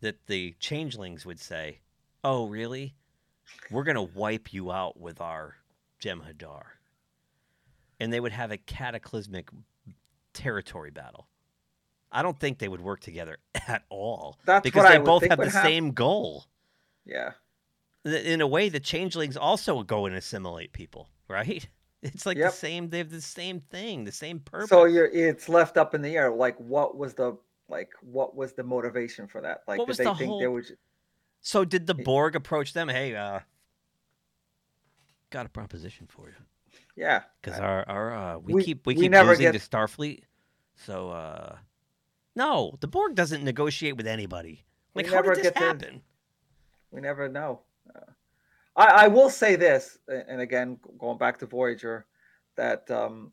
[0.00, 1.80] that the changelings would say,
[2.22, 2.94] "Oh, really?
[3.70, 5.56] We're going to wipe you out with our
[6.00, 6.62] Jem'Hadar,"
[8.00, 9.48] and they would have a cataclysmic
[10.32, 11.28] territory battle.
[12.12, 13.38] I don't think they would work together
[13.68, 16.44] at all That's because they both have the hap- same goal.
[17.04, 17.32] Yeah.
[18.04, 21.66] In a way, the changelings also go and assimilate people, right?
[22.06, 22.50] It's like Yep.
[22.50, 22.90] the same.
[22.90, 24.68] They have the same thing, the same purpose.
[24.68, 26.30] So you're it's left up in the air.
[26.30, 27.38] Like, what was the
[27.70, 27.88] like?
[28.02, 29.62] What was the motivation for that?
[29.66, 30.70] Like, What did was they the think whole- there was?
[31.40, 32.90] So did the Borg approach them?
[32.90, 33.40] Hey, uh,
[35.34, 36.34] got a proposition for you.
[36.96, 37.22] Yeah.
[37.42, 40.22] Because our our uh, we, We- keep we we keep never losing get- to Starfleet.
[40.76, 41.56] So uh,
[42.36, 44.64] no, the Borg doesn't negotiate with anybody.
[44.94, 46.02] We Like, how never did this get to- happen?
[46.90, 47.60] we never know.
[47.94, 48.00] Uh,
[48.76, 52.06] I, I will say this, and again, going back to Voyager,
[52.56, 53.32] that um,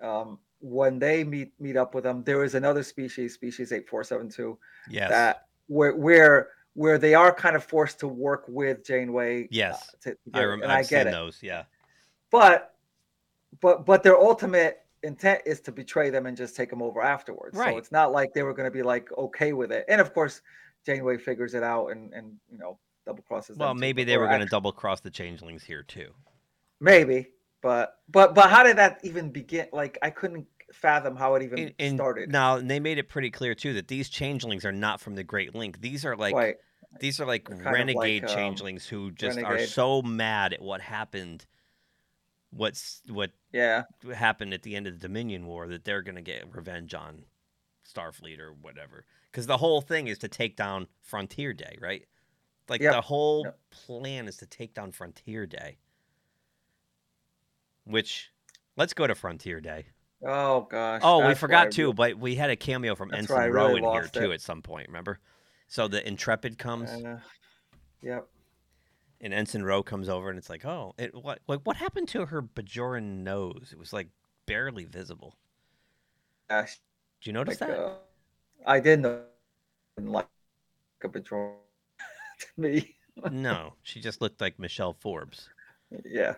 [0.00, 4.04] um, when they meet meet up with them, there is another species, species eight four
[4.04, 4.56] seven two,
[4.88, 5.10] Yes.
[5.10, 9.44] that where where where they are kind of forced to work with Janeway.
[9.44, 9.94] uh, Yes.
[10.02, 11.10] to, to I get- rem- and I've I get it.
[11.10, 11.38] those.
[11.42, 11.64] Yeah.
[12.30, 12.74] But
[13.60, 17.56] but but their ultimate intent is to betray them and just take them over afterwards.
[17.56, 17.72] Right.
[17.72, 19.84] So it's not like they were going to be like okay with it.
[19.88, 20.40] And of course,
[20.86, 23.58] Janeway figures it out and and you know double crosses.
[23.58, 26.10] Well, maybe they were going to double cross the changelings here too.
[26.80, 27.28] maybe,
[27.60, 29.66] but but but how did that even begin?
[29.72, 32.30] Like I couldn't fathom how it even And, and started.
[32.30, 35.24] now and they made it pretty clear too that these changelings are not from the
[35.24, 35.80] Great Link.
[35.80, 36.48] These are like
[37.00, 40.80] these are like They're renegade like, um, changelings who just are so mad at what
[40.80, 41.46] happened.
[42.50, 43.84] What's what Yeah.
[44.14, 47.26] happened at the end of the Dominion War that they're going to get revenge on
[47.86, 49.06] Starfleet or whatever.
[49.30, 52.06] Because the whole thing is to take down Frontier Day, right?
[52.68, 53.58] Like Yep, the whole yep.
[53.70, 55.78] plan is to take down Frontier Day.
[57.84, 58.32] Which,
[58.76, 59.86] let's go to Frontier Day.
[60.24, 61.02] Oh gosh.
[61.02, 63.74] Oh, we that's why I forgot too, but we had a cameo from Ensign Ro
[63.74, 64.34] really in here too it.
[64.34, 64.88] at some point.
[64.88, 65.18] Remember?
[65.68, 67.18] So the Intrepid comes, Uh,
[68.02, 68.28] yep.
[69.22, 71.40] and Ensign Ro comes over, and it's like, oh, it, what?
[71.46, 73.70] Like, what happened to her Bajoran nose?
[73.72, 74.08] It was like
[74.46, 75.36] barely visible.
[76.48, 76.78] Gosh,
[77.20, 77.70] Did you notice like, that?
[77.70, 77.94] uh,
[78.66, 79.24] I did know
[79.98, 80.28] like
[81.04, 81.62] a patrol
[82.40, 82.96] to me.
[83.30, 85.48] no, she just looked like Michelle Forbes.
[86.04, 86.34] Yeah.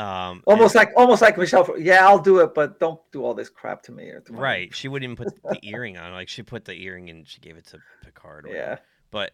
[0.00, 1.78] Um, Almost like almost like Michelle.
[1.78, 4.08] Yeah, I'll do it, but don't do all this crap to me.
[4.08, 4.74] Or to and- right.
[4.74, 6.12] She wouldn't even put the earring on.
[6.12, 8.46] Like she put the earring and she gave it to Picard.
[8.46, 8.70] Or whatever.
[8.70, 8.78] Yeah.
[9.10, 9.32] But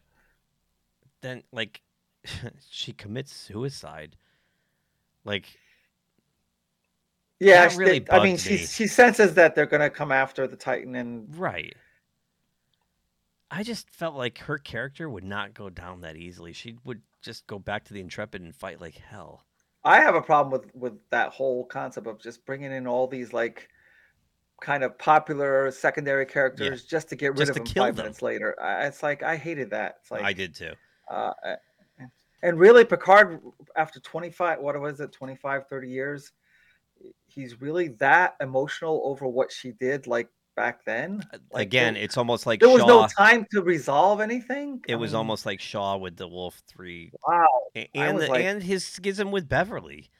[1.20, 1.82] then, like,
[2.70, 4.16] she commits suicide.
[5.24, 5.46] Like,
[7.38, 7.68] Yeah.
[7.68, 10.96] She- really I mean, bugged she she senses that they're gonna come after the Titan,
[10.96, 11.74] and right.
[13.50, 16.52] I just felt like her character would not go down that easily.
[16.52, 19.44] She would just go back to the Intrepid and fight like hell.
[19.86, 23.32] I have a problem with with that whole concept of just bringing in all these
[23.32, 23.68] like
[24.60, 28.04] kind of popular secondary characters just to get rid Just of them five them.
[28.04, 28.60] minutes later.
[28.60, 29.96] I, it's like I hated that.
[30.00, 30.72] It's like I did too.
[31.08, 31.32] Uh,
[32.42, 33.40] and really, Picard,
[33.76, 36.32] after 25, what was it, 25, 30 years,
[37.26, 41.22] he's really that emotional over what she did, like back then.
[41.52, 42.86] Like, Again, there, it's almost like there was Shaw.
[42.86, 44.80] no time to resolve anything.
[44.88, 47.46] It I was mean, almost like Shaw with the Wolf Three wow.
[47.76, 50.10] A- I and the, like- and his schism with Beverly.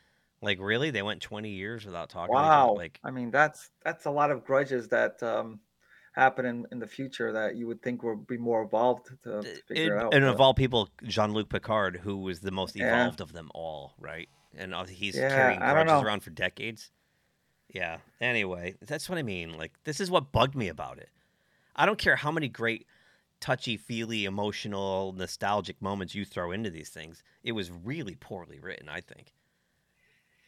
[0.42, 2.34] Like really, they went twenty years without talking.
[2.34, 2.40] to?
[2.40, 2.74] Wow.
[2.76, 5.60] Like I mean, that's that's a lot of grudges that um,
[6.12, 9.62] happen in, in the future that you would think would be more evolved to it-
[9.66, 10.12] figure out.
[10.14, 12.86] and but- of all people, Jean Luc Picard, who was the most Yeah.
[13.02, 14.28] evolved of them all, right?
[14.54, 16.90] And uh, he's Yeah, carrying grudges around for decades.
[17.72, 17.98] Yeah.
[18.20, 19.56] Anyway, that's what I mean.
[19.56, 21.10] Like this is what bugged me about it.
[21.74, 22.86] I don't care how many great
[23.40, 28.88] touchy feely emotional nostalgic moments you throw into these things it was really poorly written
[28.88, 29.34] i think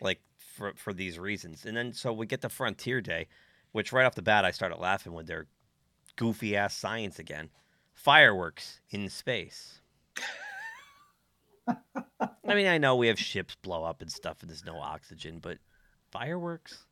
[0.01, 3.27] like for for these reasons and then so we get to frontier day
[3.73, 5.47] which right off the bat i started laughing with their
[6.17, 7.51] goofy ass science again
[7.93, 9.81] fireworks in space
[11.69, 15.39] i mean i know we have ships blow up and stuff and there's no oxygen
[15.41, 15.59] but
[16.11, 16.87] fireworks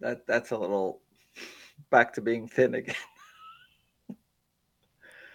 [0.00, 1.00] that that's a little
[1.90, 2.96] back to being thin again.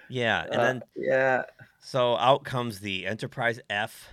[0.07, 1.43] yeah and Uh, then yeah,
[1.79, 4.09] So out comes the Enterprise F,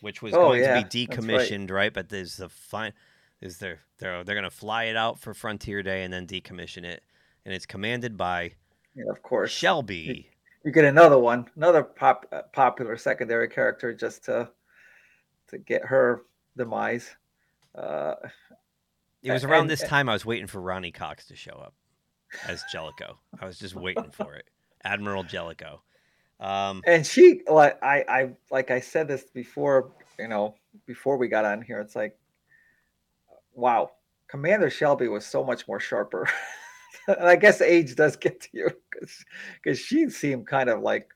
[0.00, 1.52] which was Oh, going yeah, to be that's right.
[1.52, 1.92] decommissioned, right.
[1.92, 2.92] But there's the fine,
[3.40, 6.84] is there they're they're going to fly it out for Frontier Day and then decommission
[6.84, 7.02] it,
[7.44, 8.54] and it's commanded by
[8.94, 9.52] yeah, of course.
[9.52, 10.30] Shelby.
[10.64, 14.50] you get another one, another pop, uh, popular secondary character just to
[15.48, 16.22] to get her
[16.56, 17.10] demise.
[17.74, 18.14] Uh,
[19.24, 21.74] It was around and- this time I was waiting for Ronny Cox to show up
[22.46, 23.18] as Jellico.
[23.40, 24.44] I was just waiting for it,
[24.84, 25.82] Admiral Jellico.
[26.40, 30.56] Um, and she, like I, I, like I said this before, you know,
[30.86, 31.80] before we got on here.
[31.80, 32.18] It's like,
[33.54, 33.92] wow,
[34.28, 36.28] Commander Shelby was so much more sharper.
[37.08, 39.24] and I guess age does get to you because
[39.62, 41.08] because she seemed kind of like,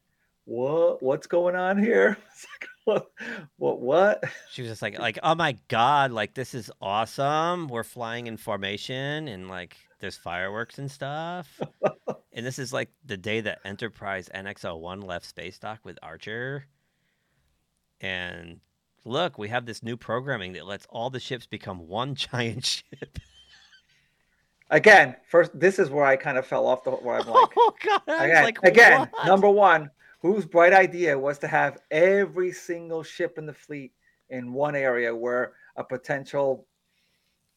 [0.44, 2.16] what, what's going on here?
[2.89, 3.10] What,
[3.59, 4.24] what, what?
[4.51, 7.69] she was just like, like, oh my god, like this is awesome.
[7.69, 11.60] We're flying in formation and like there's fireworks and stuff.
[12.32, 16.65] and this is like the day that Enterprise NX-01 left space dock with Archer.
[18.01, 18.60] And
[19.05, 23.19] look, we have this new programming that lets all the ships become one giant ship.
[24.70, 27.51] Again, first, this is where I kind of fell off the where I'm oh like,
[27.55, 29.27] oh god, again, like, again, what?
[29.27, 33.92] number one, whose bright idea was to have every single ship in the fleet
[34.30, 36.66] in one area where a potential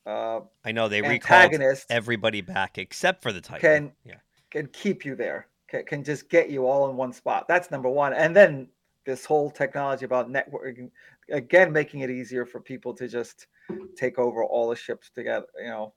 [0.05, 3.61] uh, I know they recalled antagonist everybody back except for the Titan.
[3.61, 4.15] can yeah.
[4.49, 7.47] can keep you there, can, can just get you all in one spot.
[7.47, 8.13] That's number one.
[8.13, 8.67] And then
[9.05, 10.89] this whole technology about networking
[11.29, 13.47] again making it easier for people to just
[13.95, 15.93] take over all the ships together you know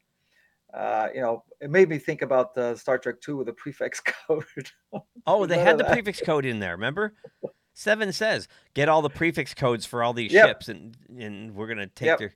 [0.75, 4.01] uh, you know it made me think about the star trek 2 with the prefix
[4.27, 4.45] code
[5.27, 6.73] Oh, they had the prefix code in there.
[6.73, 7.15] Remember?
[7.73, 10.45] Seven says get all the prefix codes for all these Yep.
[10.47, 12.19] ships, and and we're gonna take Yep.
[12.19, 12.35] their.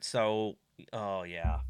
[0.00, 0.56] So,
[0.92, 1.60] oh yeah,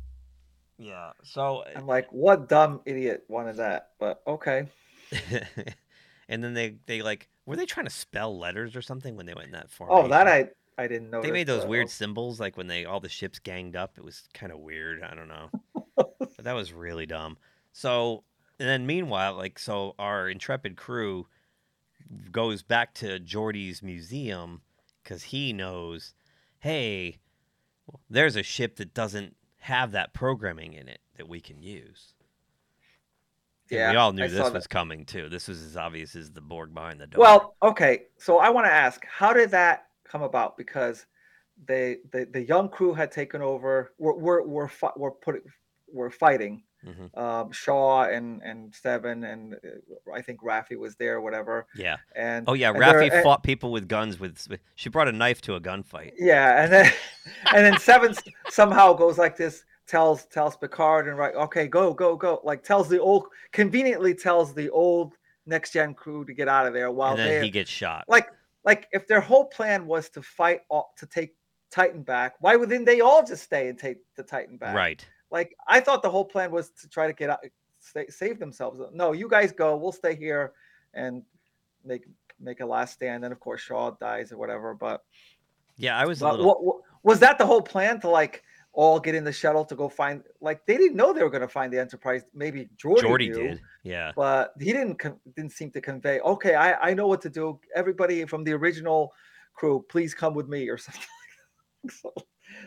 [0.78, 1.12] yeah.
[1.24, 4.66] So, i'm like what dumb idiot wanted that but okay
[6.28, 9.34] and then they they like were they trying to spell letters or something when they
[9.34, 9.90] went in that form?
[9.92, 10.48] oh that i
[10.80, 13.76] i didn't know They made those weird symbols like when they all the ships ganged
[13.76, 13.98] up.
[13.98, 15.02] It was kind of weird.
[15.02, 15.50] I don't know,
[15.96, 17.36] but that was really dumb.
[17.72, 18.24] So,
[18.58, 21.26] and then meanwhile, like so, our intrepid crew
[22.32, 24.62] goes back to Geordi's museum
[25.02, 26.14] because he knows,
[26.58, 27.18] hey,
[28.08, 32.14] there's a ship that doesn't have that programming in it that we can use.
[33.70, 35.28] And yeah we all knew I this was coming too.
[35.28, 37.20] This was as obvious as the Borg behind the door.
[37.20, 38.06] Well, okay.
[38.18, 40.56] So I want to ask, how did that come about?
[40.56, 41.06] Because
[41.66, 43.92] they the, the young crew had taken over.
[43.98, 45.42] We're we're we're, we're putting
[45.92, 46.62] we're fighting.
[46.86, 47.14] Mhm.
[47.18, 51.66] Um, Shaw and and Seven and uh, I think Raffi was there, whatever.
[51.76, 51.96] yeah.
[52.16, 54.18] And Oh yeah, and they're- Raffi and- fought people with guns.
[54.18, 56.12] With with- she brought a knife to a gunfight.
[56.18, 56.90] Yeah, and then
[57.54, 58.14] and then Seven
[58.48, 59.64] somehow goes like this.
[59.86, 62.40] Tells tells Picard and right, okay, go go go.
[62.44, 65.14] Like tells the old conveniently tells the old
[65.46, 68.04] next gen crew to get out of there while and then they he gets shot.
[68.08, 68.28] like
[68.64, 71.34] like if their whole plan was to fight all, to take
[71.70, 74.74] Titan back, why wouldn't they all just stay and take the Titan back?
[74.74, 75.04] Right.
[75.30, 77.38] Like I thought the whole plan was to try to get out,
[77.78, 78.80] stay, save themselves.
[78.92, 79.76] No, you guys go.
[79.76, 80.52] We'll stay here
[80.94, 81.22] and
[81.84, 82.04] make
[82.40, 83.24] make a last stand.
[83.24, 84.74] And of course Shaw dies or whatever.
[84.74, 85.02] But,
[85.76, 86.46] Yeah, I was a but little.
[86.46, 88.42] what, what- was that the whole plan to like
[88.72, 90.22] all get in the shuttle to go find?
[90.40, 92.22] Like they didn't know they were going to find the Enterprise.
[92.34, 93.60] Maybe Geordi, Jordy knew, did.
[93.82, 94.12] Yeah.
[94.14, 94.98] but he didn't
[95.36, 96.20] didn't seem to convey.
[96.20, 97.58] Okay, I I know what to do.
[97.74, 99.12] Everybody from the original
[99.54, 101.02] crew, please come with me or something.
[101.90, 102.12] so,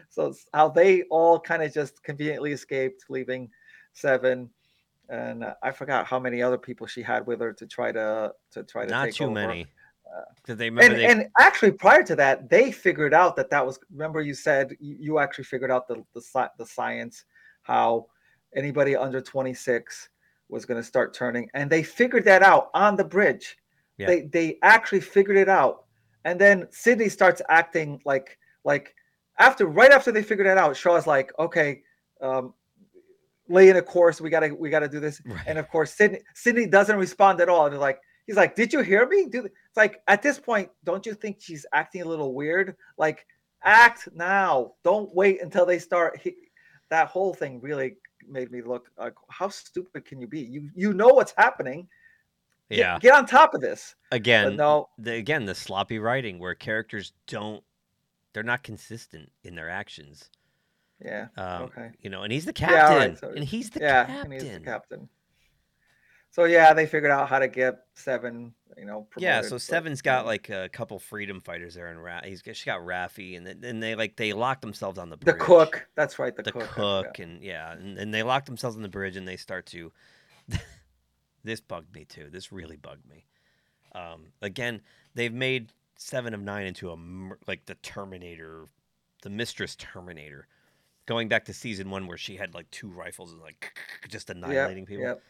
[0.09, 3.49] so how they all kind of just conveniently escaped, leaving
[3.95, 4.49] Seven,
[5.09, 8.33] and uh, I forgot how many other people she had with her to try to
[8.51, 9.33] to try to Not take too over.
[9.33, 9.67] many.
[10.35, 11.05] Because they remember And, they.
[11.23, 13.79] and actually, prior to that, they figured out that that was.
[13.91, 17.25] Remember, you said you, actually figured out the the, the science,
[17.63, 18.07] how
[18.55, 20.09] anybody under twenty six
[20.49, 23.57] was going to start turning, and they figured that out on the bridge.
[23.97, 24.07] Yeah.
[24.07, 25.85] They they actually figured it out,
[26.25, 28.95] and then Sidney starts acting like like
[29.39, 31.81] after right after they figured it out, Shaw's like, okay,
[32.21, 32.53] um,
[33.49, 34.21] lay in a course.
[34.21, 35.41] We gotta we gotta do this, Right.
[35.47, 37.65] and of course Sidney Sidney doesn't respond at all.
[37.65, 39.27] And they're like, he's like, did you hear me?
[39.29, 42.75] Do it's like at this point, don't you think she's acting a little weird?
[42.97, 43.25] Like,
[43.63, 44.73] act now.
[44.83, 46.19] Don't wait until they start.
[46.21, 46.35] He,
[46.89, 47.95] that whole thing really
[48.27, 50.41] made me look like, how stupid can you be?
[50.41, 51.87] You you know what's happening.
[52.69, 52.99] Get, yeah.
[52.99, 53.95] get on top of this.
[54.09, 57.63] But Again, no, the, again, the sloppy writing where characters don't.
[58.33, 60.29] They're not consistent in their actions.
[61.03, 61.91] yeah, Um, okay.
[62.01, 62.97] You know, and he's the Yeah, captain.
[62.97, 64.31] right, so- and he's the yeah, captain.
[64.31, 65.09] and he's the captain.
[66.33, 68.55] So yeah, they figured out how to get seven.
[68.75, 72.41] You know, Yeah, so Seven's got like a couple freedom fighters there, and Ra- he's
[72.41, 75.35] got, she got Raffi, and then they like they lock themselves on the bridge.
[75.35, 75.87] the cook.
[75.95, 76.63] That's right, the, the cook.
[76.63, 77.19] cook, forgot.
[77.19, 79.91] and yeah, and, and they lock themselves on the bridge, and they start to.
[81.43, 82.29] this bugged me too.
[82.31, 83.27] This really bugged me.
[83.93, 84.81] Um, again,
[85.13, 86.97] they've made Seven of Nine into a
[87.47, 88.65] like the Terminator,
[89.21, 90.47] the Mistress Terminator,
[91.05, 93.77] going back to season one where she had like two rifles and like
[94.09, 95.05] just annihilating Yep, people.
[95.05, 95.21] Yep.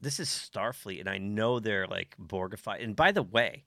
[0.00, 2.82] This is Starfleet, and I know they're like Borgified.
[2.82, 3.64] And by the way,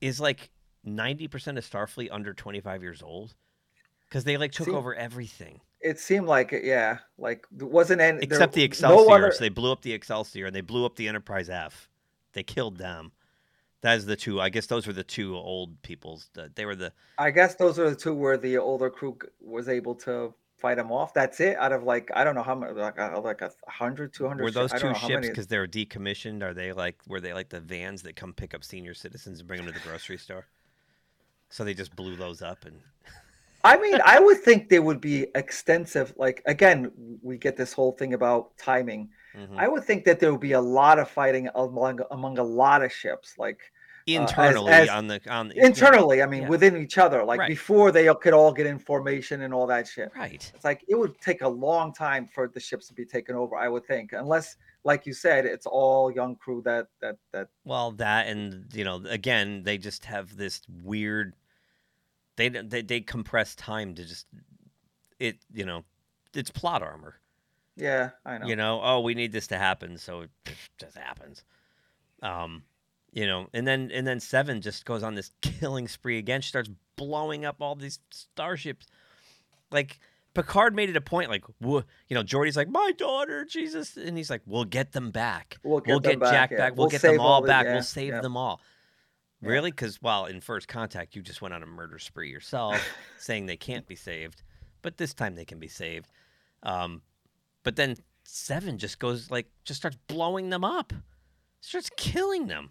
[0.00, 0.50] is like
[0.84, 3.34] ninety percent of Starfleet under twenty five years old?
[4.08, 6.64] Because they like took over everything It seemed like it.
[6.64, 9.14] Yeah, like wasn't any except the no Excelsior.
[9.14, 11.88] other- So they blew up the Excelsior and they blew up the Enterprise F.
[12.34, 13.12] They killed them.
[13.82, 14.40] That is the two.
[14.40, 16.28] I guess those were the two old peoples.
[16.34, 19.68] That they were the I guess those are the two where the older crew was
[19.68, 21.12] able to fight them off.
[21.12, 21.56] That's it.
[21.58, 24.44] Out of like I don't know how many, like a, like a hundred, two hundred.
[24.44, 26.42] were those two don't know how ships because they were decommissioned.
[26.42, 29.48] Are they like were they like the vans that come pick up senior citizens and
[29.48, 30.46] bring them to the grocery store?
[31.50, 32.80] So they just blew those up and
[33.64, 36.14] I mean, I would think there would be extensive.
[36.16, 36.90] Like again,
[37.22, 39.10] we get this whole thing about timing.
[39.36, 39.56] Mhm.
[39.56, 42.82] I would think that there would be a lot of fighting among among a lot
[42.82, 43.60] of ships, like
[44.08, 46.22] as- internally as- on the on the, yeah, internally.
[46.22, 46.48] I mean, yeah.
[46.48, 47.48] within each other, like Right.
[47.48, 50.10] before they could all get in formation and all that shit.
[50.16, 50.50] right.
[50.54, 53.56] It's like it would take a long time for the ships to be taken over.
[53.56, 57.92] I would think, unless, like you said, it's all young crew that that that Well,
[57.92, 61.34] that and you know, again, they just have this weird.
[62.36, 64.26] They they they compress time to just
[65.18, 65.36] it.
[65.52, 65.84] You know,
[66.34, 67.16] it's plot armor.
[67.76, 68.46] yeah, I know.
[68.46, 70.30] You know, oh, we need this to happen, so it
[70.78, 71.44] just happens.
[72.22, 72.62] Um,
[73.12, 76.40] You know, and then and then seven just goes on this killing spree again.
[76.40, 78.86] She starts blowing up all these starships.
[79.70, 79.98] Like
[80.34, 84.30] Picard made it a point, like, you know, Geordi's like, my daughter, Jesus, and he's
[84.30, 85.58] like, we'll get them back.
[85.62, 86.56] We'll get them back, Jack yeah.
[86.56, 86.72] back.
[86.72, 87.66] We'll, We'll get them all all the- back.
[87.66, 88.20] yeah, we'll save yeah.
[88.22, 88.60] them all.
[89.42, 89.70] Really?
[89.70, 92.80] Because well, in First Contact, you just went on a murder spree yourself,
[93.18, 94.42] saying they can't be saved,
[94.82, 96.10] but this time they can be saved.
[96.62, 97.02] Um,
[97.64, 100.92] but then Seven just goes like, just starts blowing them up,
[101.60, 102.70] starts killing them.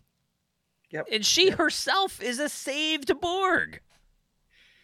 [0.92, 1.08] Yep.
[1.12, 3.80] And she herself is a saved Borg.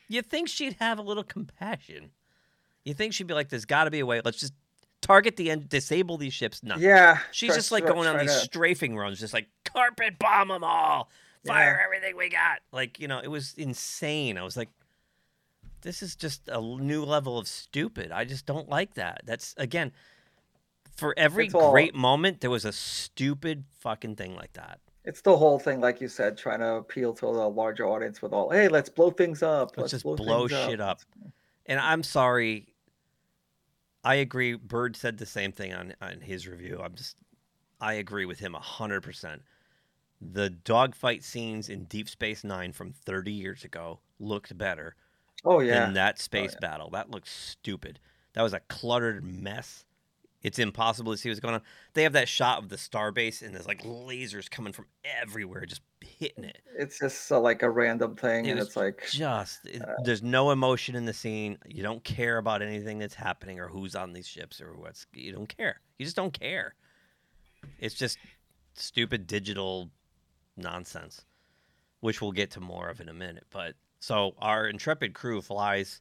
[0.07, 2.11] You think she'd have a little compassion?
[2.85, 4.21] You think she'd be like, "There's got to be a way.
[4.23, 4.53] Let's just
[5.01, 7.19] target the end, disable these ships." No, Yeah.
[7.31, 11.09] she's just like going on these to- strafing runs, just like carpet bomb them all,
[11.45, 11.83] fire Yeah.
[11.85, 12.59] everything we got.
[12.71, 14.37] Like you know, it was insane.
[14.37, 14.69] I was like,
[15.81, 18.11] this is just a new level of stupid.
[18.13, 19.21] I just don't like that.
[19.25, 19.91] That's again,
[20.95, 24.79] for every all- great moment, there was a stupid fucking thing like that.
[25.07, 28.33] It's the whole thing, like you said, trying to appeal to a larger audience with
[28.33, 29.71] all, hey, let's blow things up.
[29.77, 30.99] Let's just blow, blow shit up.
[31.65, 32.67] And I'm sorry.
[34.03, 34.55] I agree.
[34.55, 36.81] Bird said the same thing on, on his review.
[36.83, 37.15] I'm just,
[37.79, 39.39] I agree with him 100%.
[40.19, 44.95] The dogfight scenes in Deep Space Nine from 30 years ago looked better
[45.45, 45.85] Oh yeah.
[45.85, 46.89] than that oh, space battle.
[46.89, 47.99] That looked stupid.
[48.33, 49.85] That was a cluttered mess.
[50.43, 51.61] It's impossible to see what's going on.
[51.93, 55.81] They have that shot of the starbase and there's like lasers coming from everywhere, just
[55.99, 56.59] hitting it.
[56.77, 60.21] It's just uh, like a random thing, It and it's like, just it- uh, there's
[60.21, 61.57] no emotion in the scene.
[61.65, 65.31] You don't care about anything that's happening or who's on these ships or what's you
[65.31, 65.81] don't care.
[65.97, 66.75] You just don't care.
[67.79, 68.19] It's just
[68.75, 69.89] stupid digital
[70.55, 71.25] nonsense,
[72.01, 73.45] which we'll get to more of in a minute.
[73.49, 75.99] But so our intrepid crew flies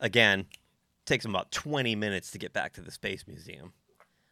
[0.00, 0.46] again.
[1.08, 3.72] Takes them about 20 minutes to get back to the space museum.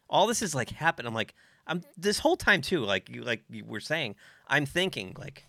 [0.09, 1.07] All this is like happened.
[1.07, 1.33] I'm like,
[1.65, 2.85] I'm this whole time too.
[2.85, 4.15] Like you, like you were saying,
[4.47, 5.45] I'm thinking like,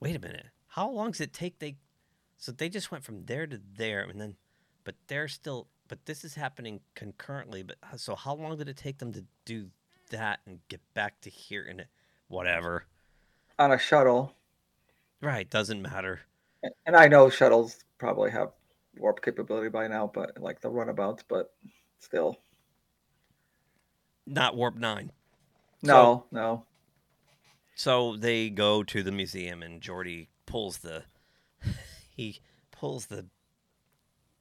[0.00, 1.58] wait a minute, how long does it take?
[1.58, 1.76] They,
[2.36, 4.36] so they just went from there to there, and then,
[4.84, 7.62] but they're still, but this is happening concurrently.
[7.62, 9.68] But uh, so how long did it take them to do
[10.10, 11.88] that and get back to here and it,
[12.28, 12.84] whatever?
[13.60, 14.32] on a shuttle.
[15.20, 16.20] Right, doesn't matter.
[16.86, 18.50] And I know shuttles probably have
[18.98, 21.52] warp capability by now, but like the runabouts, but
[22.00, 22.36] still,
[24.26, 25.12] Not warp nine.
[25.82, 26.64] no, no.
[27.74, 31.04] So they go to the museum, and Geordi pulls the
[32.14, 32.40] he
[32.72, 33.26] pulls the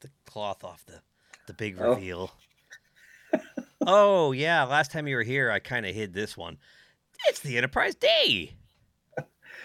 [0.02, 1.02] the cloth off the
[1.48, 1.92] the big Oh.
[1.94, 2.32] reveal.
[3.88, 6.58] oh yeah, last time you were here, I kind of hid this one.
[7.28, 8.54] It's the Enterprise D.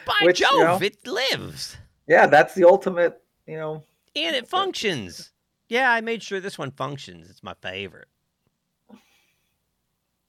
[0.06, 3.82] By Which, you Jove, know- it lives Yeah, that's the ultimate, you know.
[4.16, 5.32] And it functions.
[5.68, 7.28] Yeah, I made sure this one functions.
[7.30, 8.08] It's my favorite.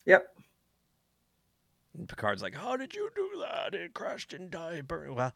[0.05, 0.27] Yep.
[1.97, 3.73] And Picard's like, "How did you do that?
[3.73, 5.33] It crashed and died." Well,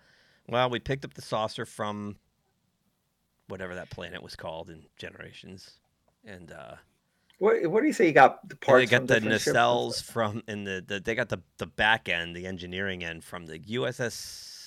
[0.47, 2.17] well, we picked up the saucer from
[3.47, 5.71] whatever that planet was called in Generations,
[6.25, 6.75] and uh,
[7.39, 8.07] What, what do you say?
[8.07, 8.81] You got the parts.
[8.81, 12.07] they got from the and nacelles from in the, the they got the the back
[12.09, 14.58] end, the engineering end from the USS.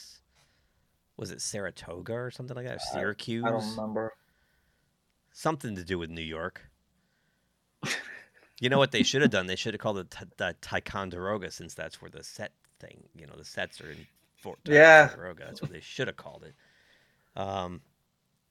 [1.16, 2.76] Was it Saratoga or something like that?
[2.76, 3.44] Or Syracuse?
[3.46, 4.12] I don't remember.
[5.32, 6.62] something to do with New York.
[8.60, 9.46] you know what they should have done?
[9.46, 13.04] They should have called it the Ticonderoga, since that's where the set thing.
[13.14, 14.06] You know, the sets are in
[14.36, 15.06] Fort Yeah.
[15.08, 15.44] Ticonderoga.
[15.46, 16.54] That's what they should have called it.
[17.40, 17.80] Um,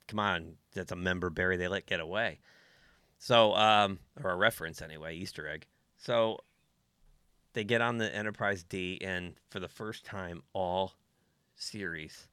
[0.08, 2.40] come on, that's a member Barry they let get away.
[3.18, 5.68] So, um, or a reference anyway, Easter egg.
[5.98, 6.40] So
[7.54, 10.94] they get on the Enterprise D, and for the first time all
[11.56, 12.28] series,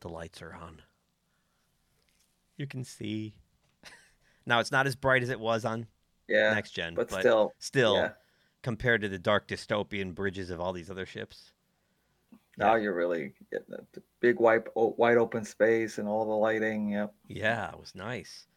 [0.00, 0.82] the lights are on.
[2.56, 3.34] You can see.
[4.46, 5.86] now it's not as bright as it was on
[6.28, 8.10] Yeah, next gen, but, but, still, still yeah.
[8.62, 11.52] compared to the dark dystopian bridges of all these other ships.
[12.56, 16.90] Now you're really getting the, the big wide, wide open space and all the lighting.
[16.90, 17.14] Yep.
[17.28, 18.48] Yeah, it was nice.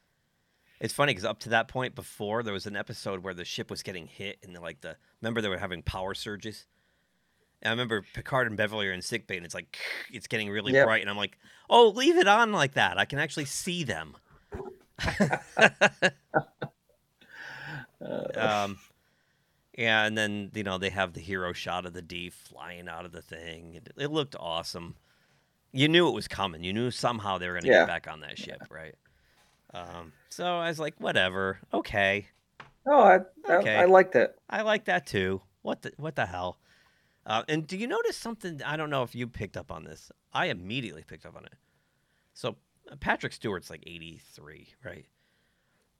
[0.79, 3.69] It's funny because up to that point before there was an episode where the ship
[3.69, 6.65] was getting hit and like the remember they were having power surges.
[7.61, 9.77] And I remember Picard and Beverly are in sickbay and it's like
[10.11, 10.85] it's getting really Yep.
[10.85, 11.37] bright and I'm like,
[11.69, 12.97] oh, leave it on like that.
[12.97, 14.15] I can actually see them.
[18.35, 18.79] Um,
[19.77, 23.05] yeah, and then you know they have the hero shot of the D flying out
[23.05, 23.75] of the thing.
[23.75, 24.95] It, it looked awesome.
[25.71, 26.63] You knew it was coming.
[26.63, 27.79] You knew somehow they were going to Yeah.
[27.79, 28.95] get back on that ship, right?
[29.73, 32.27] Um, so I was like, whatever, okay,
[32.85, 33.75] no, I, I, Okay.
[33.77, 34.35] I liked it.
[34.49, 35.41] I like that too.
[35.61, 36.57] What the what the hell?
[37.25, 38.61] Uh, and do you notice something?
[38.65, 40.11] I don't know if you picked up on this.
[40.33, 41.53] I immediately picked up on it.
[42.33, 42.55] So
[42.91, 45.05] uh, Patrick Stewart's like 83, right?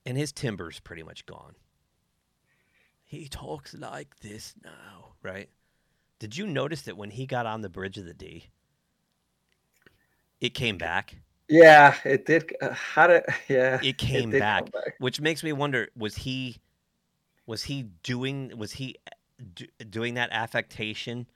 [0.04, 1.54] And his timber's pretty much gone.
[3.04, 5.48] He talks like this now, right?
[6.18, 8.46] Did you notice that when he got on the bridge of the D,
[10.40, 11.16] it came back?
[11.48, 12.52] Yeah, it did.
[12.60, 13.24] Uh, how did?
[13.48, 14.94] Yeah, It came did back, back.
[14.98, 16.58] which makes me wonder: was he,
[17.46, 18.96] was he doing, was he
[19.54, 21.26] do, doing that affectation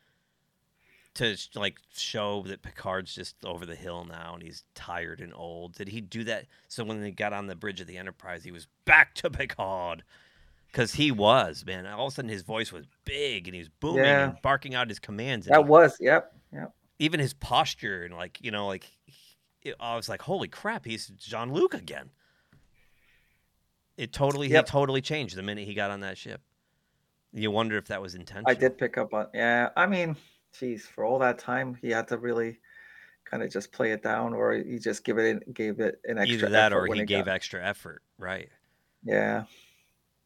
[1.15, 5.75] to like show that Picard's just over the hill now and he's tired and old?
[5.75, 8.51] Did he do that so when they got on the bridge of the Enterprise, he
[8.53, 10.03] was back to Picard?
[10.67, 11.87] Because he was man.
[11.87, 14.25] All of a sudden, his voice was big and he was booming Yeah.
[14.31, 15.47] and barking out his commands.
[15.47, 15.97] That he- was.
[16.01, 16.33] Yep.
[16.53, 16.73] Yep.
[16.99, 18.91] even his posture and like you know like
[19.63, 22.11] it, I was like holy crap he's Jean Luc again.
[23.97, 24.67] It totally Yep.
[24.67, 26.43] he totally changed the minute he got on that ship.
[27.33, 28.51] You wonder if that was intentional.
[28.51, 29.27] I did pick up on.
[29.35, 29.71] Yeah.
[29.77, 30.17] I mean,
[30.59, 32.59] geez, for all that time, he had to really
[33.25, 36.37] kind of just play it down, or he just give it gave it an extra.
[36.39, 38.49] either that effort or he gave got- extra effort, right?
[39.05, 39.45] Yeah.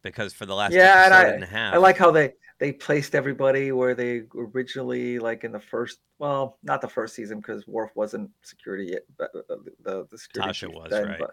[0.03, 2.73] Because for the last Yeah, and I- and a half, I like how they they
[2.73, 5.99] placed everybody where they originally like in the first.
[6.19, 10.51] Well, not the first season because Worf wasn't security yet, but uh, the the security
[10.67, 11.19] Tasha was, then, right.
[11.19, 11.31] But,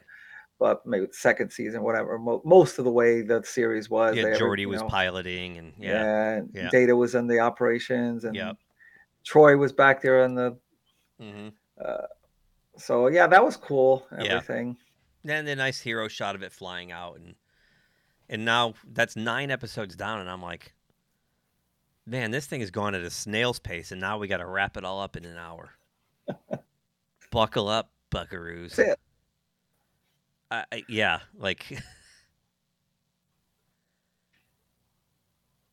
[0.59, 2.17] but maybe second season, whatever.
[2.17, 4.15] Mo- most of the way the series was.
[4.15, 6.69] yeah, ever- Geordi was know, piloting and yeah, Yeah, and yeah.
[6.69, 8.57] Data was in the operations, and Yep.
[9.25, 10.57] Troi was back there on the.
[11.19, 11.49] hmm
[12.77, 14.05] So yeah, that was cool.
[14.11, 14.35] Yeah.
[14.35, 14.77] Everything.
[15.23, 17.35] then the nice hero shot of it flying out and
[18.29, 20.73] and now that's nine episodes down and i'm like
[22.05, 24.77] man this thing is going at a snail's pace and now we got to wrap
[24.77, 25.71] it all up in an hour
[27.31, 28.99] buckle up buckaroos That's it.
[30.49, 31.65] I, I, yeah like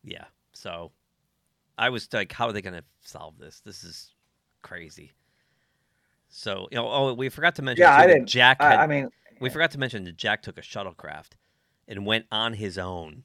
[0.02, 0.90] yeah so
[1.78, 4.12] i was like how are they going to solve this this is
[4.62, 5.12] crazy
[6.28, 8.26] so you know oh we forgot to mention Yeah, I didn't.
[8.26, 9.08] jack I, had, I mean,
[9.40, 11.32] we forgot to mention that Jack took a shuttlecraft
[11.88, 13.24] and went on his own.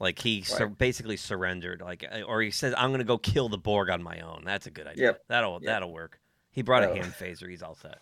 [0.00, 3.48] Like he sur- basically surrendered, like, uh, or he says, "I'm going to go kill
[3.48, 5.06] the Borg on my own." That's a good idea.
[5.06, 5.22] Yep.
[5.28, 5.62] That'll Yep.
[5.62, 6.20] that'll work.
[6.52, 7.48] He brought a hand phaser.
[7.48, 7.98] He's all set.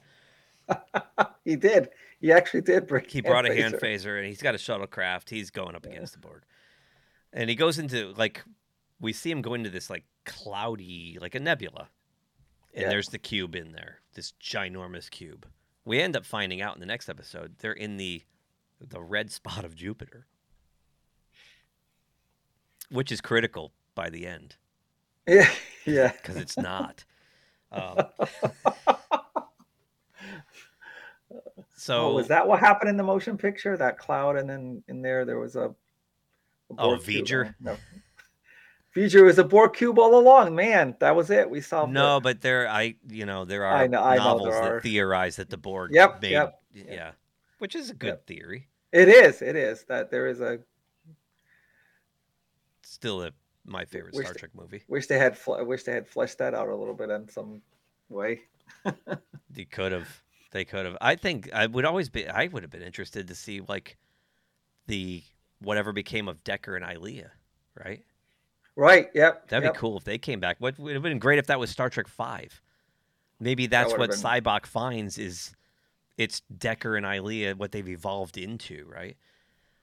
[1.44, 1.88] he did.
[2.20, 3.04] He actually did bring.
[3.08, 4.04] He brought a hand hand phaser.
[4.06, 5.28] phaser, and he's got a shuttlecraft.
[5.30, 6.42] He's going up against the Borg,
[7.32, 8.42] and he goes into like
[9.00, 11.88] we see him go into this like cloudy, like a nebula,
[12.74, 12.88] and Yeah.
[12.88, 15.46] there's the cube in there, this ginormous cube.
[15.84, 18.22] We end up finding out in the next episode they're in the
[18.80, 20.26] the red spot of Jupiter,
[22.90, 24.56] which is critical by the end
[25.28, 25.50] Yeah,
[25.84, 26.12] yeah.
[26.12, 27.04] because it's not.
[27.72, 27.98] Um,
[31.76, 33.76] so oh, was that what happened in the motion picture?
[33.76, 35.68] That cloud, and then in there there was a.
[35.68, 35.74] a
[36.78, 36.96] Oh.
[36.96, 37.54] V'ger?
[37.60, 37.76] No.
[38.96, 40.54] V'ger was a Borg cube all along.
[40.54, 41.48] Man, that was it.
[41.50, 42.22] We solved No, it.
[42.22, 44.80] but there, I you know, there are I know- I know novels there that are.
[44.80, 47.10] theorize that the Borg Yep, made, yep, yeah,
[47.58, 48.26] which is a good Yep.
[48.26, 48.68] theory.
[48.92, 49.42] It is.
[49.42, 50.58] It is that there is a.
[52.82, 53.32] Still, a,
[53.66, 54.82] my favorite Wish Star they- Trek movie.
[54.88, 55.36] Wish they had.
[55.36, 57.60] Fl- wish they had fleshed that out a little bit in some
[58.08, 58.42] way.
[59.50, 60.22] They could have,
[60.56, 60.96] they could have.
[61.00, 62.26] I think I would always be.
[62.26, 63.98] I would have been interested to see like
[64.86, 65.22] the
[65.60, 67.30] whatever became of Decker and Ilia,
[67.78, 68.02] right?
[68.74, 69.08] Right.
[69.14, 69.48] Yep.
[69.48, 69.74] That'd yep.
[69.74, 70.56] be cool if they came back.
[70.58, 72.60] What would have been great if that was Star Trek Five.
[73.38, 75.54] Maybe that's would've what been- Sybok finds is
[76.16, 79.16] it's Decker and Ilia what they've evolved into, right?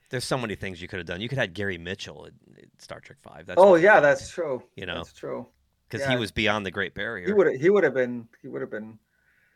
[0.10, 1.22] There's so many things you could have done.
[1.22, 3.46] You could have had Gary Mitchell in, in Star Trek Five.
[3.46, 4.64] That's Oh yeah, that's true.
[4.76, 5.48] You know, that's true.
[5.90, 7.28] because he was beyond the Great Barrier.
[7.28, 7.62] He would.
[7.62, 8.28] He would have been.
[8.42, 8.98] He would have been.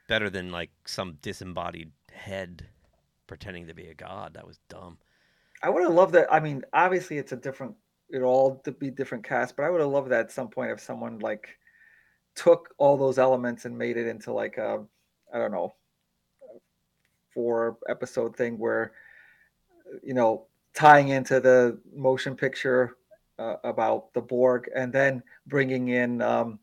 [0.07, 2.65] Better than like some disembodied head
[3.27, 4.34] pretending to be a god.
[4.34, 4.97] That was dumb.
[5.61, 6.31] I would have loved that.
[6.31, 7.75] I mean, obviously, it's a different.
[8.09, 10.71] It all to be different cast, but I would have loved that at some point
[10.71, 11.57] if someone like
[12.35, 14.85] took all those elements and made it into like a,
[15.34, 15.75] I don't know,
[17.34, 18.93] four episode thing where,
[20.03, 22.95] you know, tying into the motion picture
[23.39, 26.59] uh, about the Borg and then bringing in um,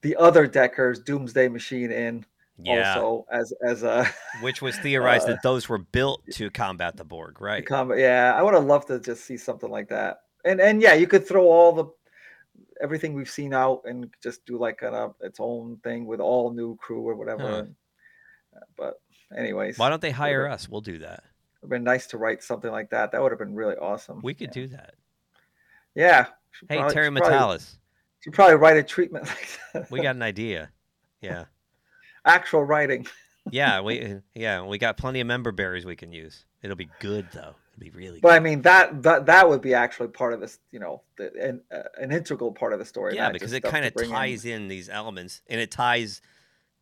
[0.00, 2.24] the other Deckers Doomsday Machine in
[2.58, 4.06] Yeah, also as as a
[4.40, 7.64] which was theorized Uh, that those were built to combat the Borg, right?
[7.66, 10.22] combat, yeah, I would have loved to just see something like that.
[10.44, 11.84] And and yeah, you could throw all the
[12.80, 16.52] everything we've seen out and just do like an, uh, its own thing with all
[16.52, 17.42] new crew or whatever.
[17.42, 17.64] Huh.
[18.56, 19.00] Uh, But
[19.36, 20.68] anyways, Why don't they hire us?
[20.68, 21.24] We'll do that.
[21.60, 23.12] It'd been nice to write something like that.
[23.12, 24.20] That would have been really awesome.
[24.22, 24.62] We could yeah.
[24.62, 24.94] do that.
[25.94, 26.26] Yeah.
[26.68, 27.76] Hey, probably- Terry Matalas,
[28.20, 29.90] Should probably write a treatment like that.
[29.90, 30.70] we got an idea.
[31.22, 31.44] Yeah,
[32.26, 33.06] actual writing.
[33.50, 36.44] yeah, we yeah we got plenty of member berries we can use.
[36.62, 37.54] It'll be good though.
[37.76, 38.36] It'll be really But good.
[38.36, 41.62] I mean that that that would be actually part of this, you know, the, an
[41.72, 43.14] uh, an integral part of the story.
[43.14, 44.14] Yeah, because it kind of bring in.
[44.14, 46.20] ties in these elements, and it ties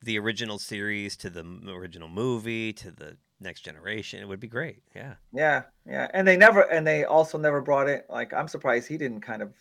[0.03, 4.21] the original series to the original movie to the next generation.
[4.21, 4.83] It would be great.
[4.95, 5.15] Yeah.
[5.33, 8.07] Yeah, yeah, and they never, and they also never brought it.
[8.09, 9.53] Like, I'm surprised he didn't kind of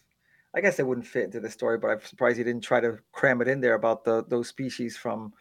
[0.53, 2.99] I guess it wouldn't fit into the story, but I'm surprised he didn't try to
[3.11, 5.33] cram it in there about the those species from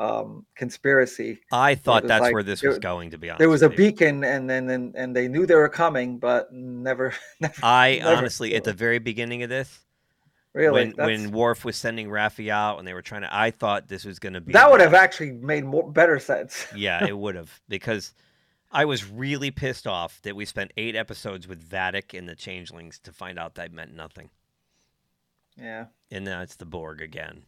[0.00, 1.40] um, conspiracy.
[1.52, 3.10] I thought that's like- where this there- was going.
[3.10, 5.68] To be honest, There was a beacon, and then and, and they knew they were
[5.68, 9.80] coming, but never, never I never honestly, at the very beginning of this,
[10.54, 10.72] really.
[10.72, 14.04] when that's- when Worf was sending out and they were trying to, I thought this
[14.06, 16.66] was going to be that would have actually made more better sense.
[16.74, 18.14] yeah, it would have because
[18.72, 22.98] I was really pissed off that we spent eight episodes with Vadic and the Changelings
[23.00, 24.30] to find out that meant nothing,
[25.58, 27.44] Yeah, and now it's the Borg again.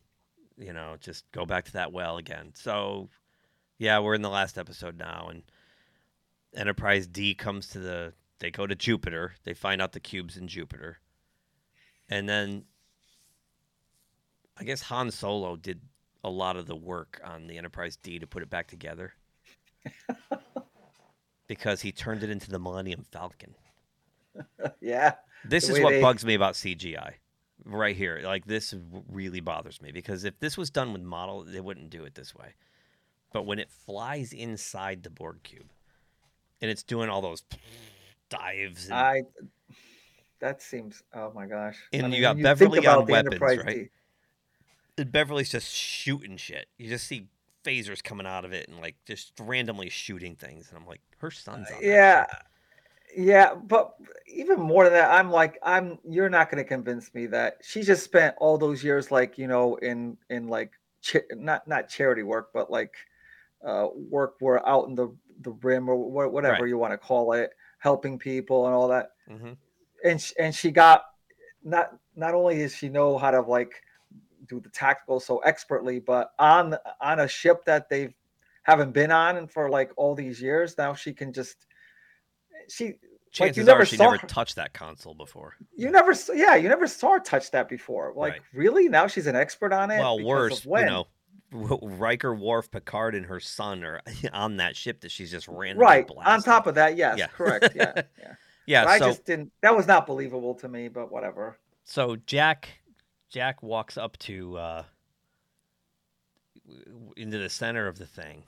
[0.62, 2.52] You know, just go back to that well again.
[2.54, 3.08] So,
[3.78, 5.42] yeah, we're in the last episode now, and
[6.54, 8.12] Enterprise D comes to the.
[8.38, 9.34] They go to Jupiter.
[9.44, 10.98] They find out the cubes in Jupiter,
[12.08, 12.64] and then
[14.58, 15.80] I guess Han Solo did
[16.24, 19.14] a lot of the work on the Enterprise D to put it back together.
[21.48, 23.54] because he turned it into the Millennium Falcon.
[24.80, 25.14] yeah,
[25.44, 27.14] This is what they- bugs me about CGI
[27.64, 28.20] right here.
[28.24, 28.74] Like this
[29.10, 32.34] really bothers me because if this was done with model, they wouldn't do it this
[32.34, 32.54] way.
[33.32, 35.70] But when it flies inside the Borg cube
[36.60, 37.42] and it's doing all those
[38.28, 39.22] dives and I.
[40.40, 41.02] That seems.
[41.14, 41.78] Oh my gosh.
[41.92, 43.76] And I you got Beverly on weapons, Enterprise right?
[43.76, 43.90] D-
[44.98, 46.66] and Beverly's just shooting shit.
[46.78, 47.28] You just see
[47.64, 50.68] phasers coming out of it and like just randomly shooting things.
[50.68, 52.42] And I'm like, her son's on that yeah ship.
[53.16, 53.94] Yeah but
[54.26, 57.82] even more than that i'm like i'm you're not going to convince me that she
[57.82, 60.72] just spent all those years like you know in in like
[61.34, 62.94] not not charity work but like
[63.66, 66.68] uh work where out in the the rim or wha- whatever Right.
[66.68, 69.56] you want to call it helping people and all that Mhm.
[70.04, 71.04] and sh- and she got
[71.62, 73.82] not not only does she know how to like
[74.48, 78.14] do the tactical so expertly but on on a ship that they've
[78.64, 81.66] haven't been on and for like all these years now she can just
[82.68, 82.96] she like
[83.30, 85.54] Chances you never are she never her- touched that console before.
[85.74, 88.42] you never yeah you never saw her touch that before like Right.
[88.52, 91.06] really now she's an expert on it Well, worse, you know,
[91.50, 94.00] Riker, Worf, Picard, and her son are
[94.34, 97.26] on that ship that she's just randomly right on top of that yes Yeah.
[97.28, 98.34] correct yeah yeah
[98.66, 98.84] yeah.
[98.86, 102.68] i so just didn't that was not believable to me but whatever so Jack
[103.30, 104.82] Jack walks up to uh,
[107.16, 108.44] into the center of the thing,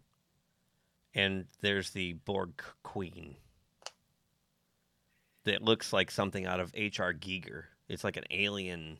[1.14, 3.34] and there's the Borg Queen.
[5.44, 7.12] That looks like something out of H.R.
[7.12, 7.64] Giger.
[7.88, 8.98] It's like an alien.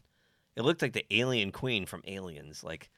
[0.56, 2.62] It looked like the alien queen from Aliens.
[2.62, 2.90] Like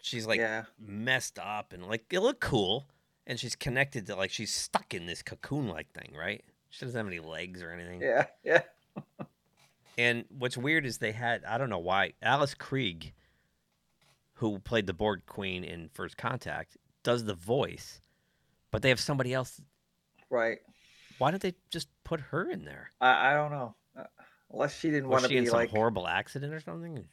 [0.00, 2.86] she's like yeah messed up and like it looked cool
[3.26, 6.98] and she's connected to like she's stuck in this cocoon like thing right she doesn't
[6.98, 8.62] have any legs or anything yeah yeah
[9.98, 13.12] and what's weird is they had i don't know why alice krige
[14.34, 18.00] who played the borg queen in first contact does the voice
[18.70, 19.60] but they have somebody else
[20.30, 20.58] right
[21.20, 22.90] why did they just put her in there?
[23.00, 23.74] I, I don't know.
[23.96, 24.04] Uh,
[24.52, 27.04] unless she didn't want to she in be some like horrible accident or something?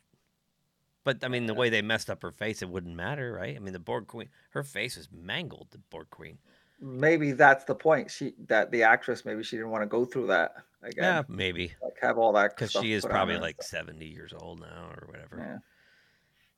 [1.03, 3.55] But i mean the way they messed up her face it wouldn't matter right?
[3.55, 6.37] I mean the borg queen her face was mangled the borg queen.
[6.79, 8.09] Maybe that's the point.
[8.09, 11.03] She that the actress maybe she didn't want to go through that again.
[11.03, 11.73] Yeah maybe.
[11.83, 13.87] Like have all that because she is probably like stuff.
[13.87, 15.37] 70 years old now or whatever.
[15.37, 15.57] Yeah.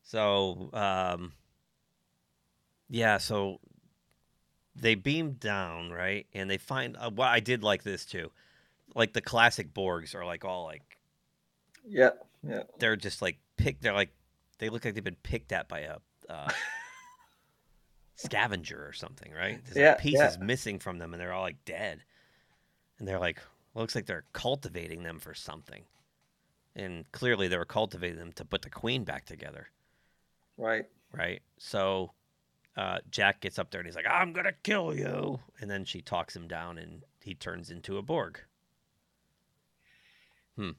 [0.03, 1.33] So um
[2.89, 3.59] yeah so
[4.79, 8.31] they beam down right and they find uh, well i did like this too
[8.95, 10.97] like the classic borgs are like all like
[11.87, 12.11] yeah
[12.47, 12.63] yeah.
[12.79, 14.11] they're just like picked they're like
[14.59, 15.97] they look like they've been picked at by a
[16.29, 16.49] uh,
[18.15, 19.63] scavenger or something right?
[19.65, 20.45] There's Yeah, like pieces yeah.
[20.45, 22.03] missing from them and they're all like dead.
[22.99, 23.41] And they're like
[23.73, 25.83] looks like they're cultivating them for something.
[26.75, 29.69] And clearly they were cultivating them to put the queen back together.
[30.57, 30.85] Right.
[31.13, 31.41] Right?
[31.57, 32.11] So
[32.79, 36.01] uh, Jack gets up there and he's like, "I'm gonna kill you," and then she
[36.01, 38.39] talks him down, and he turns into a Borg.
[40.55, 40.71] Hmm.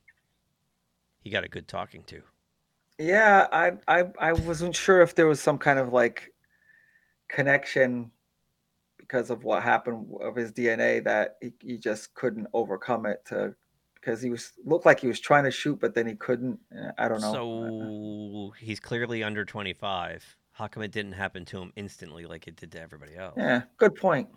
[1.20, 2.22] He got a good talking to.
[2.98, 6.32] Yeah, I, I I wasn't sure if there was some kind of like
[7.28, 8.10] connection
[8.96, 13.54] because of what happened of his DNA that he, he just couldn't overcome it to
[13.94, 16.58] because he was looked like he was trying to shoot but then he couldn't.
[16.96, 17.32] I don't know.
[17.34, 20.38] So he's clearly under 25.
[20.60, 23.36] How come it didn't happen to him instantly like it did to everybody else?
[23.36, 24.28] yeah, good point.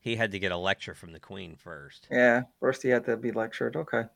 [0.00, 2.08] He had to get a lecture from the Queen first.
[2.10, 3.76] Yeah, first he had to be lectured.
[3.76, 4.06] Okay.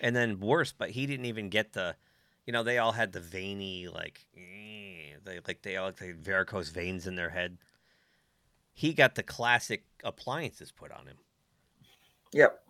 [0.00, 1.96] And then worse, but he didn't even get the,
[2.46, 6.70] you know, they all had the veiny like, eh, they like they all had varicose
[6.70, 7.58] veins in their head.
[8.72, 11.18] He got the classic appliances put on him,
[12.32, 12.62] Yep.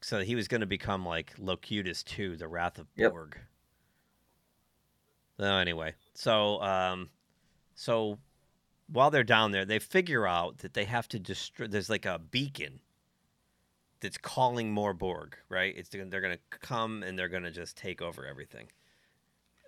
[0.00, 3.12] so he was going to become like Locutus II, the Wrath of Yep.
[3.12, 3.38] Borg.
[5.38, 7.10] So anyway, so um,
[7.76, 8.18] so
[8.90, 11.68] while they're down there, they figure out that they have to destroy.
[11.68, 12.80] There's like a beacon
[14.00, 15.72] that's calling more Borg, right?
[15.76, 18.66] It's they're going to come and they're going to just take over everything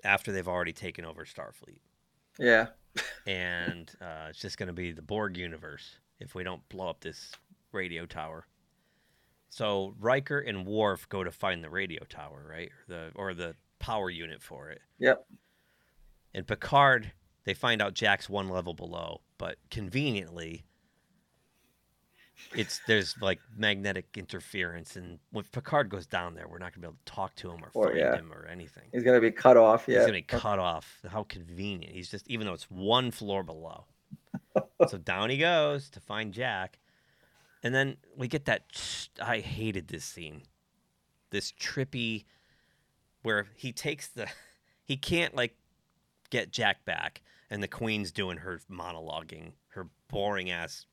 [0.02, 1.78] after they've already taken over Starfleet,
[2.38, 2.68] Yeah.
[3.26, 7.00] and uh, it's just going to be the Borg universe if we don't blow up
[7.00, 7.30] this
[7.70, 8.46] radio tower.
[9.50, 12.70] So Riker and Worf go to find the radio tower, right?
[12.88, 14.80] The or the power unit for it.
[14.98, 15.24] Yep.
[16.34, 17.12] And Picard,
[17.44, 20.64] they find out Jack's one level below, but conveniently,
[22.54, 26.86] it's there's like magnetic interference, and when Picard goes down there, we're not gonna be
[26.88, 28.16] able to talk to him or Or, find yeah.
[28.16, 28.84] him or anything.
[28.92, 29.84] He's gonna be cut off.
[29.86, 31.00] Yeah, he's gonna be cut off.
[31.08, 31.94] How convenient.
[31.94, 33.84] He's just even though it's one floor below.
[34.88, 36.78] so down he goes to find Jack.
[37.62, 38.62] And then we get that
[39.22, 40.42] I hated this scene.
[41.30, 42.24] This trippy
[43.22, 44.26] where he takes the
[44.84, 45.56] he can't like
[46.30, 50.86] get Jack back and the queen's doing her monologuing, her boring ass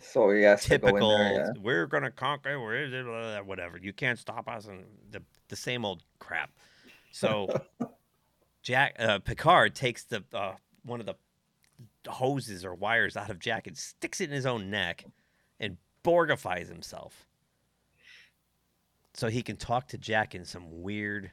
[0.00, 1.46] So has typical go in there.
[1.46, 1.62] Yeah.
[1.62, 6.50] we're gonna conquer we're whatever you can't stop us and the, the same old crap
[7.10, 7.48] so
[8.62, 10.52] jack uh, picard takes the uh,
[10.84, 11.14] one of the
[12.08, 15.04] hoses or wires out of jack and sticks it in his own neck
[15.58, 17.26] and borgifies himself
[19.14, 21.30] so he can talk to jack in some weird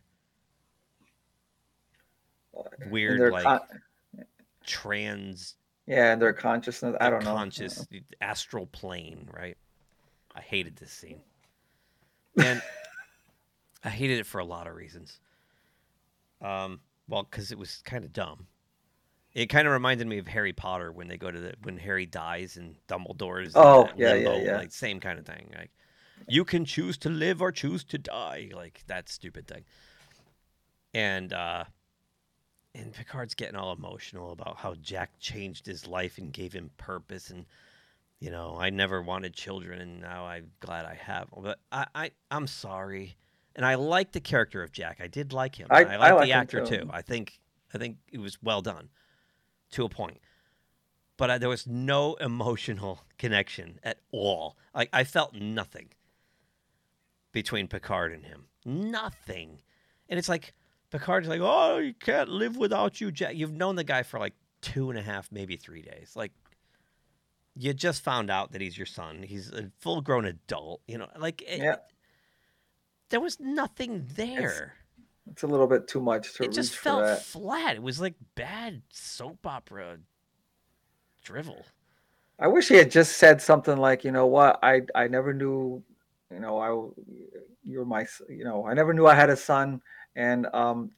[2.90, 3.62] weird like con-
[4.66, 5.56] trans
[5.88, 6.96] yeah, and their consciousness.
[7.00, 7.34] I don't know.
[7.34, 7.88] conscious
[8.20, 9.58] astral plane, right?
[10.36, 11.22] I hated this scene.
[12.44, 12.62] And
[13.84, 15.20] I hated it for a lot of reasons.
[16.40, 18.46] Um, well, because it was kind of dumb.
[19.34, 22.06] It kind of reminded me of Harry Potter when they go to the when Harry
[22.06, 24.58] dies and Dumbledore's Oh, yeah, yeah, yeah.
[24.58, 25.52] like same kind of thing.
[25.58, 25.72] Like
[26.28, 29.64] you can choose to live or choose to die, like that stupid thing.
[30.94, 31.64] And uh
[32.76, 37.30] and Picard's getting all emotional about how Jack changed his life and gave him purpose
[37.30, 37.46] and
[38.20, 41.28] you know, I never wanted children and now I'm glad I have.
[41.38, 43.16] But I, I I'm sorry.
[43.56, 45.00] And I like the character of Jack.
[45.02, 45.68] I did like him.
[45.70, 46.78] I- I, I like the actor too.
[46.84, 46.90] too.
[46.92, 47.40] I think
[47.74, 48.90] I think it was well done
[49.72, 50.20] to a point.
[51.18, 54.58] But I, there was no emotional connection at all.
[54.74, 55.90] Like I felt nothing
[57.32, 58.46] between Picard and him.
[58.66, 59.62] Nothing.
[60.10, 60.54] And it's like
[60.90, 64.34] Picard's like, "Oh, you can't live without you, Jack." You've known the guy for like
[64.62, 66.14] two and a half, maybe three days.
[66.16, 66.32] Like
[67.56, 69.24] you just found out that he's your son.
[69.24, 70.82] He's a full-grown adult.
[70.88, 71.76] You know, like it, Yeah.
[73.10, 74.76] there was nothing there.
[75.30, 77.76] It's a little bit too much to it just felt flat.
[77.76, 79.98] It was like bad soap opera
[81.24, 81.66] drivel.
[82.40, 85.84] I wish he had just said something like, you know what, I I never knew,
[86.32, 86.70] you know, I
[87.64, 89.82] you're my, you know, I never knew I had a son,
[90.18, 90.92] and um,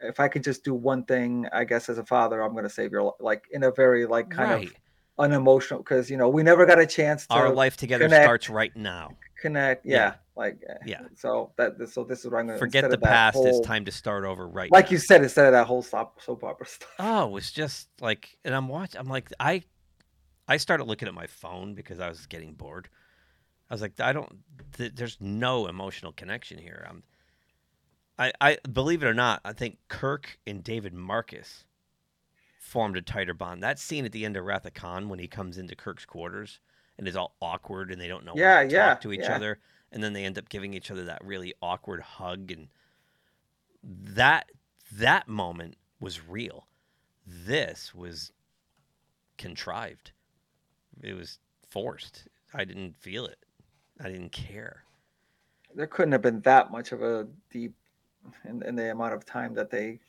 [0.00, 2.92] if I could just do one thing, I guess as a father, I'm gonna save
[2.92, 4.66] your life, like in a very like kind right.
[4.68, 4.74] of
[5.18, 8.24] unemotional, because you know we never got a chance to Our life together connect.
[8.24, 9.16] starts right now.
[9.40, 9.84] connect.
[9.86, 9.96] Yeah.
[9.96, 11.00] Yeah, like uh, Yeah.
[11.16, 13.34] So that so this is what I'm gonna Forget the past.
[13.34, 14.92] whole- It's time to start over right Like now.
[14.92, 16.90] you said, instead of that whole soap soap opera stuff.
[16.98, 19.00] Oh, it was just like, and I'm watching.
[19.00, 19.62] I'm like, I,
[20.48, 22.88] I started looking at my phone because I was getting bored.
[23.70, 24.30] I was like, I don't.
[24.76, 26.86] Th- there's no emotional connection here.
[26.88, 27.02] I'm.
[28.18, 31.64] I, I believe it or not, I think Kirk and David Marcus
[32.58, 33.62] formed a tighter bond.
[33.62, 36.60] That scene at the end of Wrath of Khan when he comes into Kirk's quarters
[36.98, 39.36] and is all awkward and they don't know Yeah, to yeah, talk to each yeah.
[39.36, 39.60] other,
[39.92, 42.68] and then they end up giving each other that really awkward hug, and
[43.82, 44.50] that
[44.92, 46.66] that moment was real.
[47.26, 48.32] This was
[49.38, 50.12] contrived.
[51.02, 51.38] It was
[51.68, 52.28] forced.
[52.54, 53.38] I didn't feel it.
[54.00, 54.84] I didn't care.
[55.74, 57.74] there couldn't have been that much of a deep
[58.48, 60.00] in, in the amount of time that they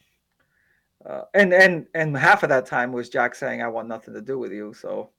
[1.06, 4.22] uh, and and and half of that time was Jack saying I want nothing to
[4.22, 5.12] do with you so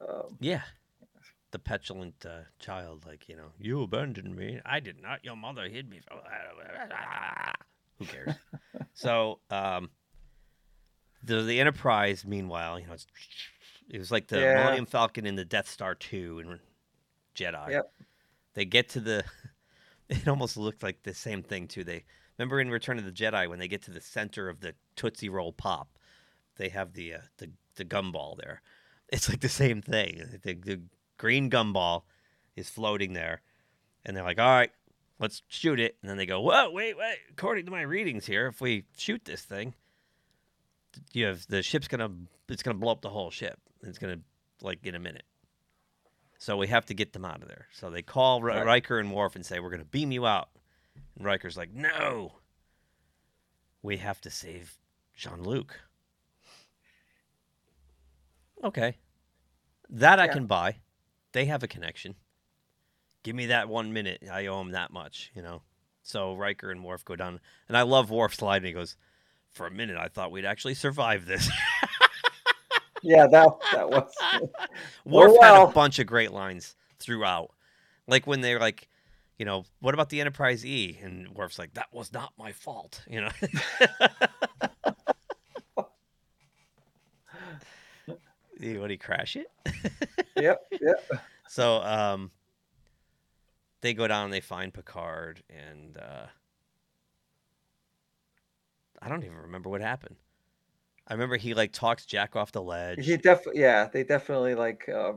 [0.00, 0.62] um, Yeah.
[1.52, 4.60] The petulant uh, child, like, you know, you abandoned me.
[4.66, 5.24] I did not.
[5.24, 6.00] Your mother hid me.
[6.06, 6.18] From...
[7.98, 8.34] Who cares?
[8.94, 9.90] so, um,
[11.22, 13.06] the the Enterprise, meanwhile, you know, it's,
[13.88, 14.54] it was like the Yeah.
[14.54, 16.60] Millennium Falcon and the Death Star 2 and
[17.34, 17.70] Jedi.
[17.70, 17.92] Yep.
[18.54, 19.24] They get to the.
[20.08, 21.82] It almost looked like the same thing, too.
[21.82, 22.04] They
[22.38, 25.28] Remember in Return of the Jedi, when they get to the center of the Tootsie
[25.28, 25.98] Roll Pop,
[26.56, 28.62] they have the, uh, the, the gumball there.
[29.08, 30.40] It's like the same thing.
[30.42, 30.80] The, the
[31.16, 32.02] green gumball
[32.56, 33.40] is floating there,
[34.04, 34.72] and they're like, "All right,
[35.20, 37.18] let's shoot it." And then they go, "Whoa, wait, wait!
[37.30, 39.74] According to my readings here, if we shoot this thing,
[41.12, 42.10] you have the ship's gonna
[42.48, 43.60] it's gonna blow up the whole ship.
[43.82, 44.18] It's gonna
[44.60, 45.24] like in a minute.
[46.38, 47.68] So we have to get them out of there.
[47.72, 48.66] So they call R- Right.
[48.66, 50.48] Riker and Worf and say, "We're gonna beam you out."
[51.16, 52.32] And Riker's like, "No,
[53.82, 54.76] we have to save
[55.14, 55.80] Jean Luc."
[58.64, 58.96] Okay,
[59.90, 60.76] that I can buy.
[61.32, 62.14] They have a connection.
[63.22, 64.22] give me that one minute.
[64.30, 65.62] I owe him that much, you know.
[66.02, 68.66] So Riker and Worf go down, and I love Worf sliding.
[68.68, 68.96] He goes,
[69.50, 71.50] "For a minute, I thought we'd actually survive this."
[73.02, 74.10] Yeah, that that was.
[75.04, 75.68] Worf had well.
[75.68, 77.52] a bunch of great lines throughout,
[78.08, 78.88] like when they're like,
[79.38, 80.98] you know, what about the Enterprise E?
[81.02, 83.30] And Worf's like, "That was not my fault," you know.
[88.58, 89.48] Would he crash it?
[90.36, 91.10] yep, yep.
[91.48, 92.32] So um
[93.80, 96.26] they go down and they find Picard and uh
[99.00, 100.16] I don't even remember what happened.
[101.06, 103.06] I remember he like talks Jack off the ledge.
[103.06, 104.88] He definitely, yeah, they definitely like.
[104.88, 105.14] Uh,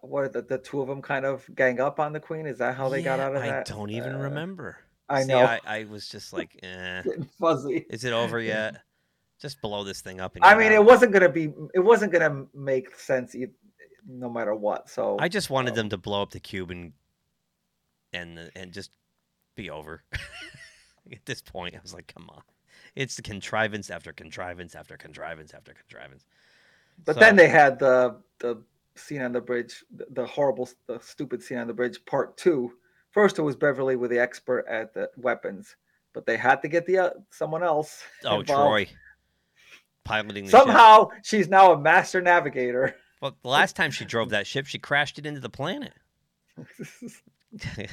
[0.00, 2.46] what the, the two of them kind of gang up on the queen?
[2.46, 3.70] Is that how they got out of that?
[3.70, 4.78] I don't even Uh, remember.
[5.08, 5.40] I See, know.
[5.40, 7.02] I, I was just like, eh.
[7.40, 7.84] Fuzzy.
[7.90, 8.76] Is it over yet?
[9.40, 10.72] Just blow this thing up and I mean, out.
[10.74, 11.52] it wasn't gonna be.
[11.74, 13.34] It wasn't gonna make sense,
[14.06, 14.88] no matter what.
[14.88, 16.92] So I just wanted um, them to blow up the cube and
[18.12, 18.92] and and just
[19.56, 20.04] be over.
[21.12, 22.42] At this point, I was like, come on.
[22.94, 26.24] It's the contrivance after contrivance after contrivance after contrivance.
[27.04, 28.62] But So- then they had the the
[28.96, 32.72] scene on the bridge, the, the horrible, the stupid scene on the bridge, part two.
[33.10, 35.76] First, it was Beverly with the expert at the weapons,
[36.12, 38.02] but they had to get the uh, someone else.
[38.24, 38.48] Oh, involved.
[38.48, 38.88] Troi
[40.04, 40.60] piloting the ship.
[40.60, 42.96] Somehow, she's now a master navigator.
[43.20, 45.92] Well, the last time she drove that ship, she crashed it into the planet.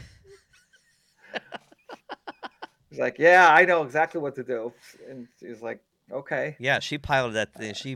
[2.89, 4.73] He's like, "Yeah, I know exactly what to do,"
[5.07, 5.79] and she's like,
[6.11, 7.73] "Okay." yeah, she piloted that thing.
[7.75, 7.95] She,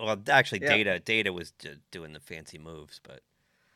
[0.00, 0.68] well, actually, Yeah.
[0.76, 3.20] Data, Data was d- doing the fancy moves, but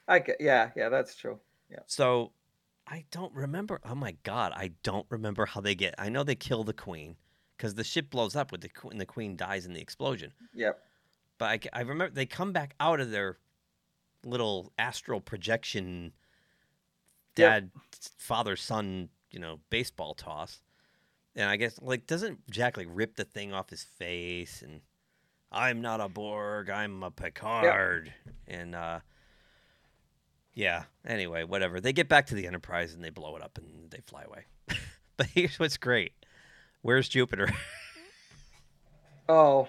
[0.09, 1.41] I get, yeah, yeah, that's true.
[1.87, 2.33] so
[2.87, 3.81] I don't remember.
[3.85, 5.95] Oh my god, I don't remember how they get.
[5.99, 7.17] I know they kill the queen
[7.57, 8.99] because the ship blows up with the queen.
[8.99, 10.33] The queen dies in the explosion.
[10.53, 10.79] Yep.
[11.39, 13.39] But I, I remember they come back out of their
[14.25, 16.13] little astral projection,
[17.37, 17.51] Yep.
[17.51, 17.71] dad,
[18.19, 20.61] father, son, you know, baseball toss.
[21.35, 24.81] And I guess like doesn't Jack like rip the thing off his face and
[25.55, 28.13] I'm not a Borg, I'm a Picard.
[28.49, 29.01] And uh
[30.53, 31.81] yeah, anyway, whatever.
[31.81, 34.45] They get back to the Enterprise and they blow it up and they fly away.
[35.17, 36.13] but here's what's great.
[36.83, 37.49] Where's Jupiter?
[39.29, 39.69] Oh,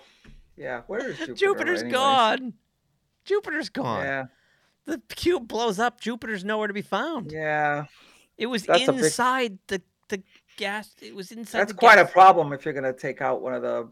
[0.58, 0.82] yeah.
[0.88, 1.34] Where is Jupiter?
[1.36, 1.94] Jupiter's anyways?
[1.94, 2.54] gone.
[3.24, 4.04] Jupiter's gone.
[4.04, 4.26] Yeah,
[4.86, 6.02] The cube blows up.
[6.02, 7.32] Jupiter's nowhere to be found.
[7.32, 7.86] yeah.
[8.38, 10.22] It was That's a big- inside the the
[10.58, 10.94] gas.
[11.02, 11.60] It was inside.
[11.62, 13.90] That's quite a problem if you're gonna take out one of the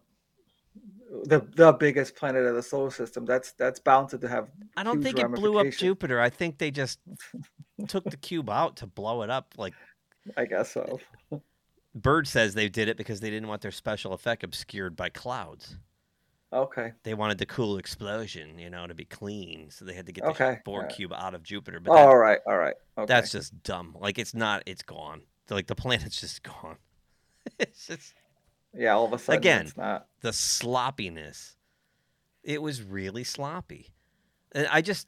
[1.25, 3.25] the the biggest planet of the solar system.
[3.25, 4.49] That's that's bound to have.
[4.75, 5.67] I don't think it blew up.
[5.69, 6.19] Jupiter.
[6.19, 6.99] I think they just
[7.87, 9.53] took the cube out to blow it up.
[9.57, 9.73] Like
[10.37, 10.99] I guess so.
[11.95, 15.77] Bird says they did it because they didn't want their special effect obscured by clouds.
[16.51, 16.93] Okay.
[17.03, 19.69] They wanted the cool explosion, you know, to be clean.
[19.71, 20.95] So they had to get the Okay, Borg alright.
[20.95, 21.79] cube out of Jupiter.
[21.79, 22.39] But Oh, that- all right.
[22.47, 22.75] All right.
[22.97, 23.05] Okay.
[23.07, 23.95] that's just dumb.
[23.99, 24.63] Like it's not.
[24.65, 25.21] It's gone.
[25.49, 26.77] Like the planet's just gone.
[27.59, 28.13] it's just
[28.73, 28.93] yeah.
[28.93, 29.61] All of a sudden, Again.
[29.67, 30.07] it's not.
[30.21, 31.55] the sloppiness.
[32.43, 33.93] It was really sloppy.
[34.53, 35.07] And I just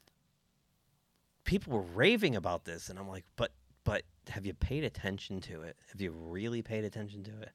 [1.44, 3.52] people were raving about this and I'm like, but
[3.84, 5.76] but have you paid attention to it?
[5.92, 7.50] Have you really paid attention to it?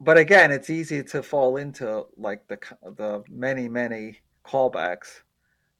[0.00, 2.58] But again, it's easy to fall into like the
[2.96, 5.22] the many many callbacks.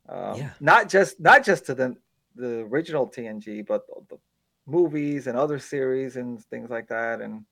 [0.09, 0.51] Um, Yeah.
[0.61, 1.97] Not just not just to the
[2.35, 4.19] the original TNG, but the, the
[4.67, 7.21] movies and other series and things like that.
[7.21, 7.45] And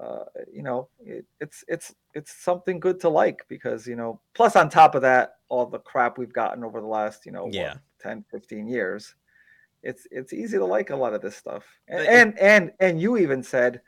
[0.00, 4.20] uh, you know, it, it's it's it's something good to like because you know.
[4.34, 7.44] Plus, on top of that, all the crap we've gotten over the last you know
[7.44, 9.14] what, 10, 15 years.
[9.82, 11.64] It's it's easy to like a lot of this stuff.
[11.88, 13.80] And But- and and, and you even said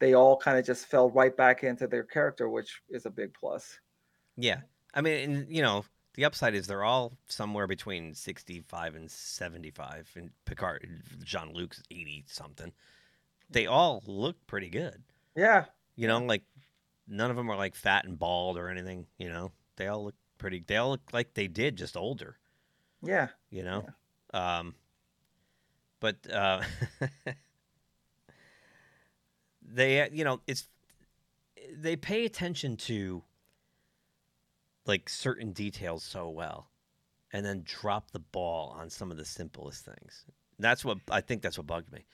[0.00, 3.32] they all kind of just fell right back into their character, which is a big
[3.32, 3.78] plus.
[4.36, 4.60] Yeah.
[4.92, 5.84] I mean, and, you know,
[6.14, 10.88] the upside is they're all somewhere between 65 and 75 and Picard
[11.24, 12.72] Jean Luc's 80 something.
[13.50, 15.02] They all look pretty good.
[15.36, 15.66] Yeah,
[15.96, 16.42] You know, like
[17.08, 19.52] none of them are like fat and bald or anything, you know.
[19.76, 22.38] They all look pretty they all look like they did just older.
[23.02, 23.86] yeah, you know?
[24.32, 24.74] Um
[26.00, 26.62] but uh
[29.62, 30.68] they uh, you know it's
[31.72, 33.22] they pay attention to
[34.86, 36.68] like certain details so well
[37.32, 40.24] and then drop the ball on some of the simplest things.
[40.58, 42.04] That's what i think that's what bugged me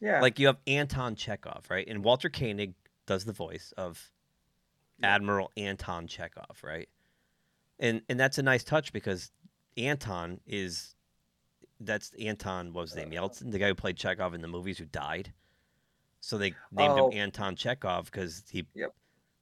[0.00, 0.20] yeah.
[0.20, 2.74] like you have anton chekov right and walter koenig
[3.06, 4.10] does the voice of
[5.02, 6.88] admiral anton chekov right
[7.78, 9.30] and and that's a nice touch because
[9.76, 10.94] anton is
[11.80, 13.22] that's anton what was his name uh.
[13.22, 15.32] yelchin the guy who played chekov in the movies who died
[16.20, 17.10] so they named Oh.
[17.10, 18.92] him anton chekov because he Yep.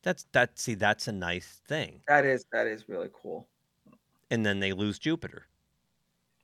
[0.02, 3.48] that's that see that's a nice thing that is that is really cool.
[4.30, 5.46] and then they lose Jupiter.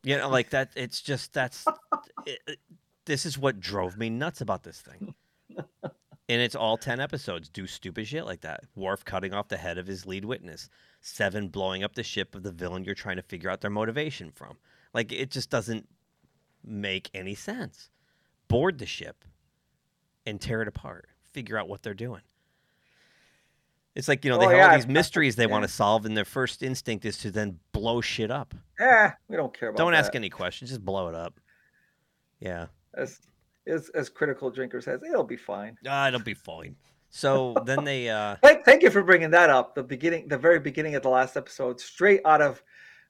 [0.05, 0.71] You know, like that.
[0.75, 1.65] It's just that's
[2.27, 2.59] it, it-
[3.05, 5.15] this is what drove me nuts about this thing.
[5.83, 5.93] and
[6.29, 8.65] it's all 10 episodes do stupid shit like that.
[8.75, 10.69] Worf cutting off the head of his lead witness.
[11.01, 14.31] Seven blowing up the ship of the villain you're trying to figure out their motivation
[14.31, 14.57] from.
[14.95, 15.89] Like it just doesn't
[16.65, 17.91] make any sense.
[18.49, 19.25] Board the ship
[20.27, 21.09] and tear it apart.
[21.33, 22.23] Figure out what they're doing.
[23.95, 25.51] It's like, you know, they Oh, have yeah, all these mysteries they yeah.
[25.51, 28.55] want to solve, and their first instinct is to then blow shit up.
[28.81, 31.39] Eh, we don't care about Don't ask any questions, just blow it up.
[32.41, 32.67] Yeah.
[32.95, 33.21] As,
[33.67, 35.77] as as critical drinker says, it'll be fine.
[35.87, 36.77] Ah, it'll be fine.
[37.11, 39.75] So then they uh Thank, thank you for bringing that up.
[39.75, 42.63] The beginning, the very beginning of the last episode, straight out of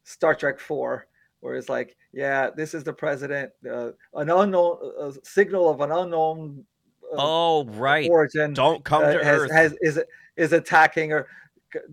[0.05, 1.07] Star Trek Four,
[1.41, 5.91] where it's like, yeah, this is the president, uh, an unknown uh, signal of an
[5.91, 6.65] unknown
[7.05, 8.09] uh, Oh right.
[8.11, 8.53] origin.
[8.53, 9.53] Don't come uh, to has, Earth.
[9.53, 10.01] has is
[10.37, 11.29] is attacking or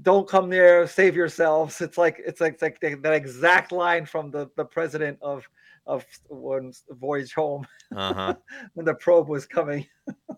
[0.02, 1.82] don't come near, save yourselves.
[1.82, 5.48] It's like it's like it's like the, that exact line from the the president of
[5.90, 8.36] of when Voyage Home Uh-huh.
[8.76, 9.86] when the probe was coming.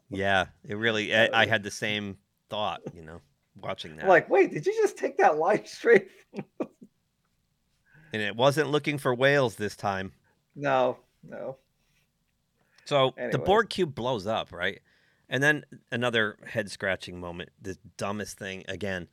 [0.09, 0.45] Yeah.
[0.67, 2.17] It really I, I had the same
[2.49, 3.19] thought, you know,
[3.55, 4.07] watching that.
[4.07, 6.07] Like, wait, did you just take that line straight?
[6.33, 10.13] and it wasn't looking for whales this time.
[10.55, 11.57] No, no.
[12.85, 14.79] So the Borg cube blows up, right?
[15.29, 19.07] And then another head scratching moment, the dumbest thing again.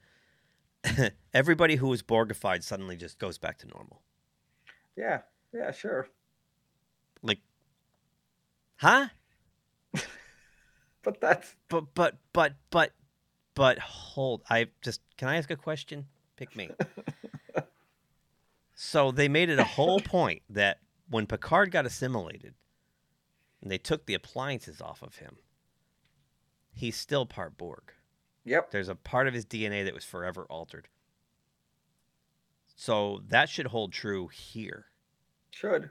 [1.35, 4.03] Everybody who was Borgified suddenly just goes back to normal.
[4.97, 5.21] Yeah,
[5.55, 6.09] yeah, sure.
[7.23, 7.41] Like
[8.77, 9.09] Huh?
[11.03, 12.93] But that's But but but but
[13.55, 14.43] but hold.
[14.51, 16.07] I just can I ask a question?
[16.37, 16.71] Pick me.
[18.75, 22.55] so they made it a whole point that when Picard got assimilated
[23.63, 25.39] and they took the appliances off of him,
[26.73, 27.93] he's still part Borg.
[28.45, 28.71] yep.
[28.71, 30.89] There's a part of his DNA that was forever altered.
[32.77, 34.87] So that should hold true here.
[35.51, 35.91] Should.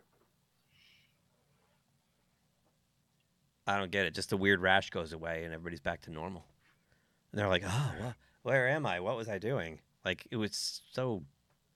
[3.68, 4.14] I don't get it.
[4.14, 6.45] Just the weird rash goes away and everybody's back to normal.
[7.31, 8.99] And they're like, oh, well, where am I?
[8.99, 9.80] What was I doing?
[10.06, 11.23] Like, it was so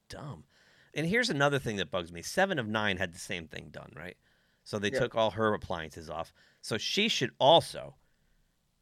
[0.10, 0.46] dumb.
[0.94, 3.92] And here's another thing that bugs me Seven of Nine had the same thing done,
[3.96, 4.16] right?
[4.64, 5.00] So they Yeah.
[5.00, 6.34] took all her appliances off.
[6.62, 7.96] So she should also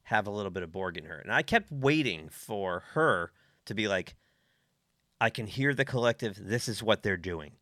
[0.04, 1.18] have a little bit of Borg in her.
[1.20, 3.32] And I kept waiting for her
[3.66, 4.16] to be like,
[5.22, 6.38] I can hear the collective.
[6.40, 7.54] This is what they're doing.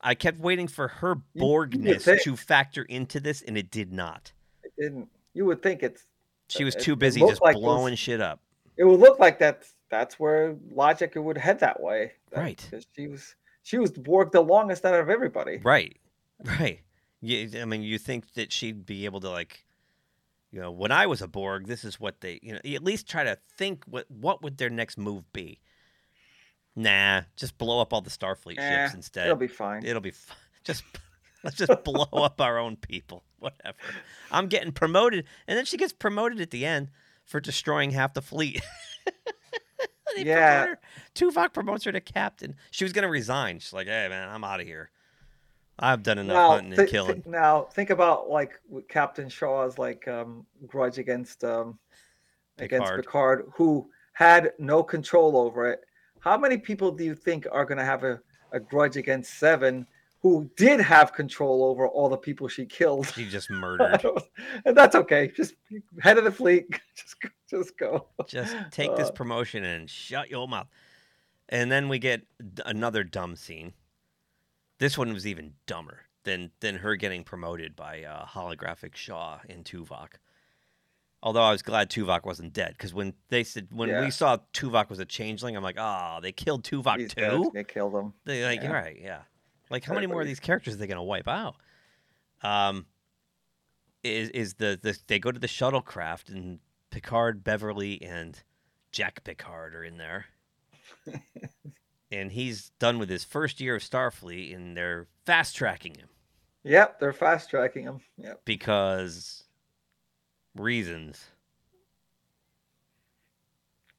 [0.00, 3.70] I kept waiting for her You- you would Borgness to factor into this, and it
[3.70, 4.32] did not.
[4.80, 5.08] Didn't.
[5.34, 6.06] You would think it's.
[6.48, 8.40] She was it- too busy just like those- blowing shit up.
[8.76, 12.12] It would look like that's that's where logic would head that way.
[12.30, 12.70] that- Right.
[12.96, 15.58] She was she was Borg the longest out of everybody.
[15.62, 15.96] Right.
[16.58, 16.80] Right.
[17.20, 19.66] You, I mean, you think that she'd be able to like,
[20.50, 23.06] you know, when I was a Borg, this is what they, you know, at least
[23.06, 25.60] try to think what what would their next move be.
[26.74, 29.26] Nah, just blow up all the Starfleet Eh, ships instead.
[29.26, 29.84] It'll be fine.
[29.84, 30.36] It'll be fine.
[30.64, 30.82] just
[31.44, 33.24] let's just blow up our own people.
[33.38, 33.76] Whatever.
[34.30, 36.88] I'm getting promoted, and then she gets promoted at the end
[37.24, 38.60] for destroying half the fleet.
[40.16, 40.62] They Yeah.
[40.64, 40.78] promote.
[41.14, 42.56] Tuvok promotes her to captain.
[42.72, 43.60] She was gonna resign.
[43.60, 44.90] She's like, "Hey, man, I'm out of here.
[45.78, 49.78] I've done enough now, hunting and thi- thi- killing." now think about like Captain Shaw's
[49.78, 51.78] like um, grudge against um,
[52.58, 53.04] against Picard.
[53.04, 55.80] Picard, who had no control over it.
[56.18, 59.86] How many people do you think are going to have a, a grudge against Seven,
[60.22, 63.06] who did have control over all the people she killed?
[63.14, 64.00] She just murdered.
[64.64, 65.32] and that's okay.
[65.34, 65.54] Just
[66.00, 66.66] head of the fleet.
[66.94, 68.06] Just go- just go.
[68.28, 70.68] just take this Uh, promotion and shut your mouth.
[71.48, 72.22] And then we get
[72.64, 73.72] another dumb scene.
[74.78, 79.64] This one was even dumber than than her getting promoted by uh, holographic Shaw in
[79.64, 80.10] Tuvok.
[81.22, 84.02] Although I was glad Tuvok wasn't dead because when they said when Yeah.
[84.04, 87.30] we saw Tuvok was a changeling, I'm like, oh, they killed Tuvok He's dead.
[87.30, 87.50] too.
[87.52, 88.12] They killed him.
[88.26, 88.64] They like, Yeah.
[88.64, 89.22] you're right, yeah.
[89.70, 91.56] Like, how many more of these characters are they gonna wipe out?
[92.42, 92.86] Um,
[94.02, 96.58] is is the, the they go to the shuttlecraft and
[96.90, 98.42] Picard, Beverly, and
[98.92, 100.26] Jack Picard are in there,
[102.10, 106.08] and he's done with his first year of Starfleet, and they're fast tracking him
[106.64, 108.00] Yep, they're fast tracking him.
[108.18, 108.42] Yep.
[108.44, 109.44] because
[110.54, 111.30] reasons.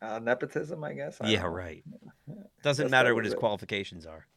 [0.01, 1.21] Uh, nepotism, I guess.
[1.21, 1.49] I Yeah, don't know.
[1.49, 1.83] right.
[2.63, 3.37] Doesn't Guess matter what his it.
[3.37, 4.27] qualifications are.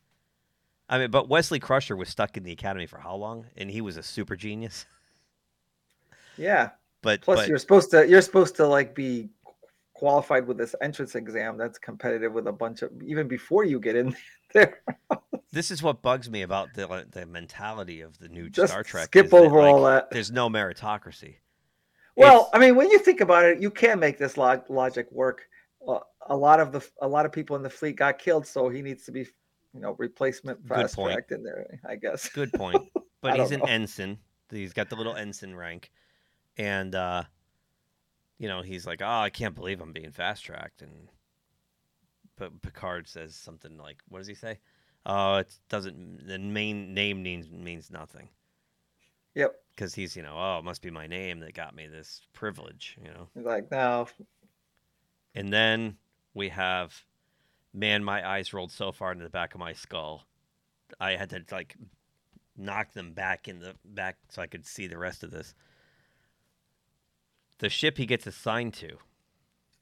[0.89, 3.47] I mean, but Wesley Crusher was stuck in the academy for how long?
[3.56, 4.86] And he was a super genius.
[6.36, 6.70] Yeah.
[7.02, 9.28] But Plus, but you're supposed to you're supposed to like be
[9.93, 13.94] qualified with this entrance exam that's competitive with a bunch of even before you get
[13.94, 14.16] in
[14.52, 14.81] there.
[15.52, 19.05] this is what bugs me about the the mentality of the new Just Star Trek.
[19.06, 20.11] skip is that, over all like, that.
[20.11, 21.36] There's no meritocracy.
[22.16, 25.06] Well, It's- I mean, when you think about it, you can make this log- logic
[25.12, 25.43] work.
[25.86, 28.69] Uh, a lot of the a lot of people in the fleet got killed, so
[28.70, 29.27] he needs to be,
[29.75, 31.13] you know, replacement Good fast point.
[31.15, 31.79] tracked in there.
[31.87, 32.29] I guess.
[32.29, 32.83] good point.
[33.21, 33.67] But he's an know.
[33.67, 34.19] ensign.
[34.51, 35.91] He's got the little ensign rank,
[36.57, 37.25] and uh,
[38.39, 41.09] you know he's like, "Oh, I can't believe I'm being fast tracked." And
[42.37, 44.59] but Picard says something like, "What does he say?"
[45.07, 46.27] Oh, it doesn't.
[46.27, 48.29] The main name means means nothing
[49.35, 49.55] Yep.
[49.75, 52.97] because he's you know, oh, it must be my name that got me this privilege,
[53.03, 53.29] you know.
[53.35, 54.07] He's like, no,
[55.35, 55.97] And then
[56.35, 56.95] we have,
[57.75, 60.25] man, my eyes rolled so far into the back of my skull,
[61.01, 61.77] I had to like
[62.57, 65.55] knock them back in the back so I could see the rest of this.
[67.59, 68.99] The ship he gets assigned to.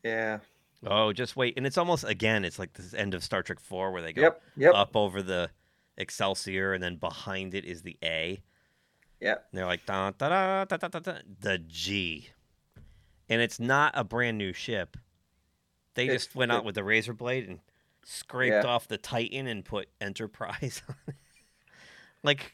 [0.02, 0.39] yeah.
[0.85, 3.93] Oh, just wait, and it's almost again, it's like this end of Star Trek Four
[3.93, 4.43] where they go Yep.
[4.56, 4.74] Yep.
[4.74, 5.48] up over the
[5.97, 8.43] Excelsior, and then behind it is the A.
[9.20, 9.47] Yep.
[9.52, 12.31] And they're like da, da, da, da, da, da, da, the G,
[13.28, 14.97] and it's not a brand new ship.
[15.94, 17.60] They It's- just went out with the razor blade and
[18.04, 18.70] scraped Yeah.
[18.70, 21.14] off the Titan and put Enterprise on it.
[22.22, 22.52] Like,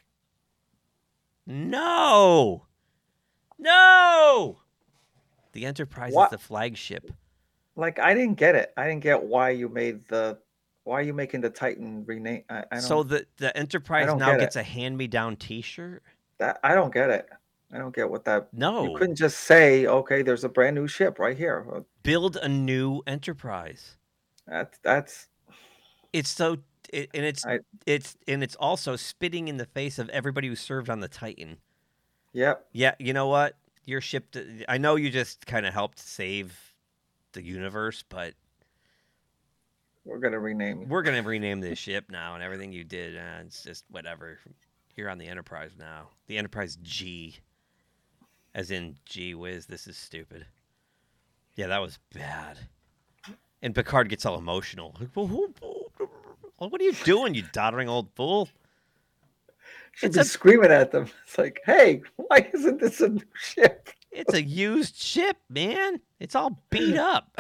[1.47, 2.67] no,
[3.59, 4.59] no.
[5.53, 6.27] The Enterprise What?
[6.27, 7.11] is the flagship.
[7.77, 8.73] Like I didn't get it.
[8.77, 10.39] I didn't get why you made the
[10.85, 12.43] why are you making the Titan rename?
[12.49, 12.81] I, I don't.
[12.81, 16.03] So the the Enterprise now get gets a hand-me-down T-shirt.
[16.39, 17.29] that I don't get it.
[17.73, 18.49] I don't get what that.
[18.53, 21.85] No, You couldn't just say, okay, there's a brand new ship right here.
[22.03, 23.97] Build a new Enterprise.
[24.47, 25.29] That's that's
[26.13, 26.59] It's so,
[26.93, 30.57] it, and it's I- it's and it's also spitting in the face of everybody who
[30.57, 31.59] served on the Titan.
[32.33, 32.67] yep.
[32.73, 33.57] Yeah, you know what?
[33.85, 34.35] Your ship.
[34.69, 36.75] I know you just kind of helped save
[37.33, 38.35] the universe, but
[40.05, 40.83] We're gonna rename.
[40.83, 40.89] it.
[40.89, 44.39] we're gonna rename this ship now, and everything you did, uh, it's just whatever.
[44.97, 46.09] You're on the Enterprise now.
[46.27, 47.37] The Enterprise G,
[48.55, 50.47] as in gee whiz, this is stupid.
[51.55, 52.59] Yeah, that was bad.
[53.63, 54.95] And Picard gets all emotional.
[55.01, 55.53] Like, "Well, who-
[56.59, 58.49] well, what are you doing, you doddering old fool?
[59.93, 61.09] Should It's be a- screaming at them.
[61.27, 63.91] It's like, hey, why isn't this a new ship?
[64.13, 66.01] It's a used ship, man.
[66.21, 67.37] It's all beat up.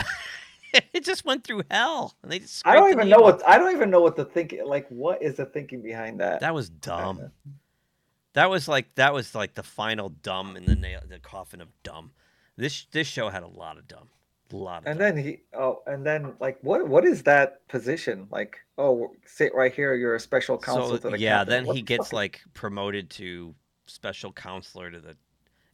[0.92, 3.40] it just went through hell, and they just I don't even know off.
[3.40, 4.64] what I don't even know what the thinking.
[4.66, 6.40] Like, what is the thinking behind that?
[6.40, 7.30] That was dumb.
[8.34, 11.68] That was like that was like the final dumb in the nail, the coffin of
[11.82, 12.12] dumb.
[12.56, 14.17] This this show had a lot of dumb, a
[14.56, 14.86] lot of.
[14.88, 15.16] And dumb.
[15.16, 16.86] then he, oh, and then like, what?
[16.88, 18.26] What is that position?
[18.30, 19.94] Like, oh, sit right here.
[19.94, 21.50] You're a special counsel so to the yeah, captain.
[21.50, 22.12] then What he the gets fuck?
[22.14, 23.54] like promoted to
[23.86, 25.16] special counselor to the.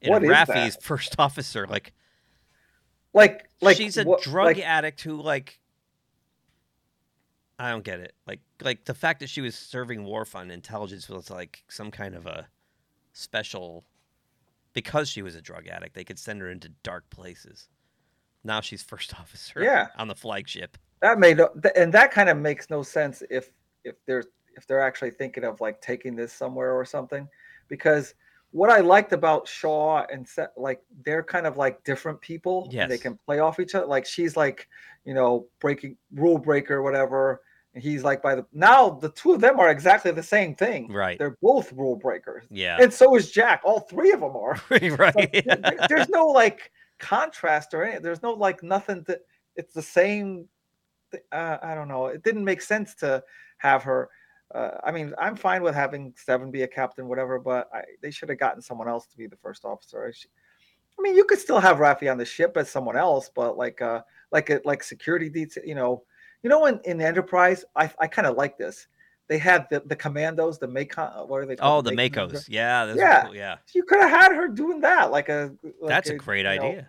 [0.02, 0.82] And What is Raffi's that?
[0.82, 1.92] first officer, like,
[3.12, 5.58] like, like she's a what- drug like, addict who like.
[7.58, 8.14] I don't get it.
[8.26, 12.14] Like, like the fact that she was serving Worf on intelligence was like some kind
[12.16, 12.46] of a
[13.12, 13.84] special.
[14.72, 17.68] Because she was a drug addict, they could send her into dark places.
[18.44, 19.62] Now she's first officer.
[19.62, 19.88] Yeah.
[19.96, 20.76] On the flagship.
[21.00, 21.40] that made
[21.76, 23.50] and that kind of makes no sense if
[23.84, 24.24] if they're
[24.56, 27.28] if they're actually thinking of like taking this somewhere or something
[27.68, 28.14] because
[28.52, 32.90] what i liked about shaw and Seth, like they're kind of like different people and
[32.90, 34.68] they can play off each other like she's like
[35.04, 37.42] you know breaking rule breaker whatever
[37.74, 40.90] and he's like by the now the two of them are exactly the same thing
[40.90, 41.18] Right.
[41.18, 42.78] they're both rule breakers Yeah.
[42.80, 45.16] and so is jack all three of them are right.
[45.16, 49.20] like, there- there- there's no like contrast or any there's no like nothing that
[49.56, 50.48] it's the same
[51.32, 53.22] uh, i don't know it didn't make sense to
[53.58, 54.08] have her
[54.54, 58.10] uh, i mean i'm fine with having seven be a captain whatever but I, they
[58.10, 60.06] should have gotten someone else to be the first officer.
[60.06, 60.26] I, sh-
[60.98, 63.82] I mean you could still have Raffi on the ship as someone else but like
[63.82, 66.04] uh like a like security detail you know
[66.42, 68.86] you know in, in enterprise i, I kind of like this
[69.28, 71.66] they had the, the commandos the Macon, what are they called?
[71.66, 72.46] Oh, called the Macon- MACOs.
[72.48, 72.92] Yeah.
[72.94, 73.24] Yeah.
[73.26, 73.34] Cool.
[73.36, 73.56] Yeah.
[73.72, 76.66] you could have had her doing that like a like That's a great you know,
[76.68, 76.88] idea.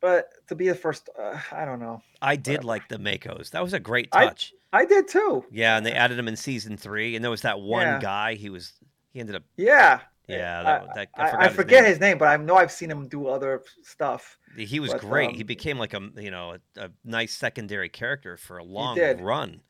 [0.00, 2.66] but to be the first uh, i don't know I did whatever.
[2.66, 3.50] like the MACOs.
[3.50, 4.52] That was a great touch.
[4.72, 7.60] i did too yeah, and they added him in season three, and there was that
[7.60, 7.98] one Yeah.
[8.00, 8.34] guy.
[8.34, 8.72] He was
[9.12, 9.42] he ended up.
[9.56, 11.90] yeah Yeah, I- that, that, I, i, I his forget name.
[11.90, 15.34] his name but i know i've seen him do other stuff He was but, great.
[15.36, 18.98] he um, became like a you know a, a nice secondary character for a long
[19.20, 19.60] run.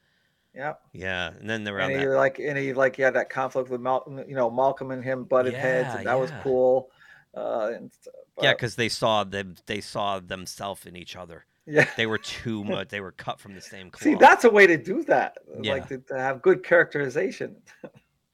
[0.59, 2.17] Yeah Yeah, and then they were and he that.
[2.17, 5.25] like and he like he had that conflict with Malcolm you know malcolm and him
[5.25, 6.91] butted heads and that was cool
[7.37, 9.55] uh and, st- Yeah, because they saw them.
[9.67, 11.45] They saw themselves in each other.
[11.67, 12.89] yeah They were too much.
[12.89, 14.03] They were cut from the same cloth.
[14.03, 15.73] see that's a way to do that Yeah.
[15.75, 17.57] like to, to have good characterization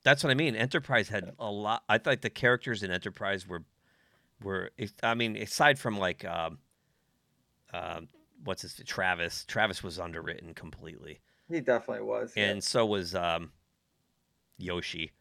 [0.04, 0.54] That's what I mean.
[0.54, 1.82] Enterprise had a lot.
[1.88, 3.64] I thought the characters in Enterprise were
[4.42, 4.70] were.
[5.02, 6.58] I mean, aside from like, um,
[7.72, 8.08] um,
[8.44, 9.44] what's his Travis.
[9.46, 12.50] Travis was underwritten completely, he definitely was yeah.
[12.50, 13.50] and so was um,
[14.64, 15.12] Hoshi.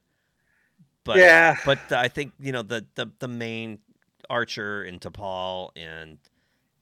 [1.04, 3.80] But yeah but I think you know the the the main
[4.30, 6.18] Archer and T'Pol and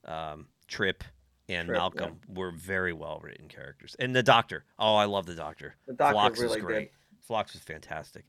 [0.05, 1.03] um, Trip
[1.49, 1.79] and Trip, yeah.
[1.79, 4.63] Malcolm were very well written characters, and the Doctor.
[4.77, 5.75] Oh, I love the Doctor.
[5.87, 6.79] the doctor Phlox really was great.
[6.79, 6.89] did
[7.25, 8.25] Phlox was fantastic.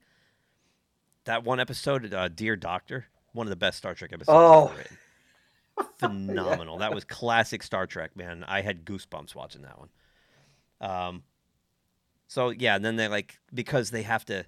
[1.25, 4.73] that one episode, uh, Dear Doctor, one of the best Star Trek episodes Oh.
[5.99, 6.79] Phenomenal.
[6.79, 8.45] That was classic Star Trek, man.
[8.47, 9.89] I had goosebumps watching that one.
[10.81, 11.23] Um,
[12.27, 14.45] so yeah, and then they like because they have to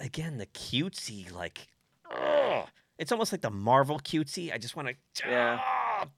[0.00, 1.66] again the cutesy like,
[2.10, 4.52] ugh, it's almost like the Marvel cutesy.
[4.52, 5.60] I just want to Yeah.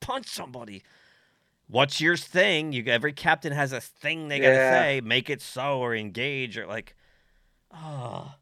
[0.00, 0.82] punch somebody.
[1.68, 2.72] What's your thing?
[2.72, 4.70] You every captain has a thing they gotta Yeah.
[4.70, 5.00] say.
[5.00, 6.96] Make it so or engage or like,
[7.72, 8.34] oh.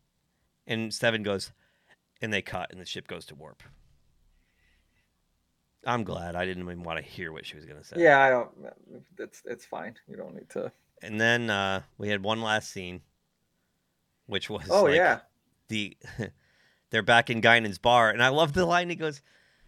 [0.66, 1.52] And Seven goes,
[2.20, 3.62] and they cut, and the ship goes to warp.
[5.86, 7.96] I'm glad I didn't even want to hear what she was gonna say.
[7.98, 8.50] Yeah, I don't.
[9.18, 9.94] It's it's fine.
[10.08, 10.72] You don't need to.
[11.02, 13.02] And then uh, we had one last scene,
[14.26, 15.20] which was Oh like yeah.
[15.68, 15.96] the
[16.90, 18.90] they're back in Guinan's bar, and I love the line.
[18.90, 19.22] He goes,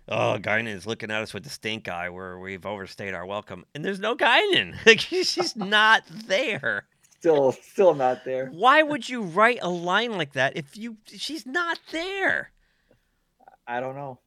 [0.08, 3.64] "Oh, Guinan is looking at us with the stink eye, where we've overstayed our welcome,
[3.74, 4.74] and there's no Guinan.
[4.86, 6.86] Like she's not there.
[7.20, 8.46] Still still not there.
[8.46, 12.50] Why would you write a line like that if you she's not there?
[13.66, 14.18] I don't know.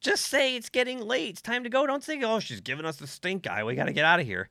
[0.00, 1.30] Just say it's getting late.
[1.30, 1.86] It's time to go.
[1.86, 3.64] Don't say, oh, she's giving us the stink eye.
[3.64, 4.48] We got to get out of here.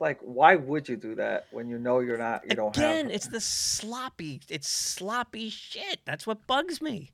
[0.00, 2.44] Like, why would you do that when you know you're not?
[2.48, 3.14] You don't have Again, have.
[3.14, 5.98] it's the sloppy, it's sloppy shit.
[6.04, 7.10] That's what bugs me.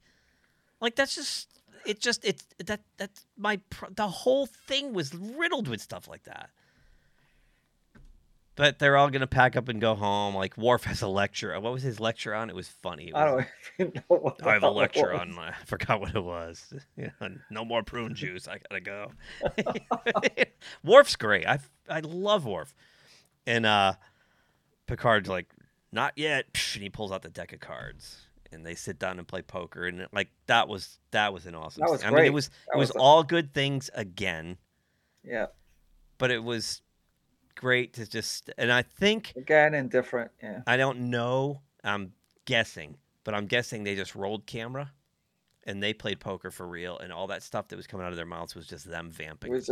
[0.81, 1.49] Like that's just
[1.87, 1.99] it.
[1.99, 3.59] Just it's that that's my
[3.91, 6.51] the whole thing was riddled with stuff like that.
[8.57, 10.35] But they're all gonna pack up and go home.
[10.37, 11.59] Like Worf has a lecture.
[11.59, 12.51] What was his lecture on?
[12.51, 13.09] It was funny.
[13.09, 13.47] It I don't
[13.97, 14.47] know what.
[14.47, 15.21] I have a lecture was.
[15.23, 15.35] on.
[15.35, 16.73] My, I forgot what it was.
[17.51, 18.47] No more prune juice.
[18.47, 19.11] I gotta go.
[20.85, 21.47] Worf's great.
[21.47, 21.59] I
[21.89, 22.75] I love Worf.
[23.47, 23.95] And uh,
[24.87, 25.47] Picard's like,
[25.93, 26.47] not yet.
[26.75, 28.23] And he pulls out the deck of cards,
[28.53, 29.85] and they sit down and play poker.
[29.87, 31.81] And like that was that was an awesome.
[31.85, 32.05] That was.
[32.05, 34.59] I mean, it was That it was was all good things again,
[35.25, 35.47] Yeah.
[36.19, 36.81] but it was
[37.65, 38.51] great to just.
[38.59, 40.31] And I think Again and different.
[40.43, 40.61] Yeah.
[40.67, 41.63] I don't know.
[41.83, 42.13] I'm
[42.45, 44.93] guessing, but I'm guessing they just rolled camera
[45.67, 48.17] and they played poker for real, and all that stuff that was coming out of
[48.17, 49.51] their mouths was just them vamping.
[49.51, 49.71] was.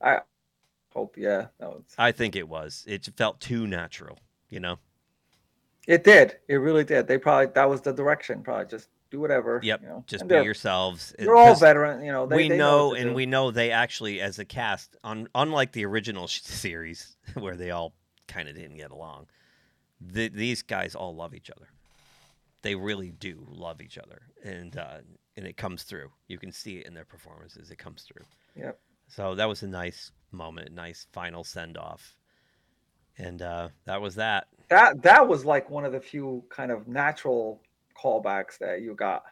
[0.00, 0.20] I
[0.94, 1.16] hope.
[1.18, 1.48] Yeah.
[1.60, 1.84] That was.
[1.98, 2.82] I think it was.
[2.86, 4.18] It felt too natural,
[4.48, 4.78] you know.
[5.86, 6.38] It did.
[6.48, 7.06] It really did.
[7.06, 8.42] They probably that was the direction.
[8.42, 9.60] Probably just do whatever.
[9.62, 10.04] Yep, You know.
[10.06, 11.14] just And be yourselves.
[11.18, 12.04] They're all veteran.
[12.04, 12.26] You know.
[12.26, 13.14] They, we they know, to and do.
[13.14, 17.92] we know they actually, as a cast, on unlike the original series where they all
[18.28, 19.26] kind of didn't get along,
[20.12, 21.68] th- these guys all love each other.
[22.62, 24.98] They really do love each other, and uh,
[25.36, 26.10] and it comes through.
[26.26, 27.70] You can see it in their performances.
[27.70, 28.24] It comes through.
[28.56, 28.78] Yep.
[29.08, 32.16] So that was a nice moment, nice final send off,
[33.18, 34.48] and uh, that was that.
[34.68, 37.60] that that was like one of the few kind of natural
[38.00, 39.24] callbacks that you got.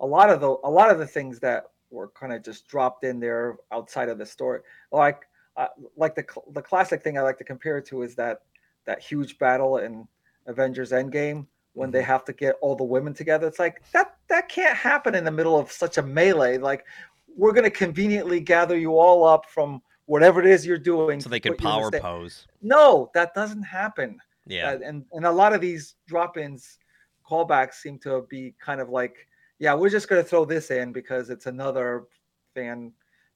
[0.00, 3.04] A lot of the a lot of the things that were kind of just dropped
[3.04, 4.60] in there outside of the story,
[4.90, 5.22] like
[5.56, 8.42] uh, like the the classic thing I like to compare it to is that
[8.84, 10.06] that huge battle in
[10.46, 13.46] Avengers Endgame when they have to get all the women together.
[13.46, 16.58] It's like that that can't happen in the middle of such a melee.
[16.58, 16.84] Like
[17.36, 21.40] we're gonna conveniently gather you all up from whatever it is you're doing, So they
[21.40, 22.46] to could put you in power pose.
[22.60, 24.18] No, that doesn't happen.
[24.46, 26.78] Yeah, Uh, and and a lot of these drop-ins
[27.28, 29.26] callbacks seem to be kind of like
[29.58, 32.04] yeah we're just going to throw this in because it's another
[32.54, 32.92] fan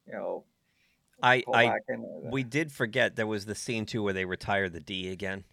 [0.06, 0.44] you know
[1.22, 1.72] I I
[2.30, 5.44] we did forget there was the scene too where they retire the D again,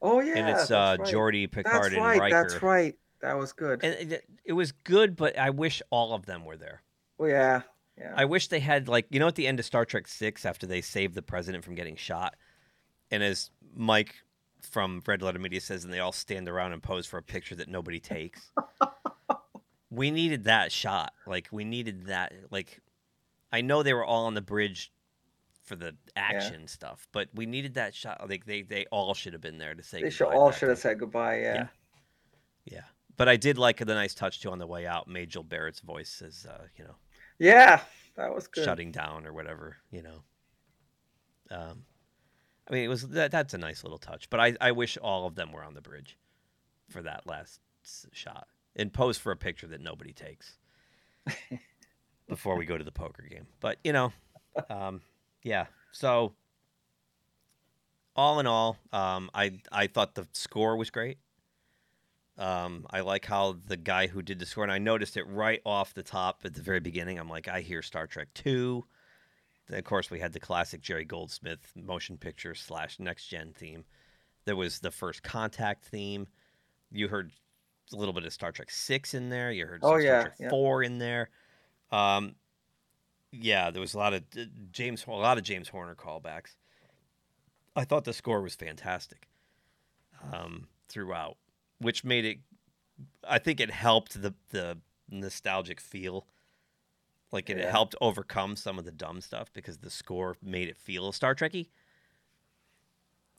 [0.00, 0.98] oh yeah and it's that's uh right.
[0.98, 1.10] That's
[1.48, 2.42] Picard, and right Riker.
[2.42, 6.24] that's right that was good And it, it was good, but I wish all of
[6.24, 6.82] them were there.
[7.18, 7.62] oh yeah
[7.98, 10.44] yeah I wish they had like you know at the end of Star Trek Six
[10.46, 12.36] after they saved the president from getting shot,
[13.10, 14.14] and as Mike
[14.62, 17.54] from Red Letter Media says, and they all stand around and pose for a picture
[17.56, 18.50] that nobody takes.
[19.90, 21.12] we needed that shot.
[21.26, 22.32] Like we needed that.
[22.50, 22.80] Like
[23.52, 24.92] I know they were all on the bridge
[25.64, 28.28] for the action stuff, but we needed that shot.
[28.28, 30.02] Like they they all should have been there to say.
[30.02, 31.66] they should all should have said goodbye yeah, Yeah.
[32.66, 32.84] Yeah,
[33.16, 35.08] but I did like the nice touch too on the way out.
[35.08, 36.94] Majel Barrett's voice as uh, you know
[37.38, 37.80] yeah
[38.16, 40.22] that was good shutting down or whatever, you know.
[41.50, 41.84] Um,
[42.68, 45.26] I mean, it was that, that's a nice little touch, but I, I wish all
[45.26, 46.16] of them were on the bridge
[46.88, 47.60] for that last
[48.12, 48.46] shot
[48.76, 50.56] and pose for a picture that nobody takes
[52.28, 53.46] before we go to the poker game.
[53.60, 54.12] But you know,
[54.68, 55.00] um,
[55.42, 55.66] yeah.
[55.92, 56.34] So
[58.14, 61.18] all in all, um, I I thought the score was great.
[62.38, 65.60] Um, I like how the guy who did the score, and I noticed it right
[65.66, 67.18] off the top at the very beginning.
[67.18, 68.86] I'm like, I hear Star Trek Two.
[69.70, 73.84] Of course, we had the classic Jerry Goldsmith motion picture slash next gen theme.
[74.44, 76.26] There was the first contact theme.
[76.90, 77.30] You heard
[77.92, 79.52] a little bit of Star Trek Six in there.
[79.52, 80.48] You heard Oh, yeah, Star Trek yeah.
[80.50, 81.30] Four in there.
[81.92, 82.34] Um,
[83.32, 84.42] yeah, there was a lot of uh,
[84.72, 86.56] James, a lot of James Horner callbacks.
[87.76, 89.28] I thought the score was fantastic
[90.32, 91.36] um, throughout,
[91.78, 92.38] which made it
[93.28, 94.78] I think it helped the the
[95.08, 96.26] nostalgic feel.
[97.32, 97.70] Like it Yeah.
[97.70, 101.68] helped overcome some of the dumb stuff because the score made it feel Star Trekky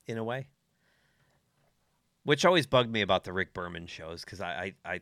[0.08, 0.48] in a way.
[2.24, 5.02] Which always bugged me about the Rick Berman shows because I, I, I,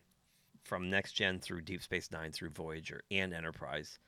[0.64, 4.00] from Next Gen through Deep Space Nine through Voyager and Enterprise,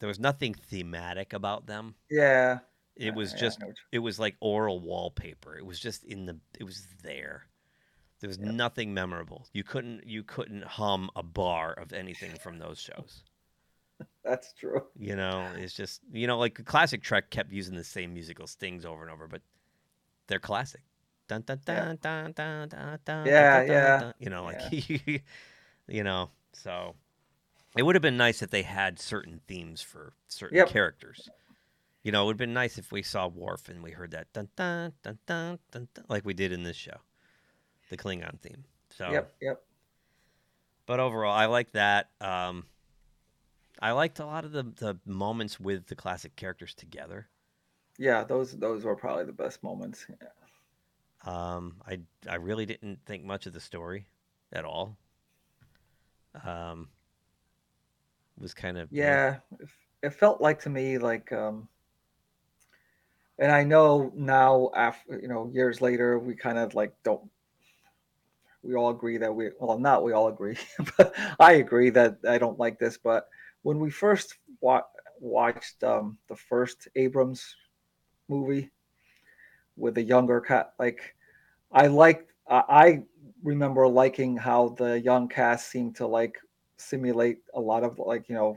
[0.00, 1.94] there was nothing thematic about them.
[2.10, 2.60] Yeah.
[2.96, 5.56] It was yeah, just what it was like oral wallpaper.
[5.56, 7.46] It was just in the it was there.
[8.20, 9.46] There was nothing memorable.
[9.52, 13.22] You couldn't you couldn't hum a bar of anything from those shows.
[14.24, 14.82] That's true.
[14.98, 18.84] You know, it's just you know like classic Trek kept using the same musical stings
[18.84, 19.40] over and over, but
[20.26, 20.82] they're classic.
[21.28, 21.94] Dun dun Yeah.
[22.02, 23.26] dun dun dun dun dun.
[23.26, 23.98] Yeah, dun, dun, yeah.
[23.98, 24.14] dun.
[24.18, 24.60] You know, like
[25.88, 26.94] you know, so
[27.76, 30.68] it would have been nice if they had certain themes for certain Yep.
[30.68, 31.30] characters.
[32.02, 34.32] You know, it would have been nice if we saw Worf and we heard that
[34.32, 36.96] dun dun dun dun dun, dun like we did in this show,
[37.90, 38.64] the Klingon theme.
[38.90, 39.34] So, Yep.
[39.40, 39.62] Yep.
[40.86, 42.10] but overall, I like that.
[42.20, 42.64] Um,
[43.80, 47.28] I liked a lot of the the moments with the classic characters together.
[47.98, 48.24] Yeah.
[48.24, 50.06] Those those were probably the best moments.
[50.08, 50.28] Yeah.
[51.24, 54.06] Um, I I really didn't think much of the story
[54.52, 54.96] at all.
[56.44, 56.88] Um,
[58.36, 59.38] it was kind of Yeah.
[59.58, 59.68] It,
[60.02, 61.68] it felt like to me like um
[63.38, 67.28] and I know now after you know years later we kind of like don't
[68.62, 70.56] we all agree that we well not we all agree
[70.96, 73.28] but I agree that I don't like this but
[73.62, 74.86] when we first wa-
[75.20, 77.56] watched um the first Abrams
[78.28, 78.70] movie
[79.76, 81.14] with the younger cat like
[81.72, 83.02] I liked I I
[83.42, 86.38] remember liking how the young cast seemed to like
[86.78, 88.56] simulate a lot of like you know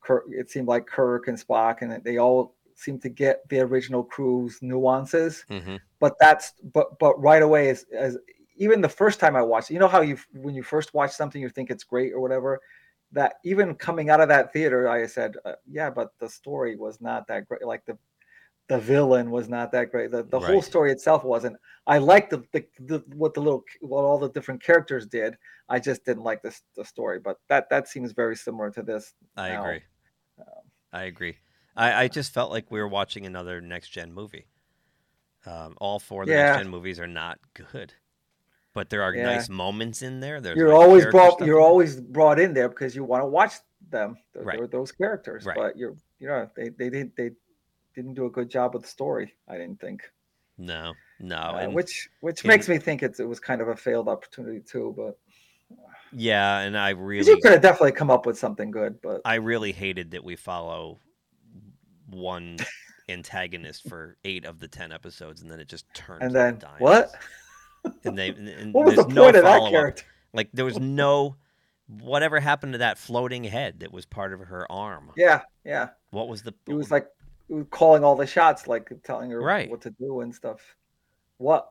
[0.00, 4.04] Kirk, it seemed like Kirk and Spock, and they all seemed to get the original
[4.04, 5.46] crew's nuances.
[5.48, 8.18] hmm But that's but but right away as, as
[8.56, 11.42] even the first time I watched, you know how you when you first watch something
[11.42, 12.60] you think it's great or whatever.
[13.12, 17.00] That even coming out of that theater, I said, uh, yeah, but the story was
[17.00, 17.64] not that great.
[17.64, 17.98] Like the
[18.68, 20.12] the villain was not that great.
[20.12, 21.56] The the whole story itself wasn't.
[21.88, 25.36] I liked the, the, the what the little what all the different characters did.
[25.68, 27.18] I just didn't like this the story.
[27.18, 29.12] But that that seems very similar to this.
[29.36, 29.60] I now.
[29.60, 29.82] agree.
[30.92, 31.38] I agree.
[31.76, 34.46] I, I just felt like we were watching another next gen movie.
[35.46, 36.42] Um, all four of the Yeah.
[36.42, 37.94] next gen movies are not good,
[38.72, 39.24] but there are Yeah.
[39.24, 40.40] nice moments in there.
[40.40, 41.68] There's you're nice always brought stuff you're in there.
[41.68, 43.54] always brought in there because you want to watch
[43.90, 44.58] them th- Right.
[44.58, 45.56] th- those characters Right.
[45.56, 47.30] but you're you know they they didn't they
[47.94, 50.02] didn't do a good job with the story i didn't think
[50.58, 53.68] no, no, Uh, and which which and- makes me think it's, it was kind of
[53.68, 55.18] a failed opportunity too but
[56.12, 59.36] yeah, and I really, you could have definitely come up with something good but I
[59.36, 60.98] really hated that we follow
[62.08, 62.58] one
[63.08, 66.22] antagonist for eight of the ten episodes, and then it just turns.
[66.22, 67.12] and then what
[68.04, 70.64] And they, and, and what was the there's no point of that character Like there
[70.64, 71.36] was no,
[71.86, 75.12] whatever happened to that floating head that was part of her arm?
[75.16, 76.54] yeah yeah What was the?
[76.66, 77.06] it was like
[77.48, 79.68] it was calling all the shots like telling her Right.
[79.70, 80.60] what to do and stuff
[81.38, 81.68] what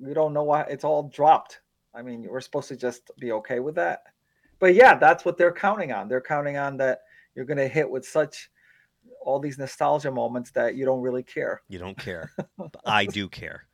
[0.00, 1.60] we don't know why it's all dropped
[1.94, 4.02] i mean we're supposed to just be okay with that
[4.58, 7.00] but yeah that's what they're counting on they're counting on that
[7.34, 8.50] you're going to hit with such
[9.22, 12.32] all these nostalgia moments that you don't really care You don't care.
[12.84, 13.66] I do care.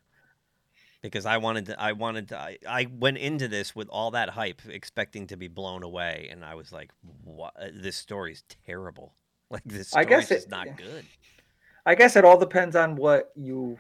[1.05, 4.31] Because I wanted to I wanted to I, I went into this with all that
[4.31, 6.90] hype expecting to be blown away and I was like
[7.22, 9.14] what this story's terrible.
[9.51, 10.72] Like this I story's guess just it- not yeah.
[10.72, 11.05] good.
[11.86, 13.78] i guess it all depends on what you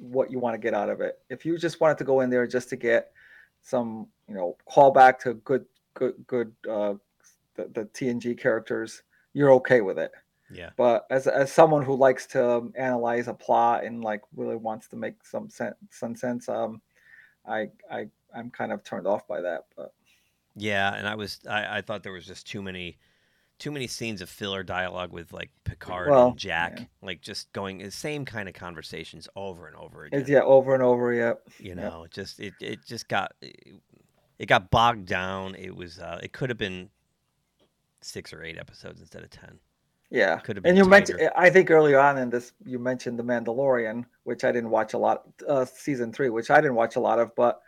[0.00, 2.30] what you want to get out of it if you just wanted to go in
[2.30, 3.12] there just to get
[3.60, 6.94] some you know callback to good good good uh
[7.56, 9.02] the, the tng characters
[9.34, 10.10] you're okay with it
[10.52, 10.70] Yeah.
[10.76, 14.96] but as as someone who likes to analyze a plot and like really wants to
[14.96, 16.80] make some sense some sense um
[17.46, 19.92] i i i'm kind of turned off by that but
[20.54, 22.98] Yeah, and I was I, I thought there was just too many
[23.58, 26.84] too many scenes of filler dialogue with like Picard Well, and Jack, yeah.
[27.00, 30.20] like just going the same kind of conversations over and over again.
[30.20, 34.46] it's yeah over and over yeah you know, it just it it just got it
[34.46, 35.54] got bogged down.
[35.54, 36.90] It was uh it could have been
[38.00, 39.58] six or eight episodes instead of ten.
[40.12, 43.18] Yeah Could have been and you mentioned i think earlier on in this you mentioned
[43.18, 46.96] the mandalorian which i didn't watch a lot uh season three which i didn't watch
[46.96, 47.60] a lot of but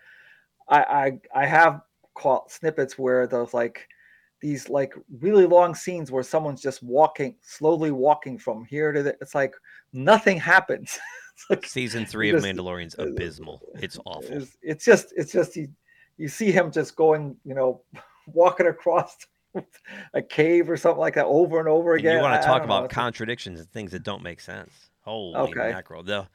[0.68, 1.80] i i, I have
[2.14, 3.88] caught snippets where those like
[4.40, 9.16] these like really long scenes where someone's just walking slowly walking from here to there
[9.22, 9.54] it's like
[9.94, 10.98] nothing happens
[11.50, 13.60] like Season three of just- Mandalorian's abysmal.
[13.74, 14.36] It's awful.
[14.36, 15.68] it's, it's just it's just you,
[16.16, 17.82] you see him just going you know
[18.26, 19.16] walking across
[20.14, 22.62] a cave or something like that over and over And again you want to talk
[22.62, 24.72] know, about contradictions and things that don't make sense.
[25.00, 25.72] Holy Okay.
[25.72, 26.02] mackerel!
[26.02, 26.26] The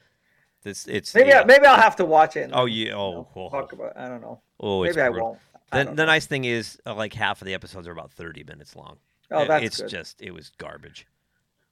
[0.64, 1.42] this it's maybe yeah.
[1.42, 3.72] I, maybe i'll have to watch it and, oh yeah you oh know, oh, talk
[3.72, 5.40] about i don't know oh maybe i won't
[5.72, 8.44] I The, the nice thing is, uh, like half of the episodes are about thirty
[8.44, 8.98] minutes long.
[9.32, 9.90] Oh, that's it's good.
[9.90, 11.06] just it was garbage.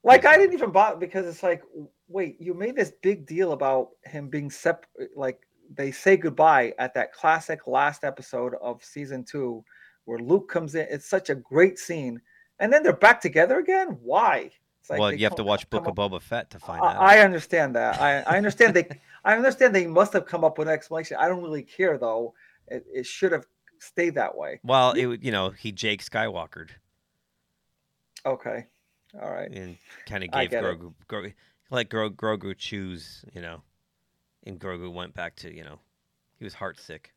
[0.03, 1.63] Like I didn't even bother because it's like,
[2.07, 5.39] wait, you made this big deal about him being sep like
[5.73, 9.63] they say goodbye at that classic last episode of season two
[10.07, 10.87] where Luke comes in.
[10.89, 12.21] It's such a great scene,
[12.59, 13.97] and then they're back together again.
[14.01, 14.51] Why?
[14.79, 16.95] It's like well, you have to watch Book up- of Boba Fett to find out.
[16.95, 18.01] I, I understand that.
[18.01, 18.87] I, I understand they.
[19.25, 21.17] I understand they must have come up with an explanation.
[21.19, 22.33] I don't really care though.
[22.69, 23.45] It, it should have
[23.79, 24.61] stayed that way.
[24.63, 26.69] well, it you know he Jake Skywalkered
[28.25, 28.65] Okay,
[29.21, 29.51] all right.
[29.51, 30.51] and kind of gave.
[30.51, 31.33] Grogu, Grogu
[31.69, 33.61] let Gro, Grogu choose, you know,
[34.45, 35.79] and Grogu went back to you know
[36.37, 37.13] he was heart sick.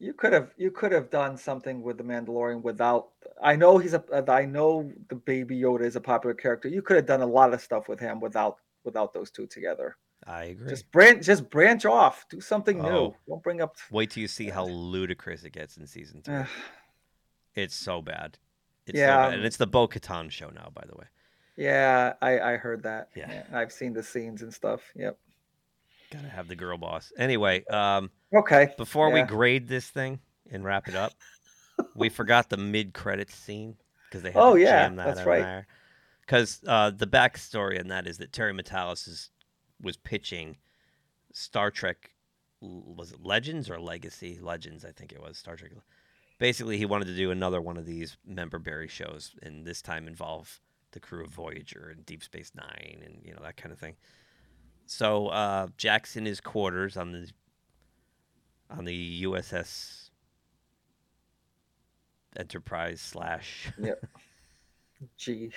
[0.00, 3.08] You could have you could have done something with the Mandalorian without.
[3.42, 4.04] I know he's a.
[4.12, 6.68] Uh, I know the Baby Yoda is a popular character.
[6.68, 9.96] You could have done a lot of stuff with him without without those two together.
[10.26, 10.68] I agree.
[10.68, 12.26] Just branch just branch off.
[12.30, 12.88] Do something Oh.
[12.90, 13.14] new.
[13.28, 13.76] Don't bring up.
[13.90, 16.34] Wait till you see how ludicrous it gets in season three.
[16.36, 16.46] Ugh.
[17.54, 18.38] It's so bad.
[18.86, 19.34] It's Yeah, so bad.
[19.38, 21.06] and it's the Bo Katan show now, by the way.
[21.56, 23.08] yeah, I I heard that.
[23.16, 23.44] Yeah.
[23.52, 24.80] I've seen the scenes and stuff.
[24.94, 25.18] Yep.
[26.10, 27.12] Gotta have the girl boss.
[27.18, 28.72] Anyway, um, Okay.
[28.76, 30.20] before we grade this thing
[30.50, 31.12] and wrap it up,
[31.94, 33.76] we forgot the mid credits scene
[34.08, 35.42] because they had Oh, to yeah, jam that that's right.
[35.42, 35.66] there.
[36.20, 39.30] Because uh, the backstory on that is that Terry Matalas is,
[39.82, 40.56] was pitching
[41.32, 42.10] Star Trek,
[42.60, 44.38] was it Legends or Legacy?
[44.40, 45.72] Legends, I think it was Star Trek.
[46.38, 50.06] Basically, he wanted to do another one of these member berry shows, and this time
[50.06, 50.60] involve
[50.92, 53.96] the crew of Voyager and Deep Space Nine, and you know that kind of thing.
[54.88, 57.30] So uh, Jack's in his quarters on the
[58.70, 60.08] on the USS
[62.38, 64.06] Enterprise slash Yep.
[65.18, 65.50] Gee.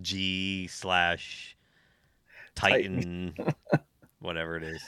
[0.00, 1.56] G slash
[2.54, 3.32] Titan.
[3.34, 3.54] Titan,
[4.20, 4.82] whatever it is.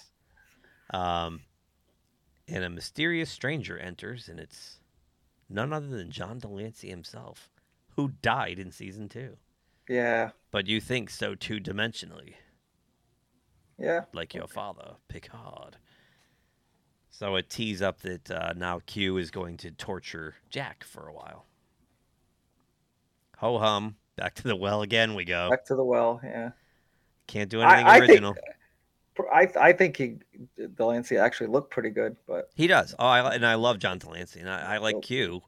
[0.91, 1.41] Um,
[2.47, 4.81] and a mysterious stranger enters, and it's
[5.49, 7.49] none other than John de Lancie himself,
[7.97, 9.39] who died in season two.
[9.89, 10.31] Yeah.
[10.51, 12.35] But you think so two dimensionally,
[13.79, 14.03] Yeah.
[14.13, 15.77] like your father, Picard.
[17.11, 21.13] So it tees up that uh, now Q is going to torture Jack for a
[21.13, 21.47] while.
[23.39, 25.51] Ho hum, back to the well again we go.
[25.51, 26.21] Back to the well.
[26.23, 26.51] Yeah.
[27.27, 28.35] Can't do anything I think- original.
[29.31, 30.17] I I think he
[30.57, 32.95] de Lancie actually looked pretty good, but He does.
[32.99, 35.43] Oh, I, and I love John de Lancie, and I, I like Q.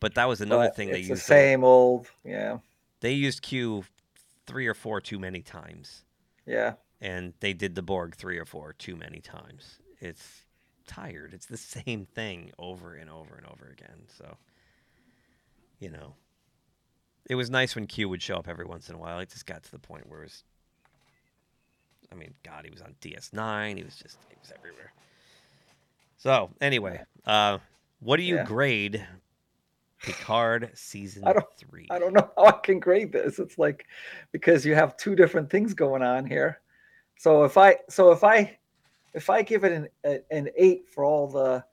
[0.00, 1.22] But that was another thing they it's used.
[1.22, 2.08] the same old.
[2.24, 2.58] Yeah.
[3.00, 3.84] They used Q
[4.46, 6.04] three or four too many times,
[6.44, 6.74] Yeah.
[7.00, 9.78] And they did the Borg three or four too many times.
[10.00, 10.44] It's
[10.86, 11.32] tired.
[11.34, 14.06] It's the same thing over and over and over again.
[14.18, 14.36] So,
[15.78, 16.14] you know,
[17.28, 19.18] it was nice when Q would show up every once in a while.
[19.18, 20.44] It just got to the point where it was.
[22.12, 23.76] I mean, God, he was on DS9.
[23.76, 24.92] He was just, he was everywhere.
[26.18, 27.58] So, anyway, uh,
[28.00, 28.44] what do you Yeah.
[28.44, 29.04] grade
[30.02, 31.88] Picard season I don't- three?
[31.90, 33.38] I don't know how I can grade this.
[33.40, 33.86] It's like
[34.30, 36.60] because you have two different things going on here.
[37.16, 38.58] So if I so if I
[39.14, 41.64] if I give it an an eight for all the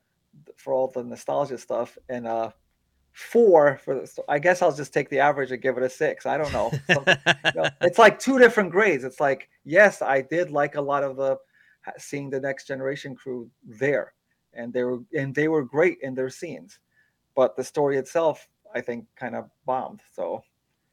[0.56, 2.52] for all the nostalgia stuff and uh
[3.11, 5.90] four for the, so I guess I'll just take the average and give it a
[5.90, 6.26] six.
[6.26, 6.72] I don't know.
[7.53, 9.03] You know, it's like two different grades.
[9.03, 11.38] It's like yes, I did like a lot of the
[11.98, 14.14] seeing the next generation crew there,
[14.53, 16.80] and they were and they were great in their scenes,
[17.36, 20.02] but the story itself, I think, kind of bombed.
[20.15, 20.41] So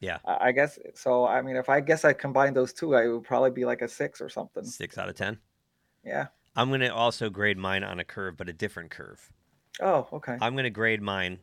[0.01, 0.17] Yeah.
[0.25, 1.25] I, guess so.
[1.27, 3.87] I mean, if I guess I combine those two, I would probably be like a
[3.87, 4.63] six or something.
[4.65, 5.37] Six out of ten.
[6.03, 6.27] Yeah.
[6.55, 9.31] I'm gonna also grade mine on a curve, but a different curve.
[9.79, 10.37] Oh, okay.
[10.41, 11.39] I'm gonna grade mine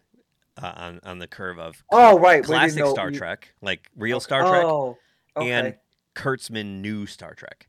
[0.61, 2.43] uh, on on the curve of Oh, right.
[2.45, 4.99] classic know Star you- Trek, like real Star Trek, Oh,
[5.37, 5.51] okay.
[5.53, 5.75] and
[6.17, 7.69] Kurtzman new Star Trek.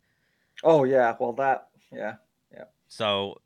[0.64, 1.16] oh, yeah.
[1.20, 1.68] Well, that.
[1.94, 2.16] Yeah.
[2.52, 2.64] Yeah.
[2.88, 3.40] So,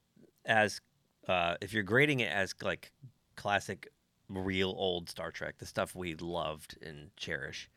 [0.45, 0.79] as
[1.27, 2.91] uh, if you're grading it as like
[3.35, 3.89] classic,
[4.33, 7.69] real old Star Trek, the stuff we loved and cherish,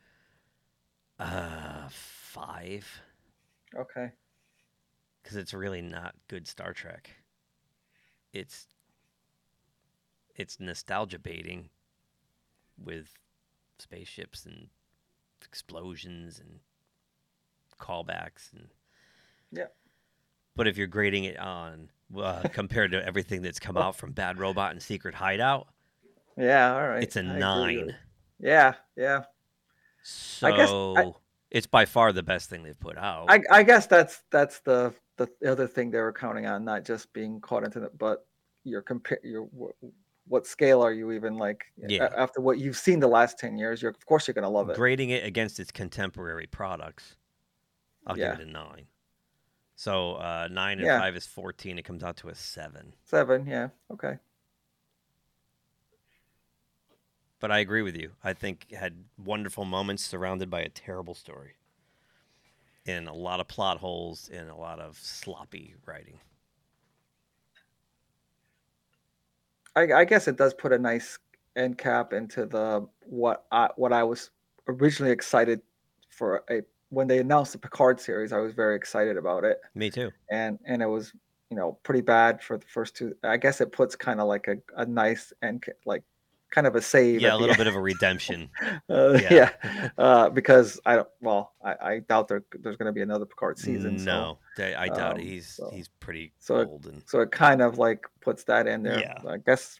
[1.19, 3.01] uh, five,
[3.74, 4.12] Okay.
[5.23, 7.11] because it's really not good Star Trek.
[8.33, 8.66] It's
[10.35, 11.70] it's nostalgia baiting
[12.78, 13.15] with
[13.78, 14.69] spaceships and
[15.43, 16.61] explosions and
[17.81, 18.69] callbacks and
[19.51, 19.69] Yeah.
[20.55, 24.39] But if you're grading it on uh, compared to everything that's come out from Bad
[24.39, 25.69] Robot and Secret Hideout,
[26.37, 26.75] Yeah.
[26.75, 27.03] All right.
[27.03, 27.95] it's a I nine.
[28.41, 28.75] Yeah.
[28.97, 29.25] Yeah.
[30.03, 31.13] So I guess I-
[31.51, 33.27] it's by far the best thing they've put out.
[33.31, 37.13] I, I guess that's that's the the other thing they were counting on, not just
[37.13, 38.27] being caught into it, but
[38.65, 39.49] your compare your
[40.29, 42.09] what scale are you even like Yeah.
[42.17, 44.75] after what you've seen the last 10 years you're of course you're gonna love it
[44.77, 47.15] Grading it against its contemporary products,
[48.07, 48.33] I'll Yeah.
[48.33, 48.87] give it a nine.
[49.77, 50.99] So uh, nine and Yeah.
[50.99, 51.79] five is fourteen.
[51.79, 52.95] It comes out to a seven.
[53.05, 54.19] seven yeah okay
[57.47, 58.10] but I agree with you.
[58.24, 61.52] I think had wonderful moments surrounded by a terrible story,
[62.85, 66.18] and a lot of plot holes and a lot of sloppy writing.
[69.77, 71.20] I, I guess it does put a nice
[71.55, 74.31] end cap into the what I what I was
[74.66, 75.60] originally excited
[76.10, 78.32] for a when they announced the Picard series.
[78.32, 80.10] I was very excited about it, Me too.
[80.32, 81.12] and and it was
[81.52, 83.14] you know pretty bad for the first two.
[83.23, 86.02] I guess it puts kind of like a, a nice end like
[86.51, 87.20] kind of a save.
[87.20, 88.48] Yeah, a little bit of a redemption.
[88.89, 89.51] Uh, Yeah.
[89.64, 91.09] yeah, uh, because I don't.
[91.20, 93.98] Well, I, I doubt there, there's going to be another Picard season.
[93.98, 95.23] so- no, I I doubt it.
[95.23, 98.44] um, he's so- he's pretty so it- old and so it kind of like puts
[98.44, 99.01] that in there.
[99.01, 99.18] Yeah.
[99.28, 99.78] I guess.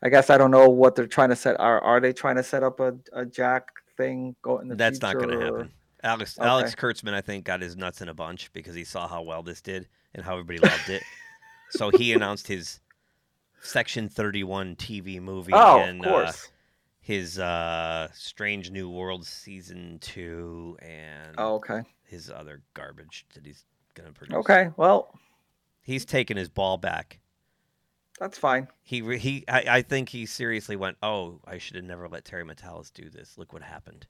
[0.00, 1.58] I guess I don't know what they're trying to set.
[1.58, 5.02] Are are they trying to set up a, a Jack thing go in the that's
[5.02, 5.72] not going to happen.
[6.04, 6.46] Alex Okay.
[6.48, 9.42] Alex Kurtzman, I think, got his nuts in a bunch because he saw how well
[9.42, 11.02] this did and how everybody loved it.
[11.70, 12.78] so he announced his
[13.60, 16.32] Section Thirty One TV movie Oh, and of uh,
[17.00, 21.82] his uh, Strange New World season two and oh, okay.
[22.04, 23.64] his other garbage that he's
[23.94, 24.36] going to produce.
[24.36, 24.70] Okay.
[24.76, 25.18] Well,
[25.82, 27.18] he's taken his ball back.
[28.20, 28.68] that's fine.
[28.82, 32.24] He re- he I, I think he seriously went, "Oh, I should have never let
[32.24, 33.36] Terry Matalas do this.
[33.38, 34.06] Look what happened."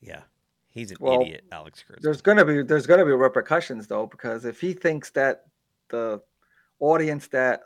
[0.00, 0.20] Yeah,
[0.68, 2.02] he's an Well, idiot, Alex Kurtzman.
[2.02, 5.44] There's gonna be there's gonna be repercussions though because if he thinks that
[5.88, 6.20] the
[6.78, 7.62] audience that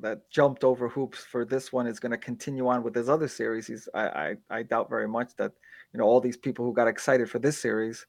[0.00, 3.28] that jumped over hoops for this one is going to continue on with his other
[3.28, 5.52] series, he's I, I I doubt very much that
[5.92, 8.06] you know all these people who got excited for this series.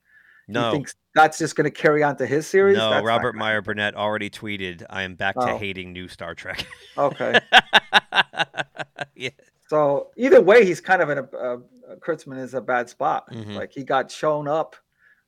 [0.48, 2.76] No, thinks that's just going to carry on to his series.
[2.78, 2.90] no.
[2.90, 5.58] That's Robert Meyer Burnett already tweeted, "I am back to Oh.
[5.58, 6.66] hating new Star Trek."
[6.98, 7.40] Okay.
[9.16, 9.30] yeah,
[9.68, 11.58] So either way, he's kind of in a uh,
[12.00, 13.30] Kurtzman is a bad spot.
[13.32, 13.56] Mhm.
[13.56, 14.76] Like he got shown up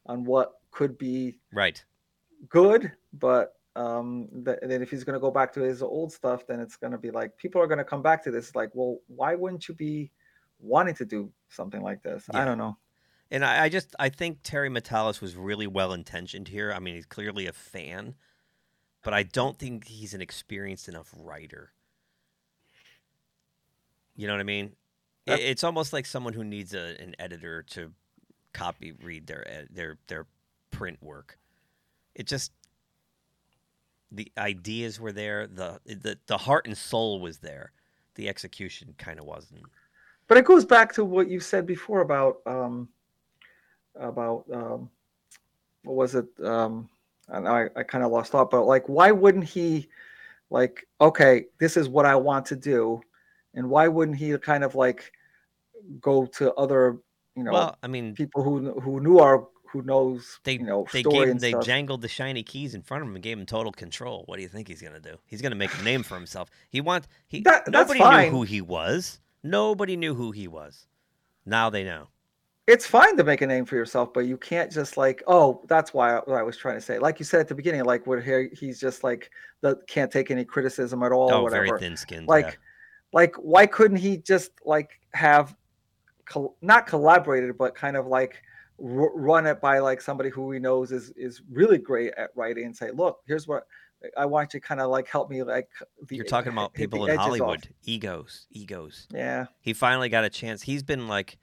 [0.05, 1.83] on what could be right.
[2.49, 6.45] good, but um, th- then if he's going to go back to his old stuff,
[6.47, 8.55] then it's going to be like people are going to come back to this.
[8.55, 10.11] Like, well, why wouldn't you be
[10.59, 12.25] wanting to do something like this?
[12.33, 12.41] Yeah.
[12.41, 12.77] I don't know.
[13.29, 16.73] And I, I just I think Terry Matalas was really well intentioned here.
[16.73, 18.15] I mean, he's clearly a fan,
[19.03, 21.71] but I don't think he's an experienced enough writer.
[24.15, 24.75] You know what I mean?
[25.25, 27.93] It, it's almost like someone who needs a, an editor to
[28.53, 30.25] copy read their their their
[30.71, 31.37] print work.
[32.15, 32.51] It just
[34.11, 37.71] the ideas were there, the the the heart and soul was there.
[38.15, 39.63] The execution kind of wasn't.
[40.27, 42.89] But it goes back to what you said before about um,
[43.95, 44.89] about um,
[45.83, 46.27] what was it?
[46.43, 46.89] Um,
[47.29, 49.87] and I, I kind of lost thought, but like, why wouldn't he
[50.49, 53.01] like, okay, this is what I want to do,
[53.53, 55.11] and why wouldn't he kind of like
[55.99, 56.97] go to other,
[57.35, 60.85] you know, Well, I mean, people who who knew our who knows, They you know,
[60.91, 61.65] they gave and they stuff.
[61.65, 64.23] jangled the shiny keys in front of him and gave him total control.
[64.27, 65.17] What do you think he's gonna do?
[65.25, 66.49] He's gonna make a name for himself.
[66.69, 68.25] He want he That- nobody fine.
[68.25, 69.19] knew who he was.
[69.43, 70.87] Nobody knew who he was.
[71.45, 72.07] Now they know.
[72.67, 75.93] it's fine to make a name for yourself, but you can't just like, oh, that's
[75.93, 76.99] why I, what I was trying to say.
[76.99, 78.21] Like you said at the beginning, like where
[78.53, 81.33] he's just like that can't take any criticism at all.
[81.33, 81.65] Oh, whatever.
[81.65, 82.27] very thin skinned.
[82.27, 82.59] like
[83.13, 85.55] like why couldn't he just like have
[86.61, 88.41] not collaborated but kind of like
[88.83, 92.65] r- run it by like somebody who he knows is is really great at writing
[92.65, 93.65] and say look here's what
[94.17, 95.69] i want you to kind of like help me like
[96.07, 97.67] the, You're talking about people in edges off." Hollywood.
[97.83, 98.47] Egos.
[98.51, 99.07] Egos.
[99.13, 100.61] yeah He finally got a chance.
[100.63, 101.37] He's been like,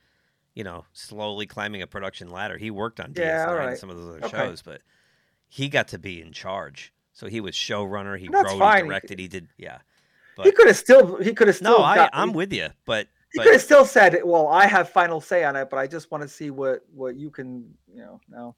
[0.55, 2.59] you know, slowly climbing a production ladder.
[2.59, 4.37] He worked on DS9 Yeah, all and some of those other Okay.
[4.37, 4.81] shows, but
[5.49, 6.93] he got to be in charge.
[7.13, 8.19] So he was showrunner.
[8.19, 8.85] He wrote, fine.
[8.85, 9.19] he directed.
[9.21, 9.79] He did, yeah.
[10.43, 12.69] he could have still he could have still no, I, got- I'm he, with you,
[12.85, 15.77] but he but- could have still said well i have final say on it but
[15.79, 18.55] i just want to see what what you can you know no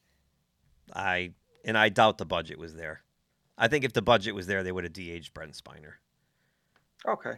[0.92, 1.32] I
[1.64, 3.02] and I doubt the budget was there.
[3.56, 5.92] I think if the budget was there, they would have de-aged Brent Spiner.
[7.06, 7.34] okay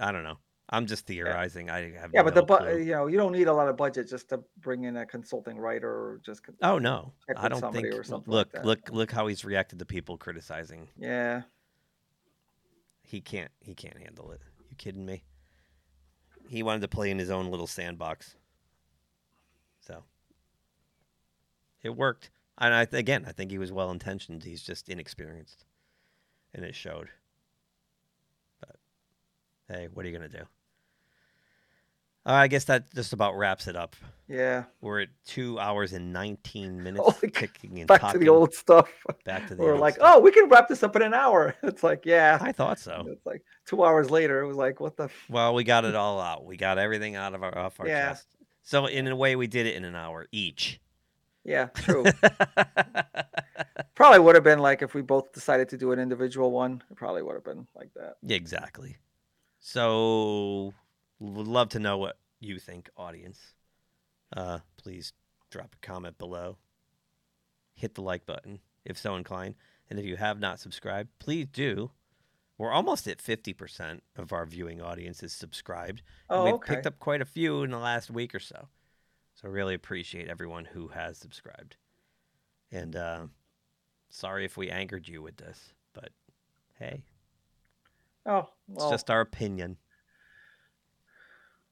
[0.00, 0.36] I don't know.
[0.68, 1.70] I'm just theorizing.
[1.70, 4.08] I have yeah but the bu- you know you don't need a lot of budget
[4.08, 7.86] just to bring in a consulting writer or just con- Oh no, I don't think.
[7.94, 8.64] or something like Look, that.
[8.66, 10.88] look, look how he's reacted to people criticizing.
[10.98, 11.42] yeah
[13.02, 13.50] He can't.
[13.60, 14.40] He can't handle it.
[14.72, 15.22] You kidding me?
[16.48, 18.36] He wanted to play in his own little sandbox.
[19.80, 20.02] So
[21.82, 22.30] it worked.
[22.56, 24.44] And I again, I think he was well intentioned.
[24.44, 25.66] He's just inexperienced,
[26.54, 27.10] and it showed.
[28.60, 28.76] But
[29.68, 30.46] hey, what are you gonna do?
[32.24, 33.94] Uh, I guess that just about wraps it up.
[34.32, 38.20] Yeah We're at two hours and nineteen minutes, oh, Holy c- kicking and back talking.
[38.20, 38.88] to the old stuff.
[39.24, 40.14] Back to the We're old like, stuff.
[40.16, 41.54] oh, we can wrap this up in an hour.
[41.62, 42.38] It's like, yeah.
[42.40, 43.04] I thought so.
[43.08, 44.40] It's like two hours later.
[44.40, 45.04] It was like, what the?
[45.04, 46.44] F- Well, we got it all out.
[46.44, 48.08] We got everything out of our off our Yeah.
[48.08, 48.26] chest.
[48.62, 50.80] So in a way, we did it in an hour each.
[51.44, 52.04] yeah, true.
[53.94, 56.82] probably would have been like if we both decided to do an individual one.
[56.90, 58.14] It probably would have been like that.
[58.22, 58.96] Yeah, exactly.
[59.60, 60.74] So,
[61.20, 63.38] would love to know what you think, audience.
[64.34, 65.12] Uh, please
[65.50, 66.56] drop a comment below.
[67.74, 69.54] Hit the like button if so inclined.
[69.90, 71.90] And if you have not subscribed, please do.
[72.58, 76.02] We're almost at 50% of our viewing audience is subscribed.
[76.30, 76.74] and Oh, we've okay.
[76.74, 78.68] picked up quite a few in the last week or so.
[79.34, 81.76] So, I really appreciate everyone who has subscribed.
[82.70, 83.26] And uh,
[84.10, 86.10] sorry if we angered you with this, but
[86.78, 87.02] hey,
[88.24, 89.78] Oh, it's just our opinion.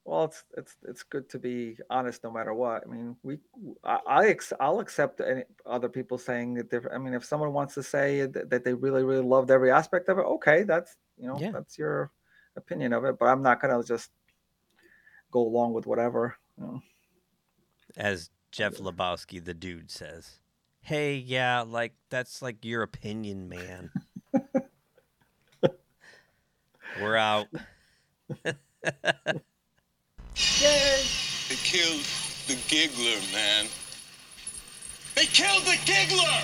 [0.04, 2.82] Well, it's it's it's good to be honest no matter what.
[2.86, 3.38] I mean, we
[3.84, 6.96] I, I ex, I'll accept any other people saying that different.
[6.96, 10.08] I mean, if someone wants to say that, that they really really loved every aspect
[10.08, 11.50] of it, okay, that's you know Yeah.
[11.52, 12.10] that's your
[12.56, 13.18] opinion of it.
[13.18, 14.10] But I'm not gonna just
[15.30, 16.36] go along with whatever.
[16.58, 16.82] You know.
[17.96, 20.38] as Jeff Lebowski, the dude, says.
[20.82, 23.90] Hey, yeah, like that's like your opinion, man.
[27.00, 27.46] We're out.
[30.60, 31.00] Yay!
[31.48, 32.04] They killed
[32.46, 33.64] the giggler, man.
[35.14, 36.42] They killed the giggler!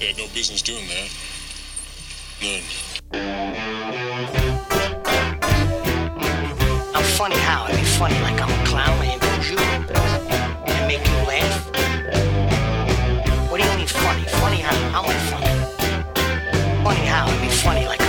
[0.00, 1.08] They had no business doing that.
[2.42, 2.62] None.
[6.96, 7.66] I'm funny how?
[7.68, 8.98] I mean, funny like I'm a clown.
[8.98, 9.56] I amuse you.
[9.56, 11.62] I make you laugh.
[13.52, 14.24] What do you mean funny?
[14.42, 14.74] Funny how?
[14.90, 16.82] How am I funny?
[16.82, 17.26] Funny how?
[17.26, 18.07] I mean, funny like